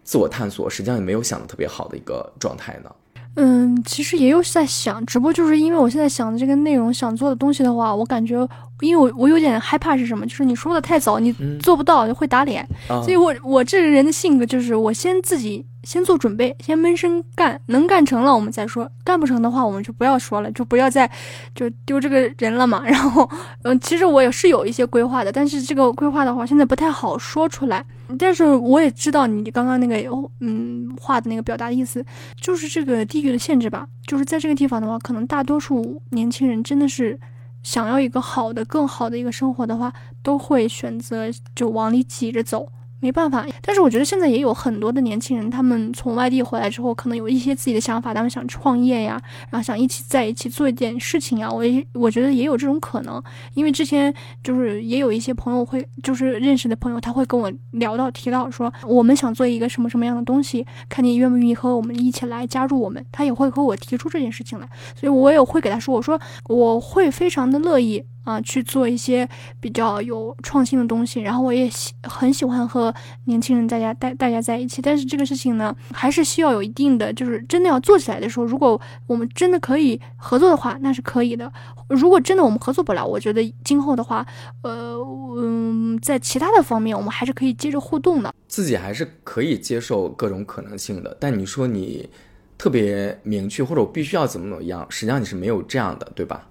[0.03, 2.91] 自我探索，实际上也没有想的特别好的一个状态呢？
[3.37, 8.49] 嗯，其实也有在想，只不过就是因为我现在想的这个内容，想做的东西的话，我感觉，
[8.85, 10.27] 因为我我有点害怕是什么？
[10.27, 15.65] 就是你说的太早，你做不到会打脸，所以我我这个人的性格就是我先自己。
[15.85, 21.07] 先做准备，先闷声干，能干成了我们再说，干不成的话我们就不要说了，就不要再
[21.55, 22.83] 就丢这个人了嘛。
[22.89, 23.29] 然后，
[23.65, 27.85] 嗯，其实我也是有一些规划的，但是这个规划的话现在不太好说出来。
[28.19, 29.95] 但是我也知道你刚刚那个
[30.41, 32.03] 嗯话的那个表达意思，
[32.41, 33.87] 就是这个地域的限制吧。
[34.07, 37.21] 就是在这个地方的话，可能大多数年轻人真的是
[37.65, 39.93] 想要一个好的、更好的一个生活的话，
[40.23, 41.25] 都会选择
[41.57, 42.69] 就往里挤着走。
[43.05, 51.51] 没办法，但是我觉得现在也有很多的年轻人，他们从外地回来之后，可能有一些自己的想法，他们想创业呀，然后想一起在一起做一件事情呀。
[51.51, 63.05] 我也我觉得也有这种可能，因为之前就是也有一些朋友会，就是认识的朋友，他会跟我聊到提到说，我们想做一个什么什么样的东西，看你愿不愿意和我们一起来加入我们。
[63.13, 64.67] 他也会和我提出这件事情来，
[64.99, 68.03] 所以我也会给他说，我说我会非常的乐意。
[68.25, 69.29] 啊，去做一些
[69.61, 72.94] 比较有创新的东西，然后我也喜很喜欢和
[73.25, 74.83] 年轻人大家带大家在一起。
[74.83, 81.53] 但是这个事情呢，还是需要有一定的，就是真的要做起来的时候，如果我们真的可以合作的话，那是可以的。
[81.89, 84.27] 如果真的我们合作不了，我觉得今后的话，
[84.63, 84.97] 呃，
[85.39, 88.35] 嗯，在其他的方面，我们还是可以接着互动的。
[88.49, 92.09] 自己还是可以接受各种可能性的，但你说你
[92.57, 96.49] 特别明确，或者我必须要怎么怎么样，实际上你是没有这样的，对吧？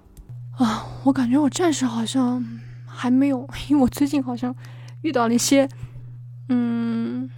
[0.58, 2.44] 啊，我感觉我暂时好像
[2.86, 4.54] 还没有，因为我最近好像
[5.02, 5.68] 遇到了一些，
[6.48, 7.28] 嗯，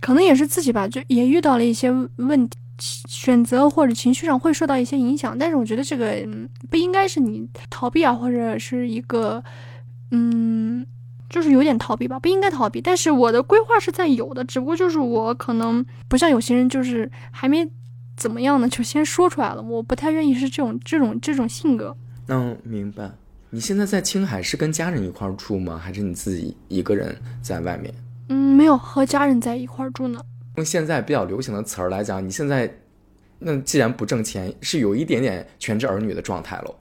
[0.00, 5.36] 可能也是自己吧，就也遇到了一些问题，选择或者情绪上会受到一些影响。
[5.38, 6.26] 但是我觉得这个
[6.68, 9.42] 不应该是你逃避啊，或者是一个，
[10.10, 10.84] 嗯，
[11.30, 12.80] 就是有点逃避吧，不应该逃避。
[12.80, 17.66] 但是我的规划是在有的，只不过就是我可能不像有些人，就是还没
[18.16, 19.62] 怎么样呢，就先说出来了。
[19.62, 21.96] 我不太愿意是这种这种这种性格。
[22.28, 23.10] 嗯，明白。
[23.50, 25.78] 你现在在青海是跟家人一块住吗？
[25.78, 27.94] 还是你自己一个人在外面？
[28.28, 30.20] 嗯，没有和家人在一块住呢。
[30.56, 32.72] 用现在比较流行的词儿来讲，你现在
[33.40, 36.74] 那既然不挣钱，是有一点点全职儿女的状态喽。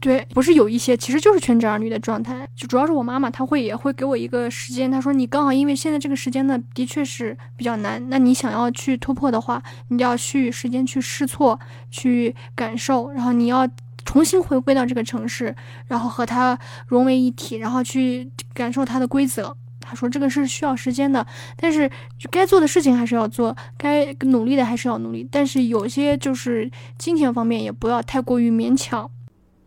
[0.00, 2.48] 对，不是有一些，其实就是全职儿女的状态。
[2.56, 8.00] 就主要是我妈妈，她会也会给我一个时间，她说你刚好因为现在这个时间呢，的确是比较难。
[8.08, 11.58] 那你想要去突破的话，你要去时间去试错，
[11.90, 13.68] 去感受，然后你要
[14.04, 15.54] 重新回归到这个城市，
[15.88, 19.56] 然后和它融为一体，然后去感受它的规则。
[19.88, 21.26] 他说这个是需要时间的，
[21.56, 21.90] 但是
[22.30, 25.26] 该做的事情还是要做，该努力的还是要努力。
[25.30, 29.10] 但是有些就是金钱方面也不要太过于勉强。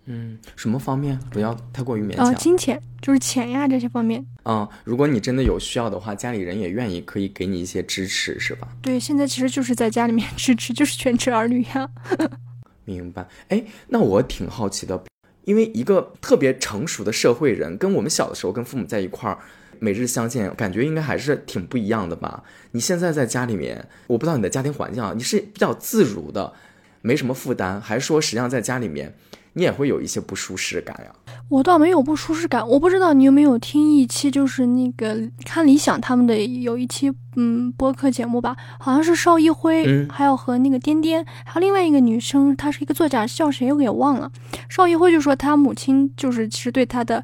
[0.05, 2.25] 嗯，什么方面不要太过于勉强？
[2.27, 4.25] 啊，金钱就是钱呀这些方面。
[4.45, 8.67] 嗯，如果你真的有需要的话，家里人也愿意可以给你一些支持，是吧？
[8.81, 11.89] 对，现在其实就是在家里面支持，就是全职儿女呀。
[12.83, 13.27] 明白。
[13.49, 15.01] 哎，那我挺好奇的，
[15.45, 19.37] 因为一个特别成熟的社会人，跟我们小的时候跟父母在一块儿。
[19.83, 22.43] 每日相见，感觉应该还是挺不一样的吧？
[22.73, 26.53] 你现在在家里面，我不知道你的家庭环境啊，你是比较自如的，
[27.01, 29.15] 没什么负担，还是说实际上在家里面
[29.53, 31.11] 你也会有一些不舒适感呀？
[31.49, 44.31] 我倒没有不舒适感，我不知道你有没有听一期，就是那个看理想他们的有一期嗯播客节目吧，好像是邵一辉，还有和那个颠颠，还有另外一个女生，她是一个作家，叫谁我给忘了。
[44.69, 47.23] 邵一辉就说他母亲就是其实对他的。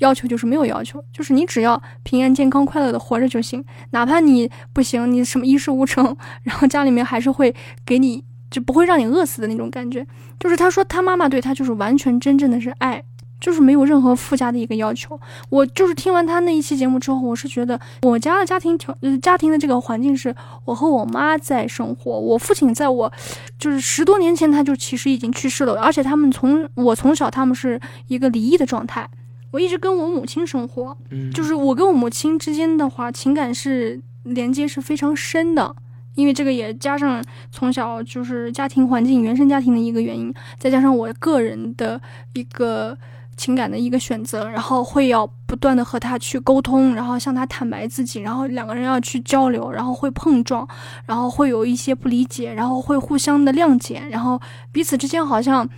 [0.00, 3.64] 要求就是没有要求，就是你只要平安、健康、快乐的活着就行。
[3.92, 7.54] 哪怕你不行，你什么一事无成，然后家里面还是会
[7.86, 10.06] 给你，就不会让你饿死的那种感觉。
[10.38, 13.02] 就是他说他妈妈对他就是完全真正的是爱，
[13.38, 15.20] 就是没有任何附加的一个要求。
[15.50, 20.34] 我就是听完他那一期节目之后，我是觉得我家的家庭条，家庭的这个环境是
[20.64, 22.18] 我和我妈在生活。
[22.18, 23.12] 我父亲在我
[23.58, 29.06] 就是十多年前他就其实已经去世了，而且他们从我从小他们是一个离异的状态。
[29.50, 35.74] 我一直跟我母亲生活，嗯，就是我跟我母亲之间的话，情感是连接是非常深的，
[36.14, 37.20] 因为这个也加上
[37.50, 42.00] 从小就是家庭环境、原生家庭的一个原因，再加上我个人的
[42.34, 42.96] 一个
[43.36, 50.68] 情感的一个选择，然后会要不断的和他去沟通，然后向他坦白自己，然后两个人要去交流，然后会碰撞，
[51.06, 54.40] 然后会有一些不理解，然后会互相的谅解，然后
[54.70, 55.68] 彼此之间好像。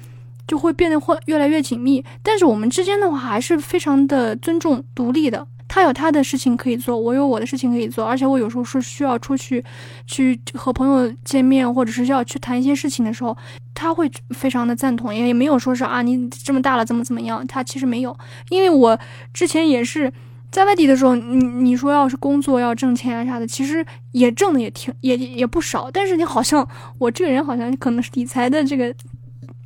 [0.47, 5.47] 就会变得会越来越紧密，但是我们之间的话还是非常的尊重、独立的。
[5.69, 9.65] 他有他的事情可以做，我有我的事情可以做，而且我有时候是需要出去，
[10.07, 13.35] 去和朋友见面，或者是要去谈一些事情的时候，
[13.73, 18.15] 他会非常的赞同，也也没有说是啊你这么大了怎么怎么样，他其实没有，
[18.51, 18.99] 因为我
[19.33, 20.13] 之前也是
[20.51, 26.69] 在外地的时候，你你说要是工作要挣钱啊啥的，其实也挣的也挺也也不少，但是你好像
[26.99, 28.95] 我这个人好像可能是理财的这个。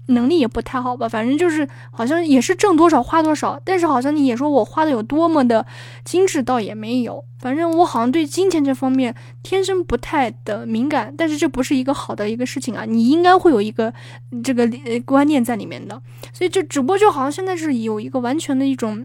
[0.06, 5.66] 能力也不太好吧，反正就是好像也是挣多少花多少，但是好像你也说我花的有多么的
[6.04, 7.24] 精致，倒也没有。
[7.38, 13.92] 反正我好像对金钱这方面天生不太的敏感，但是这不是一个好的一个事情啊，你应该会有一个
[14.42, 14.68] 这个
[15.04, 16.00] 观念在里面的。
[16.32, 19.04] 所以就只不过就好像现在是有一个完全的一种。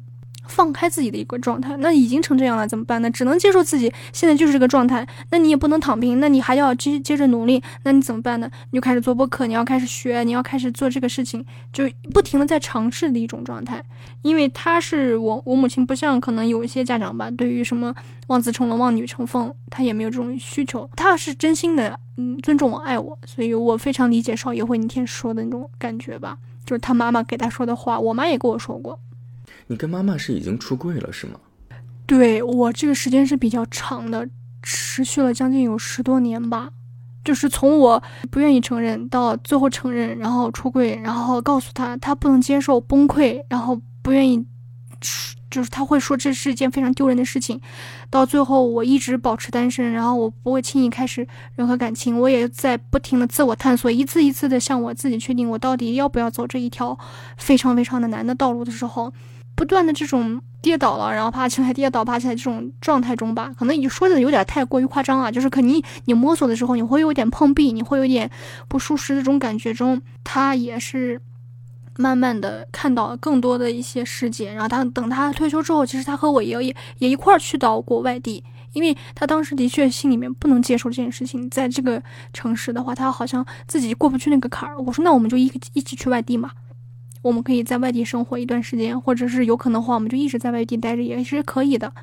[0.52, 3.10] 放开自己的一个状态，那已经成这样了，怎么办呢？
[3.10, 5.08] 只能接受自己现在就是这个状态。
[5.32, 7.64] 那你也不能躺平，那你还要接接着努力。
[7.84, 8.52] 那你怎么办呢？
[8.72, 13.84] 你就开始做播客，你要开始学，你要开始做这个事情，就不停的在尝试的一种状态。
[14.22, 17.96] 因为他是我，我母亲不像可能有一些家长吧，对于什么
[18.28, 20.88] 望子成龙、望女成凤，他也没有这种需求。
[20.96, 29.00] 他是真心的，嗯，尊重我、爱我，所以我非常理解邵艺辉那天说的那种感觉吧，就是他妈妈给他说的话，我妈也跟我说过。
[29.72, 31.40] 你跟妈妈是已经出柜了是吗？
[32.06, 34.28] 对我这个时间是比较长的，
[34.62, 36.72] 持续了将近有十多年吧。
[37.24, 44.46] 就是从我不愿意承认到最后承认，然后出柜，然后告诉他他不能接受崩溃，然后不愿意，
[45.50, 47.62] 就是他会说这是一件非常丢人的事情。
[48.10, 57.00] 到最后我一直保持单身，然后我不会轻易开始任何感情，我也在不停的自我探索，一次一次的向我自己确定我到底要不要走这一条
[57.38, 59.14] 非常非常的难的道路的时候。
[59.62, 65.32] 不断的这种跌倒了，然后爬起来，跌倒爬起来这种状态中吧，可能你说的有点太过于夸张了。
[65.32, 68.28] 就是可能你摸索的时候，你会有点碰壁，你会有点
[68.68, 71.22] 不舒适的这种感觉中，他也是
[71.98, 74.52] 慢慢的看到更多的一些世界。
[74.52, 78.44] 然后他等他退休之后，其实他和我也也也一块儿去到过外地，
[78.74, 82.02] 因为他当时的确心里面不能接受这件事情，在这个
[82.34, 84.82] 城市的话，他好像自己过不去那个坎儿。
[84.82, 86.50] 我说那我们就一一起去外地嘛。
[87.22, 91.94] 我们可以在外地生活一段时间，或者是有可能的话，我们就一直在外地待着也是可以的。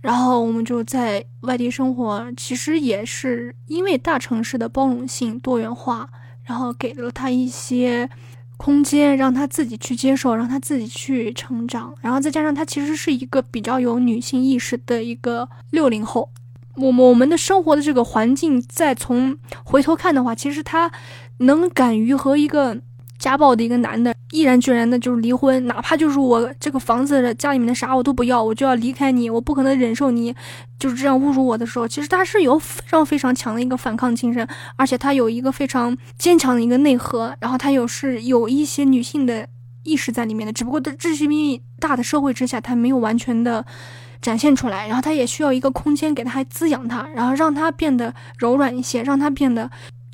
[0.00, 6.08] 然后我们就在外地生活，其实也是因为大城市的包容性、多元化，
[6.44, 8.08] 然后给了他一些
[8.56, 11.92] 空间，让他自己去接受，让他自己去成长。
[12.00, 16.30] 然后再加上他其实是一个比较有女性意识的一个六零后，
[16.76, 20.90] 我我们的生活的这个环境，再从回头看的话，其实他
[21.38, 22.80] 能敢于和一个。
[23.18, 30.34] 家暴的一个男的，毅然决然的就是离婚，哪怕就是我这个房子家里面的啥我都不要，我就要离开你，我不可能忍受你
[30.78, 34.46] 就是这样侮辱我的时候，其实他是有非常非常强的一个反抗精神，
[34.76, 39.48] 而且他有一个非常坚强的一个内核，然后他有是有一些女性的
[39.82, 41.26] 意识在里面的，只不过在这些
[41.80, 43.66] 大的社会之下，他没有完全的
[44.22, 49.68] 展现出来，然后他也需要一个空间给他滋养他，然后让他变得柔软一些，让他变得。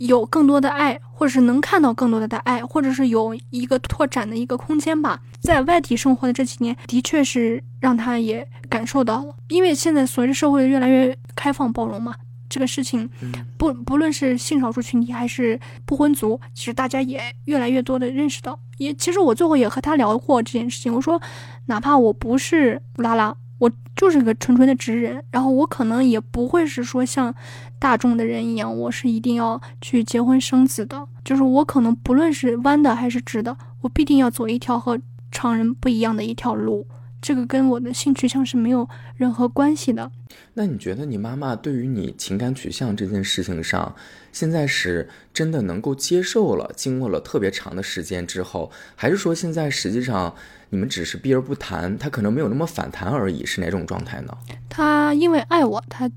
[0.06, 5.20] 有更多的爱，或者是能看到更多的的爱，或者是有一个拓展的一个空间吧。
[5.40, 9.34] 在外地生活的这几年，的确是让他也感受到了。
[9.48, 12.14] 因为现在随着社会越来越开放包容嘛，
[12.48, 13.08] 这个事情，
[13.56, 18.58] 不不论是性少数群体还是不婚族，其实大家也越来越多的认识到。
[18.78, 21.20] 也其实我最后也和他聊过这件事情，我说，
[21.66, 23.36] 哪怕我不是拉拉。
[23.58, 27.34] 我就是个纯纯的直人，然后我可能也不会是说像
[27.78, 31.06] 大众的人一样，我是一定要去结婚生子的。
[31.24, 35.00] 就是我可能不论是弯的还是直的，我必定要走一条和
[35.30, 36.86] 常人不一样的一条路。
[37.24, 38.86] 这个跟我的性取向是没有
[39.16, 40.12] 任何关系的。
[40.52, 43.96] 那你觉得你妈妈对于你情感取向这件事情上，
[44.30, 46.70] 现在是真的能够接受了？
[46.76, 50.34] 经过了特别长的时间之后，还是说现在实际上？
[50.70, 54.36] 你们只是避而不谈，她可能没有那么反弹而已，是哪种状态呢？
[54.68, 56.10] 她因为爱我，他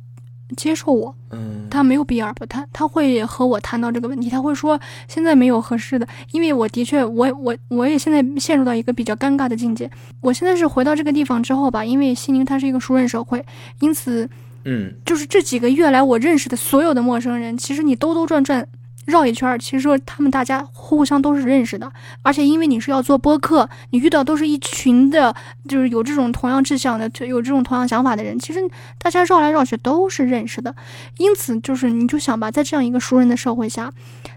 [0.56, 9.90] 接受我，嗯，他没有避而不谈，他会和我谈到这个问题，他会说现在没有合适的，因为我的确，我我我也现在陷入到一个比较尴尬的境界。
[10.22, 13.46] 我现在是回到这个地方之后吧，因为西宁它是一个熟人社会，
[13.82, 14.30] 因此，
[14.64, 18.68] 嗯，就是这几个月来我认识的所有的陌生人，其实你兜兜转转。
[19.08, 21.90] 绕一圈，其实他们大家互相都是认识的，
[22.22, 25.34] 而且因为你是要做播客，你遇到都是一群的，
[25.66, 28.60] 就是有这种同样志向的，有这种同样想法的人，其实
[28.98, 30.76] 大家绕来绕去都是认识的，
[31.20, 33.90] 因此就是你就想吧，在这样一个熟人的社会下，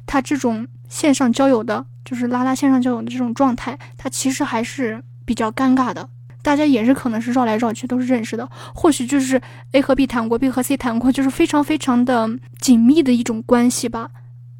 [0.06, 6.08] 他这种线上交友的，就是拉拉线上交友的这种状态，他其实还是比较尴尬的，
[6.42, 9.40] 大家也是可能是绕来绕去都是认识的，或许就是
[9.72, 12.30] A 和 B 谈过，B 和 C 谈过，就是非常非常的
[12.60, 14.08] 紧密的一种关系吧。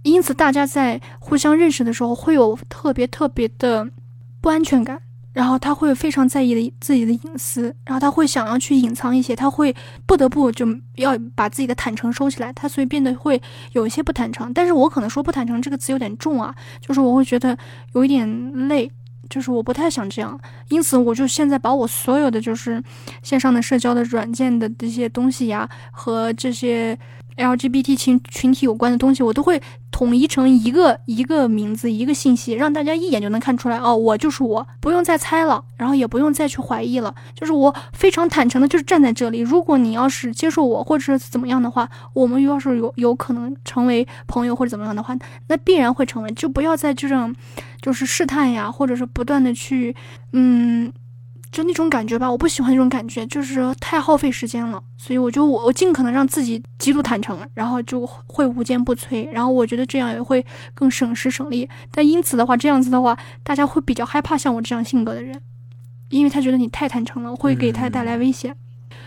[0.03, 3.87] 因此，大家在互相认识的时候会有特别特别的
[4.41, 4.99] 不安全感，
[5.35, 9.75] 然后他会非常在意的自己的隐私，然后他会想要去隐藏一些，他会
[10.07, 10.67] 不得不就
[10.97, 13.41] 要把自己的坦诚收起来，他所以变得会
[13.73, 14.51] 有一些不坦诚。
[14.55, 17.57] 但是我可能说不坦诚这个词有点重啊，就是我会觉得
[17.93, 18.91] 有一点累，
[19.29, 20.41] 就是我不太想这样。
[20.71, 22.83] 因此，我就现在把我所有的就是
[23.23, 26.99] 线上的社交的软件的这些东西呀和这些。
[27.41, 29.61] LGBT 群群体有关的东西，我都会
[29.91, 33.79] 统一成一个一个名字，一个信息，让大家一眼就能看出来。
[33.79, 37.15] 哦，我就是我，不用再猜了，然后也不用再去怀疑了。
[37.35, 39.41] 就是我非常坦诚的，就是站在这里。
[39.41, 45.17] 如果你要是接受我，或者是怎么样的话，我们要是有有可能成为朋友或者怎么样的话，
[45.49, 46.31] 那必然会成为。
[46.33, 47.35] 就不要再这种
[47.81, 49.95] 就是试探呀，或者是不断的去，
[50.33, 50.93] 嗯。
[51.53, 54.83] 就那种感觉吧，我不喜欢那种感觉，就是太耗费时间了。
[54.97, 59.29] 所以我就我我尽可能让自己极度坦诚，然后就会无坚不摧。
[59.33, 60.45] 然后我觉得这样也会
[60.75, 61.69] 更省时省力。
[61.91, 65.41] 但因此的话，这样子的话，大家会比较害怕像我这样性格的人，
[66.11, 68.55] 因为他觉得你太坦诚了，会给他带来危险。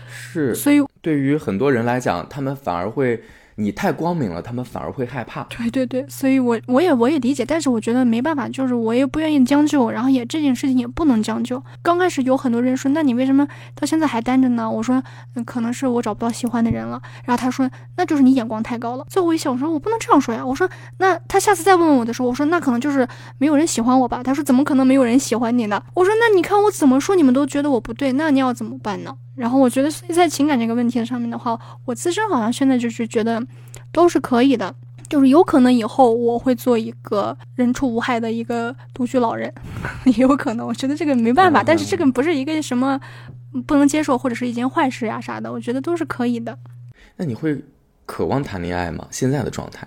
[0.06, 3.22] 是，所以对于很多人来讲，他们反而会。
[3.56, 5.44] 你太光明了，他们反而会害怕。
[5.44, 11.62] 对对对，所以我我也我也理解，但是我觉得没办法，就是我也不愿意将就，然后也这件事情也不能将就。
[11.82, 14.70] 刚开始有很多人说，那你为什么到现在还单着呢？
[14.70, 15.02] 我说，
[15.44, 17.00] 可能是我找不到喜欢的人了。
[17.24, 19.06] 然后他说，那就是你眼光太高了。
[19.08, 20.44] 最后一想，我说我不能这样说呀。
[20.44, 20.68] 我说，
[20.98, 23.06] 那他下次再问问我的时候，我说那可能就是
[23.38, 24.22] 没有人喜欢我吧。
[24.22, 25.82] 他说，怎么可能没有人喜欢你呢？
[25.94, 29.16] 我说，那你看我怎么说，你们都觉得我不对，那你要怎么办呢？
[29.34, 33.43] 然后我觉得，所以在情感这个问题上面的话，我自身好像现在就是觉得
[33.94, 34.74] 都是可以的，
[35.08, 39.50] 就是有可能以后我会做一个人畜无害的一个独居老人，
[40.04, 40.66] 也有可能。
[40.66, 43.00] 我觉得这个没办法，但是这个不是一个什么
[43.66, 46.58] 不能接受或者是一件坏事呀啥的，我觉得都是可以的。
[47.16, 47.56] 那你会
[48.04, 49.06] 渴望谈恋爱吗？
[49.12, 49.86] 现在的状态，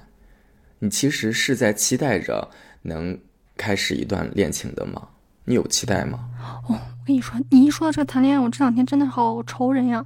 [0.80, 2.50] 你其实是在期待着
[2.84, 3.20] 能
[3.58, 5.10] 开始一段恋情的吗？
[5.44, 6.30] 你有期待吗？
[6.70, 6.80] 哦。
[6.80, 10.06] 我跟你说，你一说到这个谈恋爱，我这两天真的好愁人呀。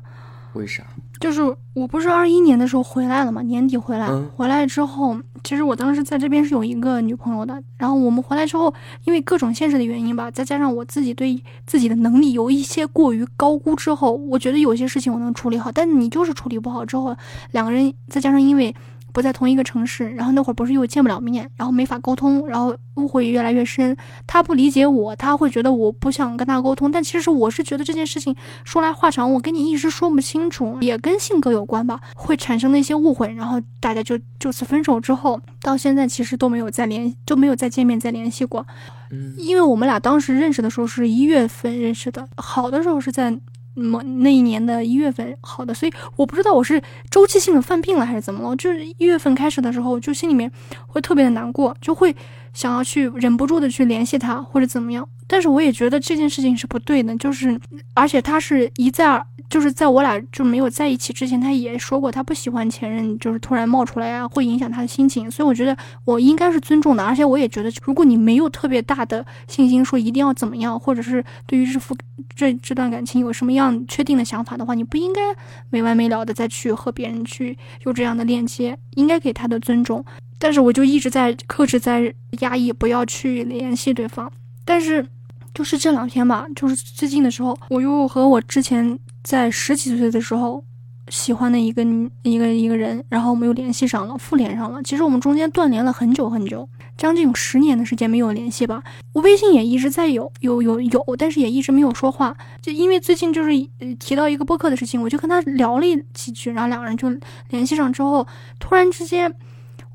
[0.53, 0.83] 为啥？
[1.21, 1.41] 就是
[1.73, 7.61] 我不是二一年的时候回来了嘛，年底回来，回来之后，其实我当时在这边是有一个女朋友的。
[7.77, 8.73] 然后我们回来之后，
[9.05, 17.15] 因为各种现实的原因吧，再加上我自己对自己的能力有一些过于高估之后，我觉得有些事情我能处理好，但你就是处理不好之后，
[17.51, 18.75] 两个人再加上因为
[19.11, 23.95] 不在同一个城市，然后那会儿不是又见不了面，然后没法沟通，然后误会越来越深。
[24.25, 38.65] 他不理解我，他会觉得我不想跟他沟通，但其实我是觉得这件事情说来话长，我跟你一时说不清楚，也跟性格有关吧，会产生那些误会，然后大家就就此分手之后，到现在其实都没有再联，就没有再见面再联系过。
[39.11, 43.37] 嗯，因为我们俩当时认识的时候是一月份认识的，好的时候是在。
[43.73, 48.55] 么那一年的一月份，好的，所以我不知道我是周期性的犯病了还是怎么了。
[48.55, 50.51] 就是一月份开始的时候，就心里面
[50.87, 52.15] 会特别的难过，就会
[52.53, 55.07] 想要去忍不住的去联系他或者怎么样。
[55.27, 57.59] 但是我也觉得这件事情是不对的，就是
[57.93, 65.31] 而且他是一再就是在我俩就没有在一起之前，他也说过他不喜欢前任，就是突然冒出来啊，会影响他的心情。
[65.31, 71.95] 所以我觉得我应该是尊重的，而且我也觉得，如果你没有特别大的信心说一定要怎么样，或者是对于日复
[72.35, 75.21] 这这段感情有什么样确定的想法的话，你不应该
[75.69, 80.03] 没完没了的再去和别人去有这样的链接，应该给他的尊重。
[80.41, 84.29] 但是我就一直在克制，在压抑，不要去联系对方。
[84.65, 85.05] 但是。
[85.53, 90.63] 就是这两天吧，就是最近的时候，我又和我之前在十几岁的时候
[91.09, 91.83] 喜欢的一个
[92.23, 94.81] 一个一个人，然后我们又联系上了，复联上了。
[94.81, 96.65] 其实我们中间断联了很久很久，
[96.97, 98.81] 将近有十年的时间没有联系吧。
[99.11, 102.33] 我微信也一直在有有有有，但是也一直没有说话。
[102.61, 103.51] 就因为最近就是
[103.99, 107.09] 提到一个播客的事情，我就跟他聊了几句，然后两个人就
[107.49, 108.25] 联系上之后，
[108.57, 109.35] 突然之间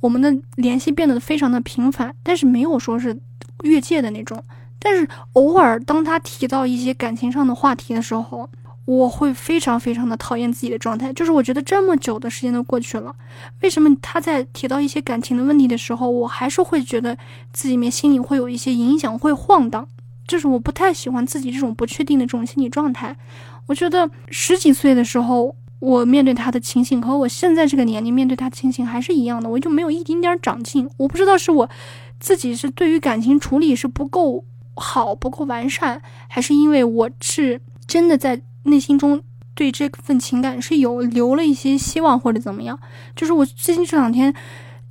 [0.01, 3.19] 我们的联系变得非常的频繁，但是没有说是
[3.65, 4.43] 越界的那种。
[4.79, 8.49] 但是偶尔，当他提到一些感情上的话题的时候，
[8.85, 11.13] 我会非常非常的讨厌自己的状态。
[11.13, 13.13] 就是我觉得这么久的时间都过去了，
[13.63, 17.17] 为什么他在提到一些感情的问题的时候，我还是会觉得
[17.53, 19.89] 自己面心里会有一些影响，会晃荡。
[20.29, 23.17] 就是我不太喜欢自己这种不确定的这种心理状态。
[23.67, 30.89] 我觉得十几岁的时候，我面对他的情形和我现在这个年龄面对他的情形还是一样的，我就没有一丁点儿长进。
[30.97, 31.71] 我不知道是我
[32.19, 34.45] 自己是对于感情处理是不够。
[34.79, 39.23] 好不够完善，还是因为我是真的在内心中
[39.55, 42.79] 对这份情感是有留了一些希望，或者怎么样？
[43.15, 44.35] 就是我最近这两天，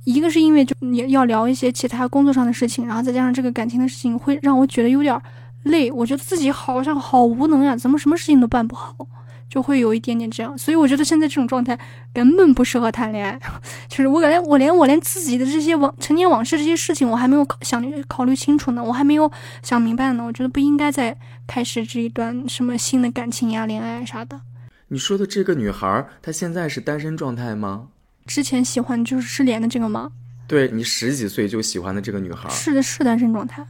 [0.02, 5.16] 一个是因为就也要聊一些其他工作上的事情，然后再加上这个感情的事情，会让我觉得有点
[5.62, 5.88] 累。
[5.92, 9.06] 我觉得自己好像好无能呀，怎么什么事情都办不好？
[9.48, 11.78] 就会有一点点这样，所以我觉得现在这种状态
[12.12, 13.38] 根本不适合谈恋爱。
[13.88, 19.30] 就是我感觉我连我连自己的这些往成年往事这些事情，我还没有想考虑清楚呢，我还没有
[19.62, 20.24] 想明白呢。
[20.24, 21.16] 我觉得不应该再
[21.46, 24.40] 开始这一段什么新的感情呀、恋爱啥的。
[24.88, 27.88] 你说的这个女孩，她现在是单身状态吗？
[28.26, 30.10] 之前喜欢就是失联的这个吗？
[30.48, 33.64] 对你十几岁就喜欢的这个女孩，是的，是单身状态。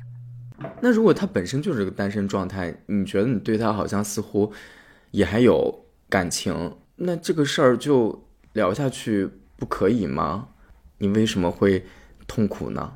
[0.81, 4.51] 那如果她本身就是个单身状态，你觉得你对她好像似乎？
[5.16, 8.22] 也还有感情，那这个事儿就
[8.52, 9.26] 聊下去
[9.56, 10.48] 不可以吗？
[10.98, 11.86] 你为什么会
[12.26, 12.93] 痛苦呢？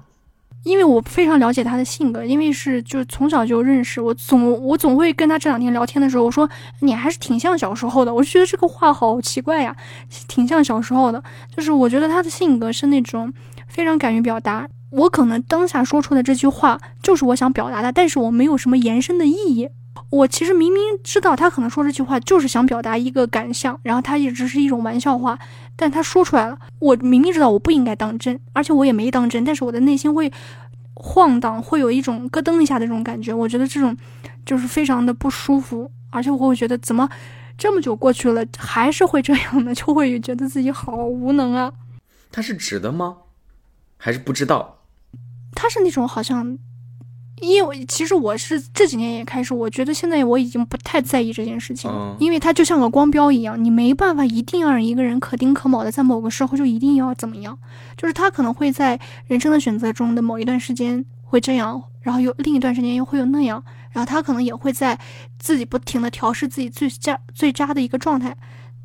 [0.64, 6.46] 因为我非常了解他的性格，因为是就从小就认识，我总我总会跟他这两天聊天的时候，我说
[6.80, 9.74] 你还是挺像小时候的，我就觉得这个话好奇怪呀，
[10.28, 11.24] 挺像小时候的，
[11.56, 13.32] 就是我觉得他的性格是那种
[13.66, 19.68] 非常敢于表达，我可能当下说出的这句话就是我想表达的，但是我没有什么延伸的意义。
[20.10, 25.38] 我其实明明知道他可能说这句话就是想表达一个感想，然后他也只是一种玩笑话，
[25.76, 26.58] 但他说出来了。
[26.78, 30.32] 我明明知道我不应该当真，而且我也没当真，但是我的内心会
[30.94, 33.32] 晃荡，会有一种咯噔一下的这种感觉。
[33.34, 33.96] 我觉得这种
[34.46, 37.08] 就是非常的不舒服，而且我会觉得怎么
[37.58, 39.74] 这么久过去了还是会这样呢？
[39.74, 41.72] 就会觉得自己好无能啊。
[42.32, 43.18] 他是直的吗？
[43.96, 44.79] 还是不知道？
[45.60, 46.56] 他是那种好像。
[47.42, 57.58] 因为其实我是这几年也开始，我觉得现在我已经不太在意这件事情了，因为他就像个光标一样，你没办法一定要让一个人可丁可卯的在某个时候就一定要怎么样，
[57.96, 64.98] 就是他可能会在人生的选择中的某一段时间会这样，然后有另一段时间又会有那样，然后他可能也会在
[65.38, 68.36] 自己不停的调试自己最佳最渣的一个状态，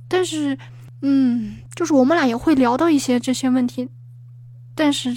[0.08, 0.58] 但是，
[1.02, 3.90] 嗯，就是我们俩也会聊到一些这些问题，
[4.74, 5.14] 但是。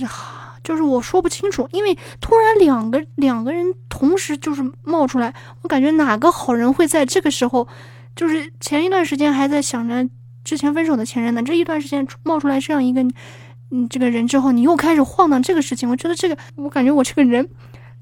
[0.68, 5.32] 就是我说不清楚，因为突然两个两个人同时就是冒出来，
[5.62, 7.66] 我感觉哪个好人会在这个时候，
[8.14, 10.06] 就是前一段时间还在想着
[10.44, 13.02] 之前分手的前任呢，这一段时间冒出来这样一个
[13.70, 17.48] 嗯这个人之后，你又开始晃荡这个事情，我觉得这个我感觉我这个人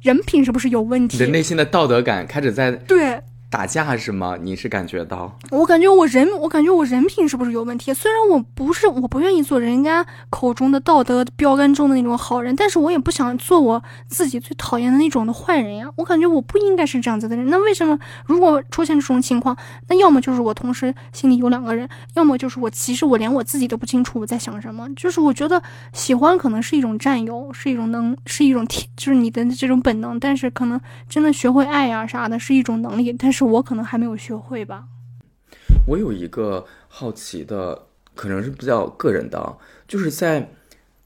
[0.00, 1.18] 人品是不是有问题？
[1.18, 3.22] 你的内心的道德感开始在对
[3.56, 4.36] 打架是吗？
[4.38, 5.34] 你是感觉到？
[5.50, 7.94] 我感觉我人，我感觉我人品是不是有问题？
[7.94, 15.88] 虽然我不是，我不愿意做人家口中的道德标杆中的那种好人，但是我也不想做我自己最讨厌的那种的坏人呀。
[15.96, 17.48] 我感觉我不应该是这样子的人。
[17.48, 19.56] 那为什么如果出现这种情况，
[19.88, 24.86] 那要么就是我同时心里有两个人，要么就是我其实我连我自己都不清楚我在想什么。
[24.94, 25.62] 就是我觉得
[25.94, 30.20] 喜欢可能是一种占有，是一种能，是一种天，就是你的这种本能。
[30.20, 30.78] 但是可能
[31.08, 33.45] 真的学会爱呀啥的，是一种能力，但是。
[33.46, 34.84] 我可能还没有学会吧。
[35.86, 40.50] 我有一个好奇的，可能是比较个人的，就是在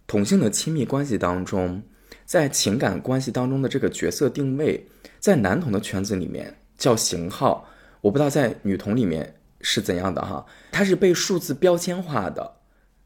[0.07, 1.83] 同性的亲密关系当中，
[2.25, 4.89] 在情感关系当中的这个角色定位，
[5.19, 7.69] 在男同的圈子里面叫型号，
[8.01, 10.45] 我不知道在女同里面是怎样的哈。
[10.73, 12.55] 它是被数字标签化的，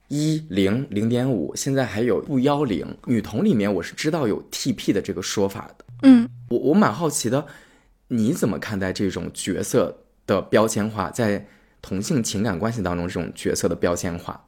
[0.08, 2.86] 一零零点五，现在还有不幺零。
[3.06, 5.84] 女同里面我是知道有 TP 的这个说法的。
[6.02, 7.44] 嗯，我我蛮好奇的。
[8.08, 11.46] 你怎么看待这种角色的标签化，在
[11.82, 14.40] 同性情感关系当中这种角色的标签化？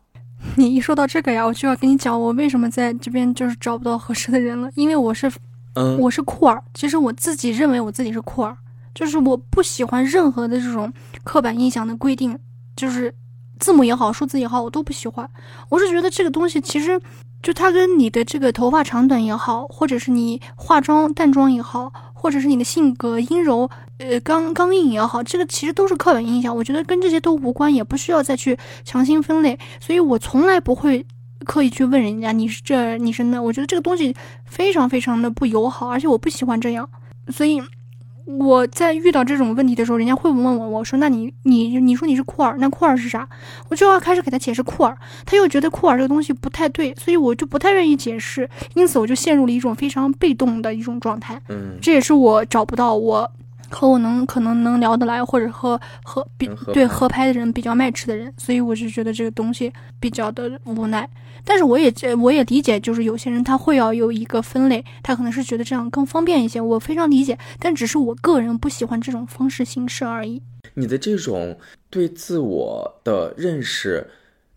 [0.56, 5.30] 你一说到这个呀，我就要跟你讲我为什么在这边就是找不到合适的人了，因为我是，
[5.74, 6.62] 嗯，我是酷儿。
[6.74, 8.56] 其实我自己认为我自己是酷儿，
[8.94, 10.92] 就是我不喜欢任何的这种
[11.24, 12.38] 刻板印象的规定，
[12.76, 13.12] 就是
[13.58, 15.28] 字母也好，数字也好，我都不喜欢。
[15.68, 17.00] 我是觉得这个东西其实
[17.42, 21.92] 就它跟你的这个头发长短也好，或者是你化妆淡妆也好。
[22.18, 26.56] 或者是你的性格阴柔，呃，刚刚硬也好，这个其实都是刻板印象。
[26.56, 29.56] 我觉得跟这些都无关，也不需要再去强行分类。
[29.78, 31.06] 所以我从来不会
[31.44, 33.40] 刻意去问人家你是这你是那。
[33.40, 36.88] 我觉得这个东西非常非常的不友好，而且我不喜欢这样。
[37.28, 37.62] 所以。
[38.26, 43.28] 我在遇到这种问题的时候，人家会问我，我说：“那你你你说你是酷儿，那酷儿是啥？”
[43.70, 51.40] 我就要开始给他解释酷儿，他又觉得酷儿这个东西不太对，所以我就不太愿意解释，因此我就陷入了一种非常被动的一种状态。
[51.48, 53.30] 嗯，这也是我找不到我。
[53.68, 61.08] 和我能可能能聊得来，或者和和比对合拍的人比较 match 的人，所以我就觉得这个东西比较的无奈。
[61.46, 61.90] 但是我也
[62.20, 66.60] 我也理解，就是有些人他会要有一个分类，他可能是觉得这样更方便一些。
[66.60, 70.42] 我非常理解，但只是我个人不喜欢这种方式形式而已。
[70.74, 71.56] 你的这种
[71.88, 74.04] 对自我的认识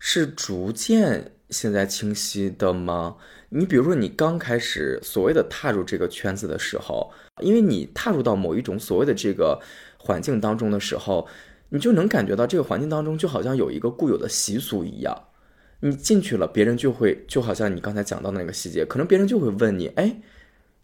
[0.00, 3.14] 是逐渐现在清晰的吗？
[3.50, 7.10] 你比如说，你刚开始所谓的踏入这个圈子的时候，
[7.40, 9.60] 因为你踏入到某一种所谓的这个
[9.96, 11.26] 环境当中的时候，
[11.70, 15.16] 你就能感觉到这个环境当中就好像有一个固有的习俗一样，
[15.80, 20.20] 你进去了，别人就会就好像你刚才讲到那个细节，可能别人就会问你，哎，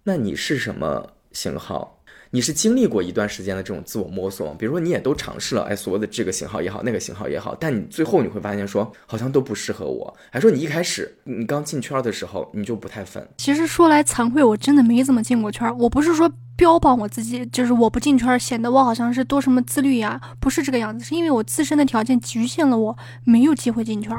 [0.05, 1.96] 那你是什么型号？
[2.31, 10.17] 你是经历过一段时间的这种自我摸索，比如说你也都尝试了，哎，所谓的这个型号也好，那个型号也好，但你最后你会发现说，好像都不适合我。
[10.31, 13.27] 还说你一开始你刚进圈的时候，你就不太粉。
[13.39, 15.77] 其实说来惭愧，我真的没怎么进过圈。
[15.79, 24.17] 我不是说标榜我自己，就是我不进圈显得我好像是多什么自律呀，不是这个样子，是因为我自身的条件局限了我没有机会进圈。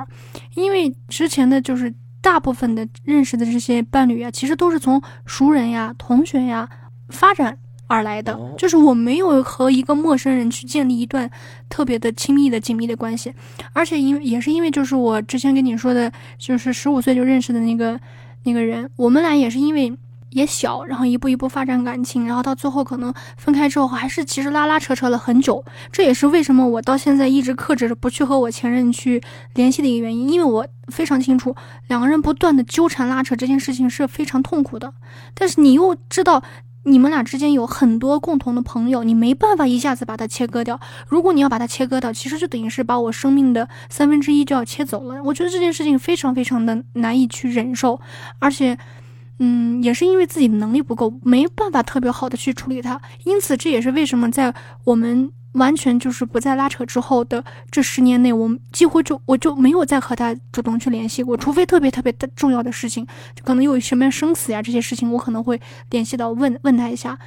[0.55, 6.69] 因为之前的就是大部分的认识的这些伴侣呀，其实都是从熟人呀、同学呀
[7.09, 7.59] 发展。
[7.87, 8.37] 而来的。
[8.57, 11.29] 就是我没有和一个陌生人去建立一段
[11.67, 13.33] 特别的亲密的紧密的关系，
[13.73, 17.99] 而且因为也是因为就是我之前跟你说的，就是十五岁就认识的那个
[18.43, 19.91] 那个人，我们俩也是因为
[20.31, 29.21] 也小，然后一步一步发展感情，然后到最后可能分开之后还是其实拉拉扯扯了很久，这也是为什么我到现在一直克制着不去和我前任去
[29.55, 31.55] 联系的一个原因，因为我非常清楚
[31.87, 34.93] 两个人不断的纠缠拉扯这件事情是非常痛苦的，
[35.33, 36.43] 但是你又知道。
[36.87, 40.79] 你们俩之间有很多共同的朋友，你没办法一下子把它切割掉。
[41.09, 45.21] 如果你要把它切割掉，其实就等于是把我生命的三分之一就要切走了。
[45.21, 47.99] 我觉得这件事情非常非常的难以去忍受，
[48.39, 48.77] 而且，
[49.39, 53.01] 嗯，也是因为自己能力不够，没办法特别好的去处理它。
[53.25, 54.53] 因此，这也是为什么在
[54.85, 55.31] 我们。
[55.53, 63.03] 完全就是不再拉扯之后的这十年内，我几乎就我就没有再和他主动去联系过，除非特别特别的重要的事情，
[63.33, 65.59] 就可能有什么生死呀这些事情，我可能会
[65.89, 67.17] 联系到问问他一下。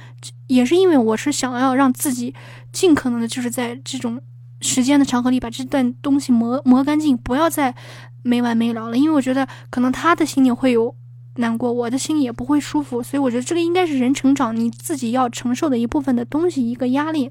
[0.47, 2.33] 也是因为我是想要让自己
[2.71, 4.21] 尽可能的，就是在这种
[4.61, 7.75] 时间的长河里把这段东西磨磨干净，不要再
[8.23, 8.97] 没完没了了。
[8.97, 10.95] 因为我觉得可能他的心里会有
[11.41, 17.29] 难过，我的心也不会舒服，所以我觉得这个应该是人成长你自己要承受的一部分的东西，一个压力。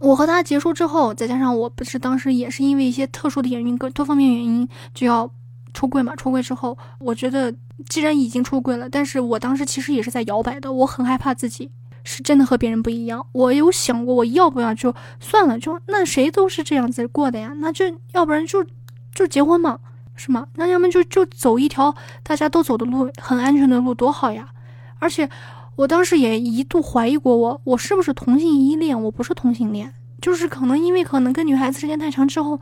[0.00, 5.30] 我和他结束之后，再加上我不是当时也是因为一些特殊的原因，各多方面原因就要
[5.72, 6.16] 出柜嘛。
[6.16, 7.54] 出柜之后，我觉得
[7.88, 11.70] 既然已经出柜了，但是我当时其实也是在摇摆的，我很害怕自己
[12.02, 13.24] 是真的和别人不一样。
[13.30, 18.66] 我有想过我要不要就算了，就那谁都是这样子过的呀，那就要不然就
[19.14, 19.78] 就结婚嘛，
[20.22, 20.46] 是吗？
[20.54, 24.48] 那要么就就走一条大家都走的路，很安全的路，多好呀！
[24.98, 25.28] 而且。
[25.74, 29.02] 我当时也一度怀疑过我，我是不是同性依恋？
[29.04, 32.60] 我不是同性恋，就是可能因为可能跟女孩子时间太长之后，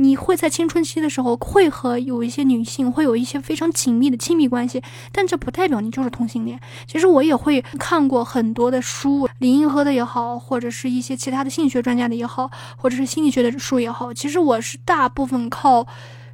[0.00, 4.82] 你会在青春期的时候会和有一些女性会有一些非常紧密的亲密关系，
[5.12, 6.58] 但这不代表你就是同性恋。
[6.86, 15.86] 其实我也会看过很多的书，李银河的也好，或者是一些其他的性学专家的也好，或者是心理学的书也好，其实我是大部分靠。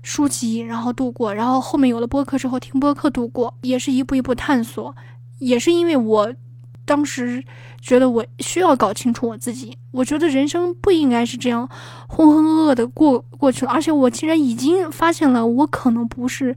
[0.09, 4.97] 书籍，然后度过，然后后面有了播客之后听播客度过，也是一步一步探索，
[5.39, 6.33] 也是因为我
[6.87, 7.45] 当时
[7.79, 11.69] 觉得我需要搞清楚我自己，我觉得人生不应该是这样
[12.09, 16.57] 浑浑噩噩的过过去了，而且我既然已经发现了我可能不是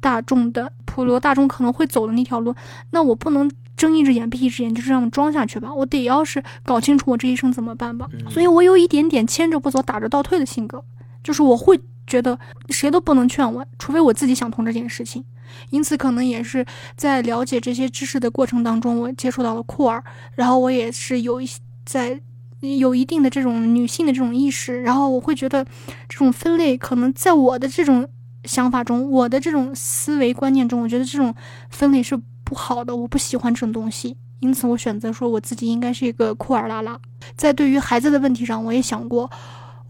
[0.00, 2.54] 大众的普罗大众可能会走的那条路，
[2.90, 10.84] 那我不能睁一只眼闭一只眼就这样装下去吧，我得要是搞清楚我这一生怎么办吧，所以我有一点点牵着不走打着倒退的性格，
[11.24, 11.80] 就是我会。
[12.06, 12.38] 觉得
[12.68, 15.24] 谁都不能劝我，除非我自己想通这件事情。
[15.68, 16.64] 因此，可能也是
[16.96, 20.02] 在了解这些知识的过程当中，我接触到了酷儿，
[20.34, 21.48] 然后我也是有一
[21.84, 22.18] 在
[22.60, 25.62] 有一定的这种女性的这种意识，然后我会觉得
[26.08, 28.08] 这种分类可能在我的这种
[28.44, 31.34] 想法中，我的这种思维观念中，我觉得这种
[31.68, 34.16] 分类是不好的，我不喜欢这种东西。
[34.40, 36.98] 因此，我选择说我自己应该是一个酷儿拉拉。
[37.36, 39.30] 在对于孩子的问题上，我也想过。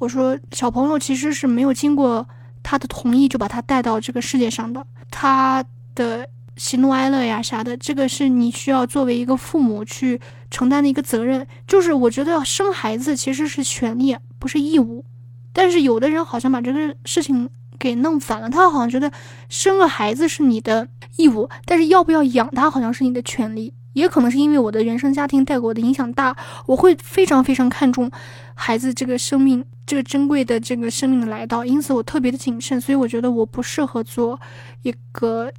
[0.03, 2.27] 我说，小朋友其实是没有经过
[2.61, 5.65] 他的同意就把他带到这个世界上的，他
[5.95, 10.21] 的喜怒哀乐呀啥的，这个是你需要作为一个父母去
[10.51, 11.47] 承担的一个责任。
[11.69, 15.05] 就是我觉得生孩子其实是权利，不是义务。
[15.53, 17.49] 但是有的人好像把这个事情
[17.79, 19.13] 给弄反了，他好像觉得
[19.49, 23.73] 生个孩子是你的义务，但是要不要养他好像是你的权利。
[23.93, 26.37] 也可能是因为我的原生家庭带给我的影响大，
[26.67, 28.11] 我会非常非常看重
[28.55, 34.41] 孩子这个生命，这个珍贵的这个生命的来到，因此我特别的谨慎，所以我觉得我不适合做
[34.83, 35.53] 一个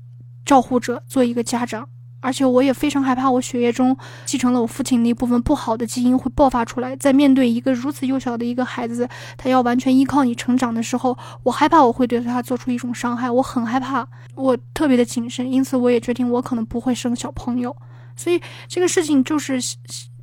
[0.46, 1.88] 照护者，做一个家长，
[2.22, 3.96] 而且我也非常害怕我血液中
[4.26, 9.08] 继承了我父亲那部分不好的基因会爆发出来，在面对一个如此幼小的一个孩子，
[9.38, 17.76] 他要完全依靠你成长的时候，我害怕我会对他做出一种伤害，我很害怕，我特别的谨慎，因此我也决定我可能不会生小朋友。
[18.16, 19.60] 所以这个事情就是，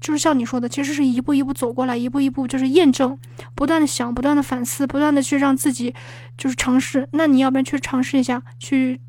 [0.01, 3.19] 就是像你说的，其实是一步一步走过来，一步一步就是验证，
[3.55, 5.95] 不断的想，不断的反思，不断的去让自己
[6.37, 7.09] 就是尝试。
[7.13, 9.01] 那你要不然去尝试一下，去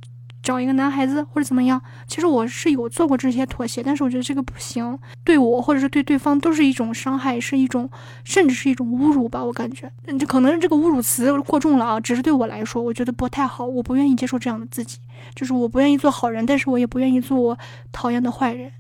[0.41, 1.81] 找一个男孩子或者怎么样？
[2.07, 7.89] 其实我是有做过这些妥协，但是我觉得这个不行，对我或者是对对方都是一种伤害，是一种
[8.23, 9.43] 甚至是一种侮辱吧。
[9.43, 14.97] 我感觉，这可能这个侮辱词过重了啊，只是对我来说，我觉得不太好，我不愿意接受这样的自己。
[15.35, 17.57] 就是我不愿意做好人，但是我也不愿意做我
[17.91, 18.72] 讨厌的坏人，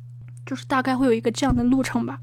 [0.45, 2.19] 就是大概会有一个这样的路程吧。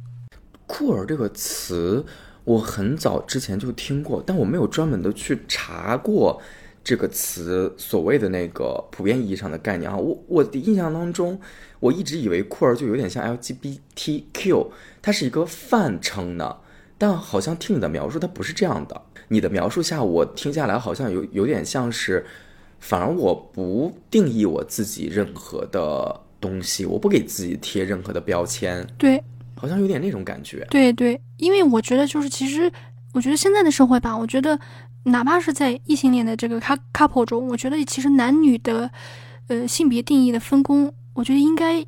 [0.66, 2.05] 酷儿这个词，
[2.43, 6.40] 我很早之前就听过，但我没有专门的去查过
[6.82, 9.96] 这个词所谓的那个普遍意义上的概念啊。
[9.96, 11.40] 我我的印象当中，
[11.80, 14.68] 我一直以为酷儿就有点像 LGBTQ，
[15.02, 16.56] 它是一个泛称呢，
[16.96, 19.02] 但好像听你的描述，它不是这样的。
[19.28, 22.24] 你的描述下，我听下来好像有有点像是。
[22.80, 28.86] 反而我不定义我自己任何的东西，我不给自己贴任何的标签。
[28.96, 29.20] 对，
[29.56, 30.64] 好像有点那种感觉。
[30.70, 32.70] 对对，因为我觉得就是其实，
[33.12, 34.56] 我觉得现在的社会吧，我觉得
[35.05, 38.91] 哪怕是在异性恋的这个 couple 中，我觉得其实男女的
[39.49, 41.85] 呃性别定义的分工，我觉得应该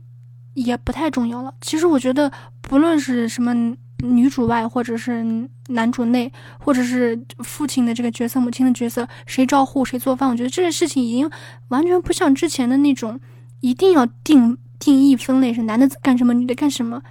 [0.55, 1.55] 也不太重要了。
[1.61, 2.31] 其实我觉得
[2.61, 3.77] 不论是什么。
[4.03, 10.27] 女主外，或者是男主内，或者是父亲的这个角色、母亲的角色，谁照护谁做饭？
[10.31, 11.31] 我觉得这件事情已经
[11.69, 13.20] 完全不像之前的那种，
[13.61, 17.03] 一定要定定义分类是男的干什么，女的干什么。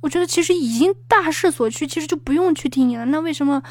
[0.00, 3.04] 我觉得其实已经大势所趋，其实就不用去定义了。
[3.04, 3.62] 那为什么？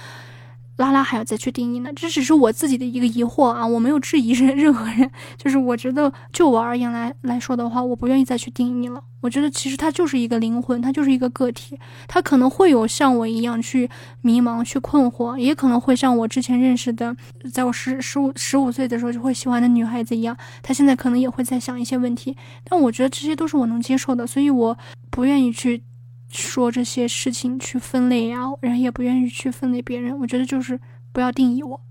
[0.81, 1.91] 拉拉还要再去定义呢？
[1.95, 9.01] 这只是我自己的一个疑惑啊，我没有质疑任 任何人，就是我觉得就我而言来来说的话，我不愿意再去定义了。
[9.21, 11.77] 我觉得其实他就是一个灵魂，他就是一个个体，
[12.07, 13.87] 他可能会有像我一样去
[14.21, 17.15] 迷茫、去困惑，也可能会像我之前认识的，
[17.53, 22.35] 在我十十五十五岁的时候就会喜欢的女孩子一样，她现在可能也会在想一些问题。
[22.63, 24.75] 但我觉得这些都是我能接受的，所以我
[25.11, 25.83] 不愿意去。
[26.31, 30.17] 说这些事情去分类呀，人也不愿意去分类别人。
[30.19, 30.79] 我觉得就是
[31.11, 31.81] 不要定义我，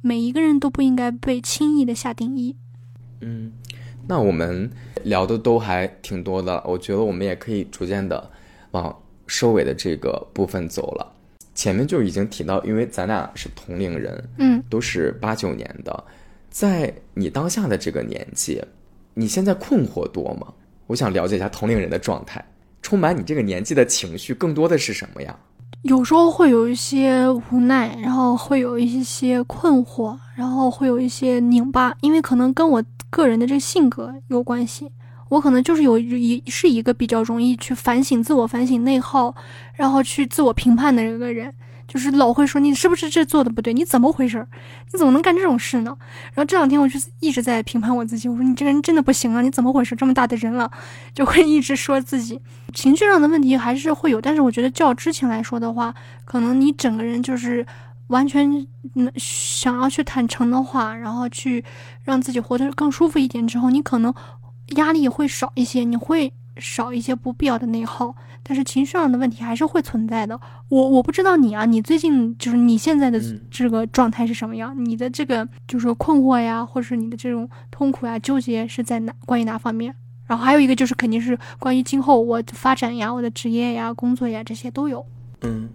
[0.00, 2.56] 每一个人都不应该被轻易的下定义。
[3.20, 3.52] 嗯，
[4.08, 4.70] 那我们
[5.04, 8.30] 聊的都还挺多的，我觉得我们也可以逐渐的
[8.70, 8.96] 往
[9.26, 11.12] 收尾的这个部分走了。
[11.54, 16.04] 前面就已经提到，因为咱俩是同龄人，嗯，都是八九年的，
[16.48, 18.62] 在你当下的这个年纪，
[19.12, 20.46] 你现在困惑多吗？
[20.86, 22.42] 我想了解一下同龄人的状态。
[22.82, 25.36] 充满你这个年纪的情绪更多的是什么呀？
[25.82, 34.90] 有时候会有一些无奈，然后会有一些困惑，然后会有一些拧巴，因为可能跟我个人的这个性格有关系。
[35.30, 39.34] 我可能就是有一是一个比较容易去反省、自我反省、内耗，
[39.74, 41.54] 然后去自我评判的一个人。
[41.90, 43.74] 就是老会说你是不是这做的不对？
[43.74, 44.46] 你怎么回事？
[44.92, 45.96] 你怎么能干这种事呢？
[46.34, 49.42] 然后这两天我就一直在评判我自己，我说你这个人真的不行啊！
[49.42, 49.96] 你怎么回事？
[49.96, 50.70] 这么大的人了，
[51.12, 52.40] 就会一直说自己
[52.72, 55.92] 情绪上的问题还是会有，但是我觉得较之前来说的话，
[56.24, 57.66] 可能你整个人就是
[58.06, 58.64] 完全
[59.16, 61.64] 想要去坦诚的话，然后去
[62.04, 64.14] 让自己活得更舒服一点之后，你可能
[64.76, 68.14] 压力会少一些，你会少一些不必要的内耗。
[68.42, 70.38] 但是情绪上的问题还是会存在的。
[70.68, 74.74] 我我不知道你啊，你最近就是你现在的这个状态是什么样？
[74.84, 79.12] 你的这个就是困惑呀，或者是你的这种痛苦呀、纠结是在哪？
[79.26, 79.94] 关于哪方面？
[80.26, 85.04] 然后还有一个就是肯定是关于今后我发展呀、我的职业呀、工作呀这些都有。
[85.42, 85.68] 嗯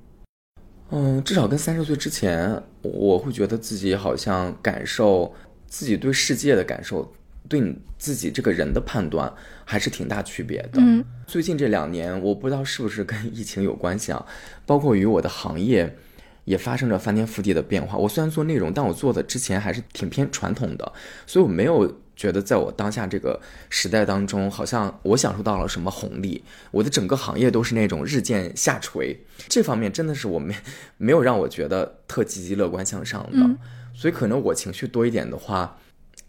[0.92, 5.34] 嗯，至少跟三十岁之前，我会觉得自己好像感受
[5.68, 7.12] 自己对世界的感受。
[7.47, 9.31] 对你自己这个人的判断
[9.63, 10.80] 还是挺大区别的。
[10.80, 14.26] 嗯，最近这两年，我不知道是不是跟疫情有关系啊，
[14.65, 15.95] 包括与我的行业
[16.43, 17.97] 也发生着翻天覆地的变化。
[17.97, 20.93] 我虽然做内容，但我做的之前还是挺偏传统的，
[21.26, 23.39] 所以我没有觉得在我当下这个
[23.69, 26.43] 时代当中，好像我享受到了什么红利。
[26.72, 30.55] 我的整个行业都是那种日渐下垂，这方面真的是我没
[30.97, 33.55] 没有让我觉得特积极乐观向上的。
[33.93, 35.77] 所以可能我情绪多一点的话。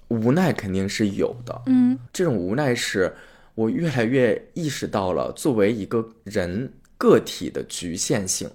[0.09, 3.13] 无奈肯定是有的，嗯，这种无奈是
[3.57, 8.49] 我越来越意识到了，作为一个人个体的局限性，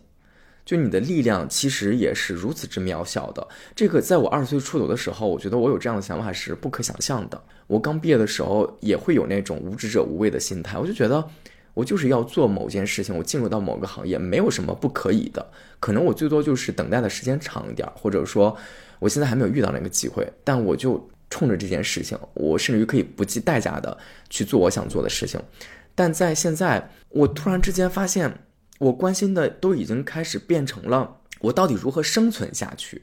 [0.63, 3.45] 就你的力量其实也是如此之渺小的。
[3.75, 7.41] 这个在我二十岁出头的时候，我觉得我有这样的想法是不可想象的。
[7.67, 11.27] 我刚毕业的时候也会有那种无知者无畏的心态，我就觉得
[11.73, 15.45] 我就是要做某件事情，我进入到某个行业没有什么不可以的，
[15.81, 18.55] 可能我最多就是等待的时间长一点，或者说
[18.99, 21.09] 我现在还没有遇到那个机会，但我就。
[21.31, 23.97] 冲着这件事情，我甚至于可以不计代价的
[24.29, 25.41] 去做我想做的事情，
[25.95, 28.39] 但在现在，我突然之间发现，
[28.77, 33.01] 我关心的都已经开始变成了我到底如何生存下去，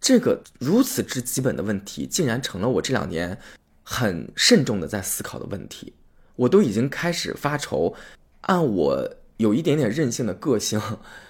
[0.00, 3.38] 这个如此之基本的问题，竟然成了我这两年
[3.82, 5.94] 很慎重的在思考的问题。
[6.36, 7.94] 我都已经开始发愁，
[8.42, 10.80] 按我有一点点任性的个性。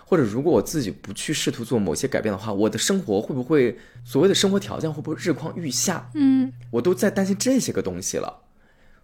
[0.07, 6.11] 或者，如果我自己不去试图做某些改变的话，我的生活会不会所谓的生活条件会不会日况愈下？
[6.15, 8.43] 嗯，我都在担心这些个东西了。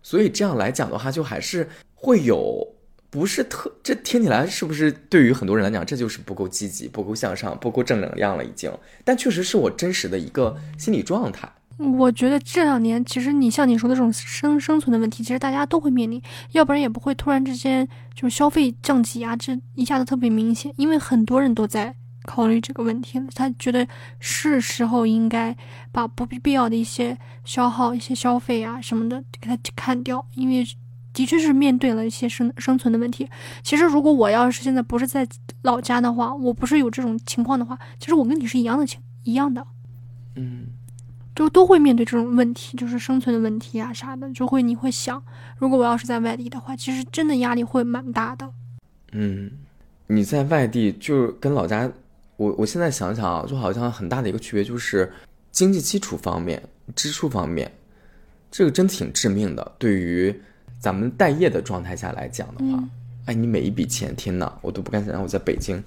[0.02, 2.66] 所以这样来讲的话，就还是会有
[3.08, 8.70] 不是特这听起来是不是对于很多人来讲，这就是不够积极、不够向上、不够正能量了已经。
[9.04, 11.50] 但确实是我真实的一个心理状态。
[11.80, 16.20] 我觉得这两年，其实你像你说的这种生生存的问题，其实大家都会面临，
[16.52, 20.72] 要不然也不会突然之间就是消费降级啊，这一下子特别明显。
[20.76, 21.94] 因为很多人都在
[22.24, 23.88] 考虑这个问题了，他觉得
[24.18, 25.56] 是时候应该
[25.90, 30.62] 把不必必要的一些消耗、一些消费啊什么的给它砍掉，因为
[31.14, 33.26] 的确是面对了一些生生存的问题。
[33.62, 35.26] 其实如果我要是现在不是在
[35.62, 39.66] 老家的话，我不是有这种情况的话，其实我跟你是一样的情一样的，
[40.34, 40.66] 嗯。
[41.34, 45.22] 就都会面对这种问题，就是生存的问题啊啥的，就会你会想，
[45.58, 48.50] 如果我要是在外地的话，其实真的压力会蛮大的。
[49.12, 49.50] 嗯，
[50.08, 51.90] 你在外地就跟老家，
[52.36, 55.10] 我我现在想想啊，就好像很大的一个区别就是
[55.50, 56.62] 经济基础方面、
[56.94, 57.70] 支出方面，
[58.50, 59.72] 这个真挺致命的。
[59.78, 60.34] 对于
[60.78, 62.84] 咱们待业的状态下来讲的话，
[63.26, 65.82] 哎，你每一笔钱，天呐，我都不敢想象我在北京，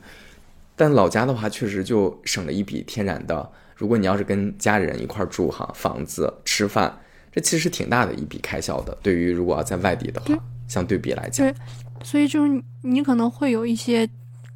[0.75, 3.51] 但老家的话确实就省了一笔天然的。
[3.83, 6.97] 如果你要是跟家里人一块住哈，房子、吃饭，
[7.33, 8.97] 这其实是挺大的一笔开销的。
[9.03, 10.33] 对于如果要在外地的话，
[10.69, 11.53] 相对比来讲，对，
[12.01, 14.07] 所以就是你可能会有一些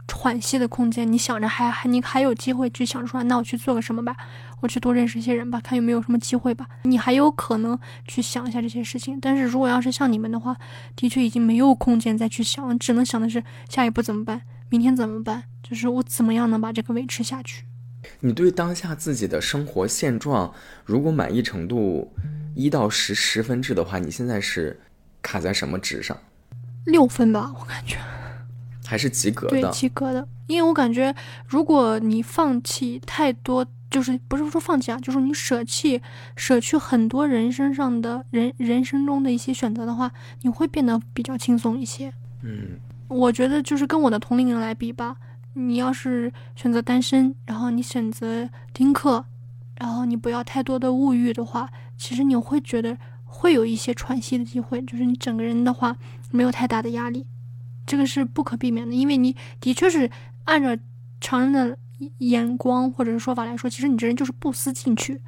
[0.08, 1.12] 喘息的空间。
[1.12, 4.16] 你想着还还你还有机会去想出来，那我去做个什么吧？
[4.62, 6.66] 我去多认识一些人吧，看有没有什么机会吧。
[6.84, 7.78] 你还有可能
[8.08, 9.20] 去想一下这些事情。
[9.20, 10.56] 但是如果要是像你们的话，
[10.96, 17.66] 的确已经没有空间再去想了，只能想的是下一步怎么办，明天怎么办，就是我怎么样能把这个维持下去。
[18.20, 20.54] 你对当下自己的生活现状，
[20.86, 22.14] 如果满意程度
[22.56, 24.80] 一到十十分制的话，你现在是
[25.22, 26.18] 卡在什么值上？
[26.86, 27.98] 六分吧，我感觉
[28.86, 29.62] 还是及格的。
[29.62, 30.28] 对，及格的。
[30.48, 31.14] 因为我感觉，
[31.48, 36.02] 如果你放弃太多，就是不是说放弃啊，就是你舍弃
[36.38, 40.10] 舍去很多人身上的人人生中的一些选择的话，
[40.44, 42.14] 你会变得比较轻松一些。
[42.44, 42.80] 嗯，
[43.10, 45.18] 我觉得就是跟我的同龄人来比吧。
[45.58, 49.26] 你要是选择单身，然后你选择丁克，
[49.80, 51.68] 然后你不要太多的物欲的话，
[51.98, 55.98] 其实你会觉得会有一些喘息的机会，就是你整个人的话
[56.32, 57.26] 没有太大的压力，
[57.86, 60.10] 这个是不可避免的，因为你的确是
[60.46, 60.78] 按照
[61.20, 61.78] 常人的
[62.20, 65.20] 眼光或者是说法来说，其实你这人就是不思进取，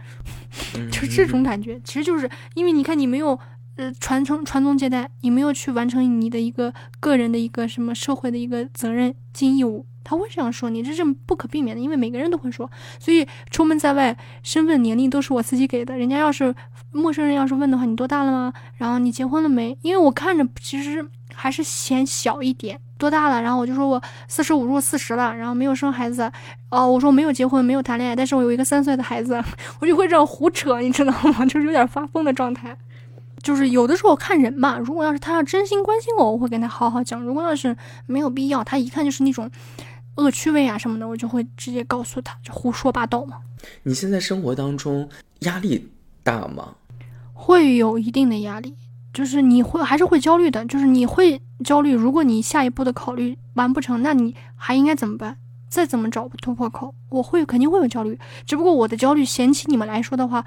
[0.92, 3.38] 就是这种感觉，其实就是因为你看你没有
[3.76, 12.68] 呃传承传宗接代，你没有去完成你的一个个人的一个什么社会的一个责任尽义务，他会这样说你，这是不可避免的，因为每个人都会说。
[12.98, 15.96] 所以出门在外，身份年龄都是我自己给的。
[15.96, 16.56] 人家要是
[16.92, 18.52] 陌生人要是问的话，你多大了吗？
[18.78, 19.78] 然后你结婚了没？
[19.84, 22.80] 因为我看着其实还是显小一点。
[22.98, 23.40] 多大了？
[23.42, 26.30] 然后我就说我四十五入四十了，然后没有生孩子。
[26.72, 29.40] 哦，我说我没有结婚，没有谈恋爱，但是我有一个三岁的孩子，
[29.80, 31.46] 我就会这样胡扯，你知道吗？
[31.48, 32.76] 就是有点发疯的状态。
[33.42, 37.74] 就是有的时候看人嘛，如果要是他要真心关心我，我会跟他好好讲；如果要是
[38.06, 39.50] 没有必要，他一看就是那种
[40.16, 43.38] 恶趣味啊什么的，我就会直接告诉他，就胡说八道嘛。
[43.84, 45.08] 你现在生活当中
[45.40, 45.90] 压力
[46.24, 46.76] 大吗？
[47.34, 48.76] 会有一定的压力。
[49.12, 51.96] 就是你会还是会焦虑的，就是你会焦虑。
[51.96, 55.36] 如果你下一步的考虑完不成，那你还应该怎么办？
[55.68, 56.94] 再怎么找突破口？
[57.10, 60.46] 我会肯定会有焦虑，只不过我的焦虑嫌弃你们来说的话，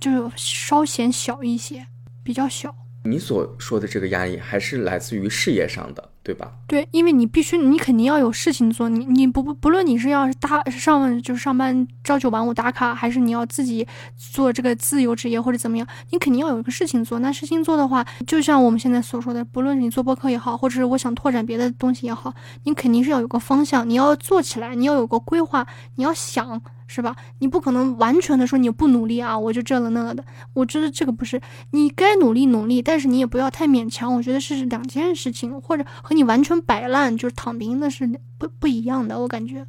[0.00, 1.86] 就稍显小一些，
[2.22, 2.74] 比较小。
[3.04, 6.52] 你所说的这个压力还是来自于事业上的，对吧？
[6.66, 8.86] 对，因为你必须，你肯定要有事情做。
[8.86, 17.18] 你你不不不论你是要是打上就是上班朝九晚五打卡，还是你要自己做这个自由职业或者怎么样，你肯定要有一个事情做。
[17.20, 22.34] 那事情做的话，就像我们现在所说的，不论你做播客也好，或者是我想拓展别的东西也好，
[22.64, 26.60] 你肯定是要有个方向，你要做起来，你要有个规划，你要想。
[26.90, 27.14] 是吧？
[27.40, 30.24] 你不可能完全的说你不努力啊，我就这了那了的。
[30.54, 31.38] 我觉得这个不是
[31.72, 34.14] 你该努力努力，但是你也不要太勉强。
[34.14, 38.08] 我觉得是两件事情，或者和完全摆烂就是躺平那是
[38.38, 39.18] 不不一样的。
[39.18, 39.66] 我感觉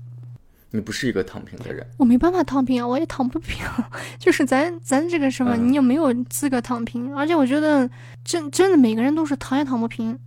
[0.71, 3.57] 你不是一个躺平的人，我没办法躺平啊，我也躺不平。
[4.19, 7.15] 就是咱咱这个什么，你也没有资格躺平。
[7.15, 7.89] 而且我觉得
[8.23, 10.19] 真真的每个人都是躺也躺不平，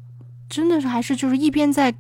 [0.49, 1.95] 真的是还是就是一边在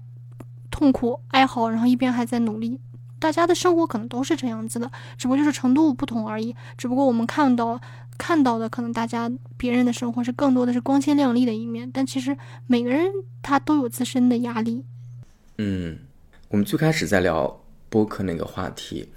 [0.70, 2.80] 痛苦哀嚎，然后一边还在努力。
[3.20, 6.52] 大家的生活可能都是这样子的，只不过就是程度不同而已。
[6.76, 7.80] 只不过我们看到
[8.18, 12.36] 看到的，可能大家别人的生活是更多的是光鲜亮丽的一面，但其实
[12.66, 13.12] 每个人
[13.42, 14.84] 他都有自身的压力。
[15.58, 15.98] 嗯，
[16.48, 19.08] 我们最开始在聊播客那个话题，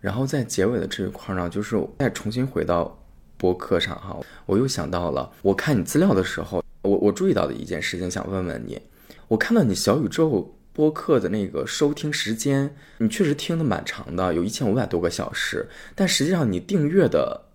[0.00, 2.98] 然后在结尾的这一块呢，就是再重新回到
[3.36, 8.80] 播客上哈，我又想到了，我看你资料的时候，我我注意到的一件事情，想问问你，
[9.28, 10.54] 我看到你小宇宙。
[10.70, 17.47] 播客的那个收听时间，你确实听的蛮长的，有一千五百多个小时，但实际上你订阅的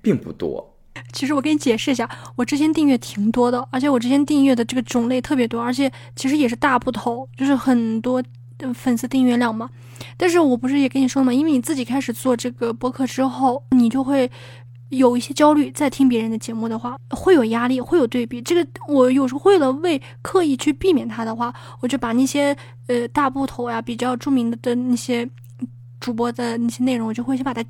[0.00, 0.76] 并不多。
[1.12, 8.22] 其实我给你解释一下，我之前订阅挺多的，而且我之前订阅的这个种类特别多，而且其实也是大部头，就是很多
[8.74, 9.70] 粉丝订阅量嘛。
[10.16, 14.30] 但是我不是也跟你说嘛，因为你自己开始做这个播客之后，你就会。
[14.90, 18.42] 有一些焦虑，在听别人的节目的话，会有压力，会有对比。
[18.42, 22.56] 这个我有时候为了为刻意去避免它的话，我就把那些
[22.88, 25.24] 呃大部头呀、比较著名的的那些
[26.00, 27.62] 主播的那些内容，我就会先把它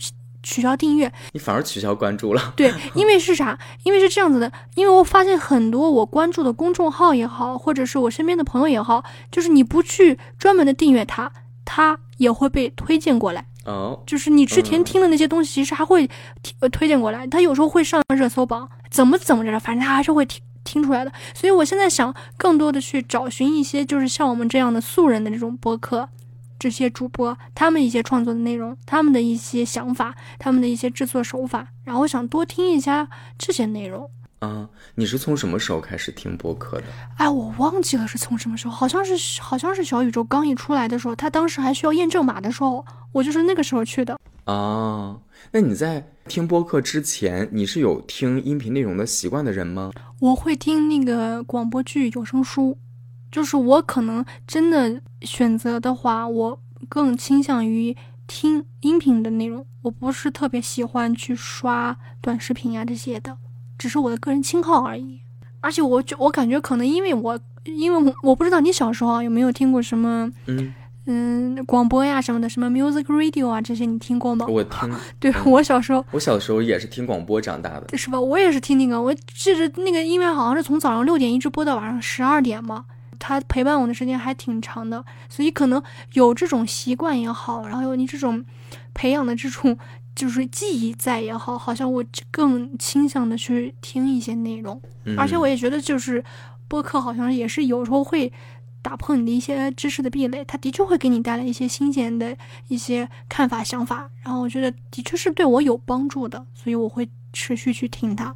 [0.42, 1.10] 取取消订阅。
[1.32, 2.52] 你反而取消关注了？
[2.54, 3.58] 对，因为是啥？
[3.84, 11.32] 因为是这样子的，因为我发现很多我关注的公众号也好，或者是我身边的朋友也好，就是你不去专门的订阅它，
[11.64, 13.46] 它也会被推荐过来。
[13.64, 16.08] 哦，就是你之前听的那些东西，其实还会
[16.42, 17.26] 推推荐过来。
[17.26, 21.12] 它有时候会上热搜榜，怎么怎么着，反正它还是会听听出来的。
[21.34, 26.08] 所以我现在想更多的去找寻一些，就是像我们这样的素人的这种播客，
[26.60, 33.08] 这些主播他们一些创作的内容，他们的一些想法，他们的一些制作手法，然后想多听一下
[33.38, 34.08] 这些内容。
[34.40, 36.84] 啊，你是从什么时候开始听播客的？
[37.16, 44.18] 哎，我忘记了是从什么时候，好像是好像是小宇宙刚一出来的时候，他当时还需要验证码的时候，我就是那个时候去的。
[44.44, 45.18] 啊，
[45.52, 49.90] 那你在听播客之前，你是有听音频内容的习惯的人吗？
[50.20, 52.76] 我会听那个广播剧、有声书，
[53.30, 57.96] 就是我可能真的选择的话，我更倾向于
[58.26, 63.36] 听音频的内容，我不是特别喜欢去刷短视频啊这些的。
[63.78, 65.20] 只是我的个人倾好而已，
[65.60, 70.74] 而且我觉我感觉可能因为我，因为我不知道你小时候有没有听过什么，嗯
[71.06, 74.46] 嗯，广播呀什么的，什么 music radio 啊这些你听过吗？
[74.46, 78.20] 我 听，对我小时候，我小时候也是听广播长大的，是吧？
[78.20, 82.84] 我也是听那个，我记得那个音乐好像是从早上六点一直播到晚上十二点嘛，
[83.20, 85.80] 它陪伴我的时间还挺长的，所以可能
[86.14, 88.44] 有这种习惯也好，然后有你这种
[88.92, 89.78] 培养的这种。
[90.12, 94.78] 就是记忆在也好，好像我更倾向的去听一些内容，
[95.16, 96.22] 而且我也觉得就是
[96.68, 98.30] 播客好像也是有时候会
[98.82, 102.36] 打破你的一些知识的壁垒，它的确会给你带来一些新鲜的
[102.66, 108.34] 一些看法想法，然后我觉得的确是对我有帮助的，所以我会持续去听它。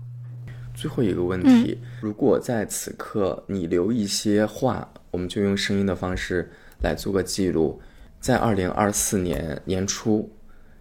[0.75, 6.51] 最后一个问题，如果在此刻你留一些话，我们就用声音的方式
[6.83, 7.81] 来做个记录，
[8.21, 10.31] 在二零二四年年初。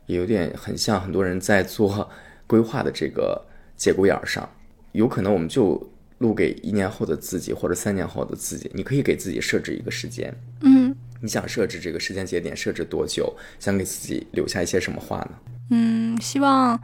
[0.06, 2.10] 也有点很像很多人在做
[2.45, 3.41] 规划的这个
[3.78, 4.48] 节骨眼上，
[4.91, 5.82] 有可能我们就
[6.18, 10.36] 录给一年后的自己或者三年后的自己，你可以给自己设置一个时间。
[10.60, 13.34] 嗯你想设置这个时间节点设置多久？
[13.60, 15.32] 想给自己留下一些什么话呢？
[15.72, 16.78] 嗯，希望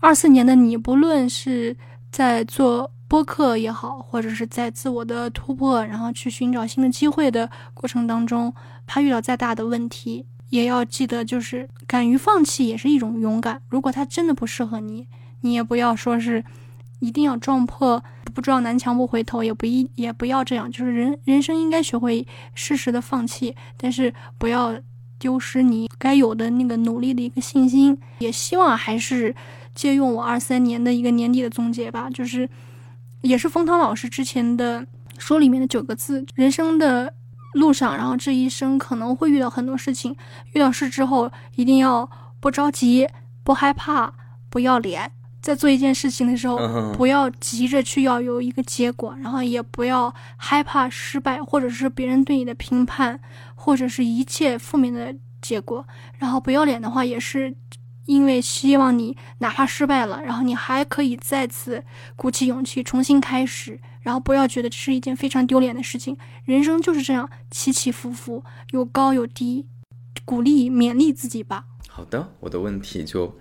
[0.00, 1.74] 二四年的你，不论是
[2.10, 8.52] 在做播客也好，或者是在自我的突破，然后去寻找新的机会的过程当中，
[8.86, 13.62] 怕遇到再大的问题，也要记得，就是敢于放弃也是一种勇敢。
[13.68, 15.06] 如果它真的不适合你，
[15.40, 16.44] 你也不要说是
[16.98, 18.02] 一定要撞破，
[18.34, 20.70] 不撞南墙不回头，也不一也不要这样。
[20.70, 24.78] 就是人人生应该学会适时的放弃，但是不要
[25.18, 27.98] 丢失你该有的那个努力的一个信心。
[28.18, 29.34] 也希望还是
[29.78, 32.48] 借用我二三年的一个年底的总结吧，就是
[33.20, 34.84] 也是冯唐老师之前的
[35.18, 37.14] 书里面的九个字：人生的
[37.54, 40.16] 路上，然后这一生可能会遇到很多事情，
[40.54, 42.10] 遇到事之后一定要
[42.40, 43.08] 不着急、
[43.44, 44.12] 不害怕、
[44.50, 45.12] 不要脸。
[45.40, 46.58] 在做一件事情的时候，
[46.94, 53.20] 不要急着去要有一个结果，然后也不要害怕失败，或者是别人对你的评判，
[53.54, 55.86] 或者是一切负面的结果。
[56.18, 57.54] 然后不要脸的话，也是
[58.08, 61.84] 因为希望你哪怕失败了，然后你还可以再次
[62.16, 66.16] 鼓起勇气重新开始，然后不要觉得这是一件非常丢脸的事情。
[66.46, 69.66] 人生就是这样起起伏伏，有高有低，
[70.24, 71.66] 鼓励勉励自己吧。
[71.86, 73.36] 好的，我的问题就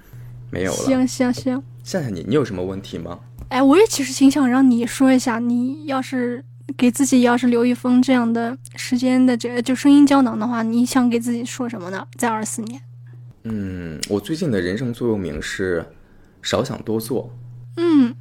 [0.51, 0.77] 没有了。
[0.77, 3.17] 行行行，夏夏你，你有什么问题吗？
[3.47, 6.43] 哎，我也其实挺想让你说一下，你要是
[6.77, 12.05] 给自己要是留一封这样的时间的这就声音胶囊的话，你想给自己说什么呢？
[12.17, 12.81] 在二四年，
[13.43, 15.85] 嗯，我最近的人生座右铭是
[16.41, 17.31] 少想多做，
[17.77, 18.13] 嗯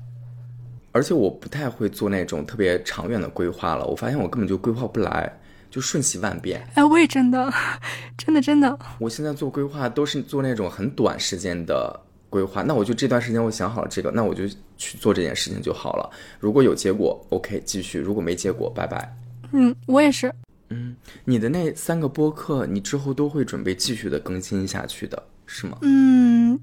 [0.93, 3.85] 而且我不太会做那种特别长远的规划了。
[3.87, 5.31] 我发现我根本就规划不来，
[5.71, 6.67] 就瞬息万变。
[6.75, 7.53] 哎，我也真的，
[8.17, 14.49] 真的真的，我现在做规划都是做那种很短时间的规划，那我就这段时间我想好了这个，那我就
[14.79, 16.11] 去做这件事情就好了。
[16.41, 19.15] 如果有结果，OK 继续；如果没结果，拜拜。
[19.53, 20.33] 嗯，我也是。
[20.71, 25.79] 嗯，你的那三个播客，你之后都会准备继续的更新下去的，是吗？
[25.83, 26.59] 嗯，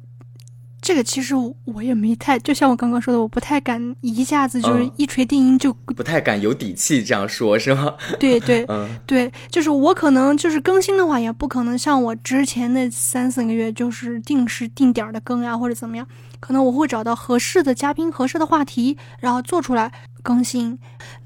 [0.84, 1.34] 这个其实
[1.64, 7.93] 我也没太，就像我刚刚说的，我不太敢一下子就是嗯一锤定音就，不太敢有底气这样说，是吗？
[8.19, 16.05] 对对嗯对，就是我可能就是更新的话，也不可能像我之前那三四个月就是定时定点儿的更呀，或者怎么样，
[16.41, 19.89] 可能我会找到合适的嘉宾、合适的话题，然后做出来
[20.22, 20.77] 更新。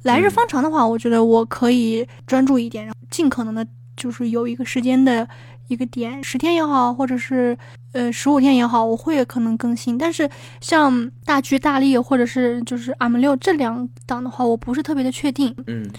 [0.04, 3.66] 来日方长的话，我觉得我可以专注一点，然后尽可能的，
[3.96, 5.28] 就是有一个时间的
[5.68, 7.58] 一个点，十天也好，或者是
[7.98, 9.98] 呃十五天也好，我会可能更新。
[9.98, 10.30] 但是
[10.62, 15.54] 像大剧大利或者是就是俺们六这两档的话，我不是特别的确定。
[15.66, 15.90] 嗯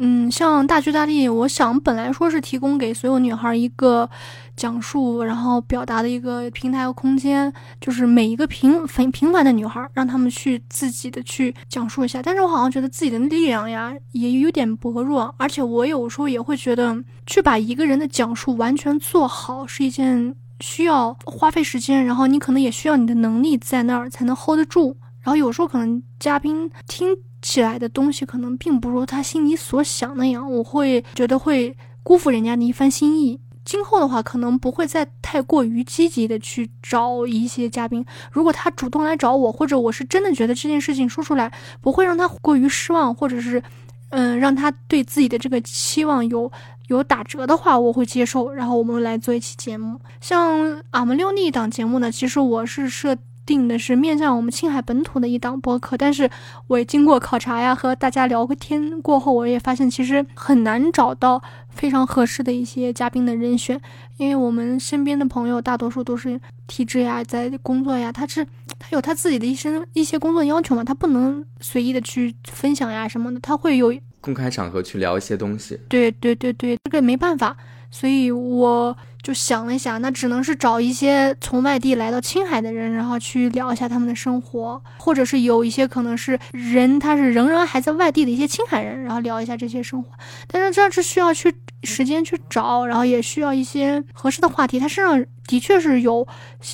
[0.00, 4.08] 嗯，像大剧大利，我想本来说是提供给所有女孩一个
[4.54, 12.22] 讲述，然后表达的一个平台和空间，就是每一个平平平凡的女孩，让她们去自己的去讲述一下。
[12.22, 16.96] 但是我好像觉得自己的力量呀也有点薄弱，而且我有时候也会觉得，
[17.26, 24.96] 去把一个人的讲述完全做好是一件需要花费时间，然后你可能也需要你的能力在那儿才能 hold 得住。
[25.20, 33.40] 然后有时候可能嘉宾听起来的东西可能并不如他心里所想那样，我会觉得会辜负人家的一番心意。
[33.64, 38.02] 今后的话，可能不会再太过于积极的去找一些嘉宾。
[38.32, 41.52] 如果他主动来找我，或者我是真的觉得这件事情说出来
[41.82, 43.62] 不会让他过于失望，或者是，
[44.08, 46.50] 嗯、让他对自己的这个期望有
[46.88, 48.50] 有打折的话，我会接受。
[48.52, 49.98] 然后我们来做一期节目。
[50.20, 53.16] 像俺们六那一档节目呢，其实我是设
[53.46, 56.28] 定的是面向我们青海本土的一档播客，但是
[56.66, 63.80] 我也经过考察呀，和大家聊个天过后，我也发现其实很难找到非常合适的一些嘉宾的人选，
[64.18, 68.44] 因为我们身边的朋友大多数都是体制呀，在工作呀，他是
[68.78, 75.78] 他有他自己的一些一些工作要求嘛，他不能随意的去分享呀什么的，他会有公开场合去聊一些东西。
[75.88, 77.56] 对对对对，这个没办法，
[77.90, 90.10] 所以我就想了一下，那只能是找一些从外地来到青海的人，然后去聊一下他们的生活，或者是有一些可能是人他是仍然还在外地的一些青海人，然后聊一下这些生活。
[90.46, 91.54] 但是这样是需要去
[91.84, 96.26] 时间去找，然后也需要一些合适的话题，他身上的确是有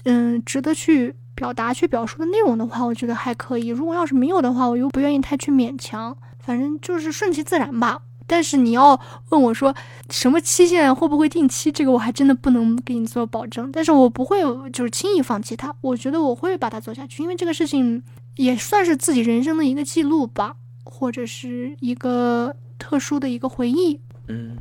[0.05, 1.15] 嗯值得去。
[1.37, 3.67] 表达去表述的内容的话，我觉得还可以。
[3.67, 8.03] 如果要是没有的话，我又不愿意太去勉强，反正就是顺其自然吧。
[8.27, 8.99] 但是你要
[9.29, 9.75] 问我说
[10.09, 13.71] 什么期限会不会定期，这个我还真的不能给你做保证。
[13.71, 14.41] 但是我不会
[14.71, 18.03] 就是轻易放弃它，我觉得我会把它做下去，因为这个事情
[18.37, 24.01] 也算是自己人生的一个记录吧，或者是一个特殊的一个回忆。
[24.29, 24.57] 嗯，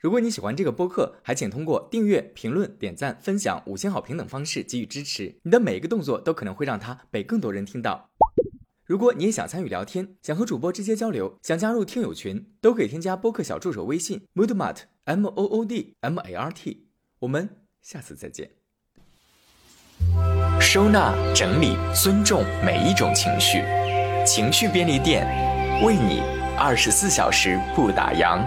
[0.00, 5.36] 如果你喜欢这个播客，还请通过订阅、评论、点赞、分享、五星好评等方式给予支持。
[5.42, 8.07] 你的每一个动作都可能会让它被更多人听到。
[8.88, 16.86] 如果你也想参与聊天，想和主播直接交流，想加入听友群，都可以添加播客小助手微信 moodmart m o o d m a r t。
[17.18, 17.50] 我们
[17.82, 18.50] 下次再见。
[20.58, 23.62] 收纳、整理、尊重每一种情绪，
[24.26, 25.26] 情绪便利店
[25.84, 26.22] 为你
[26.56, 28.42] 二十四小时不打烊。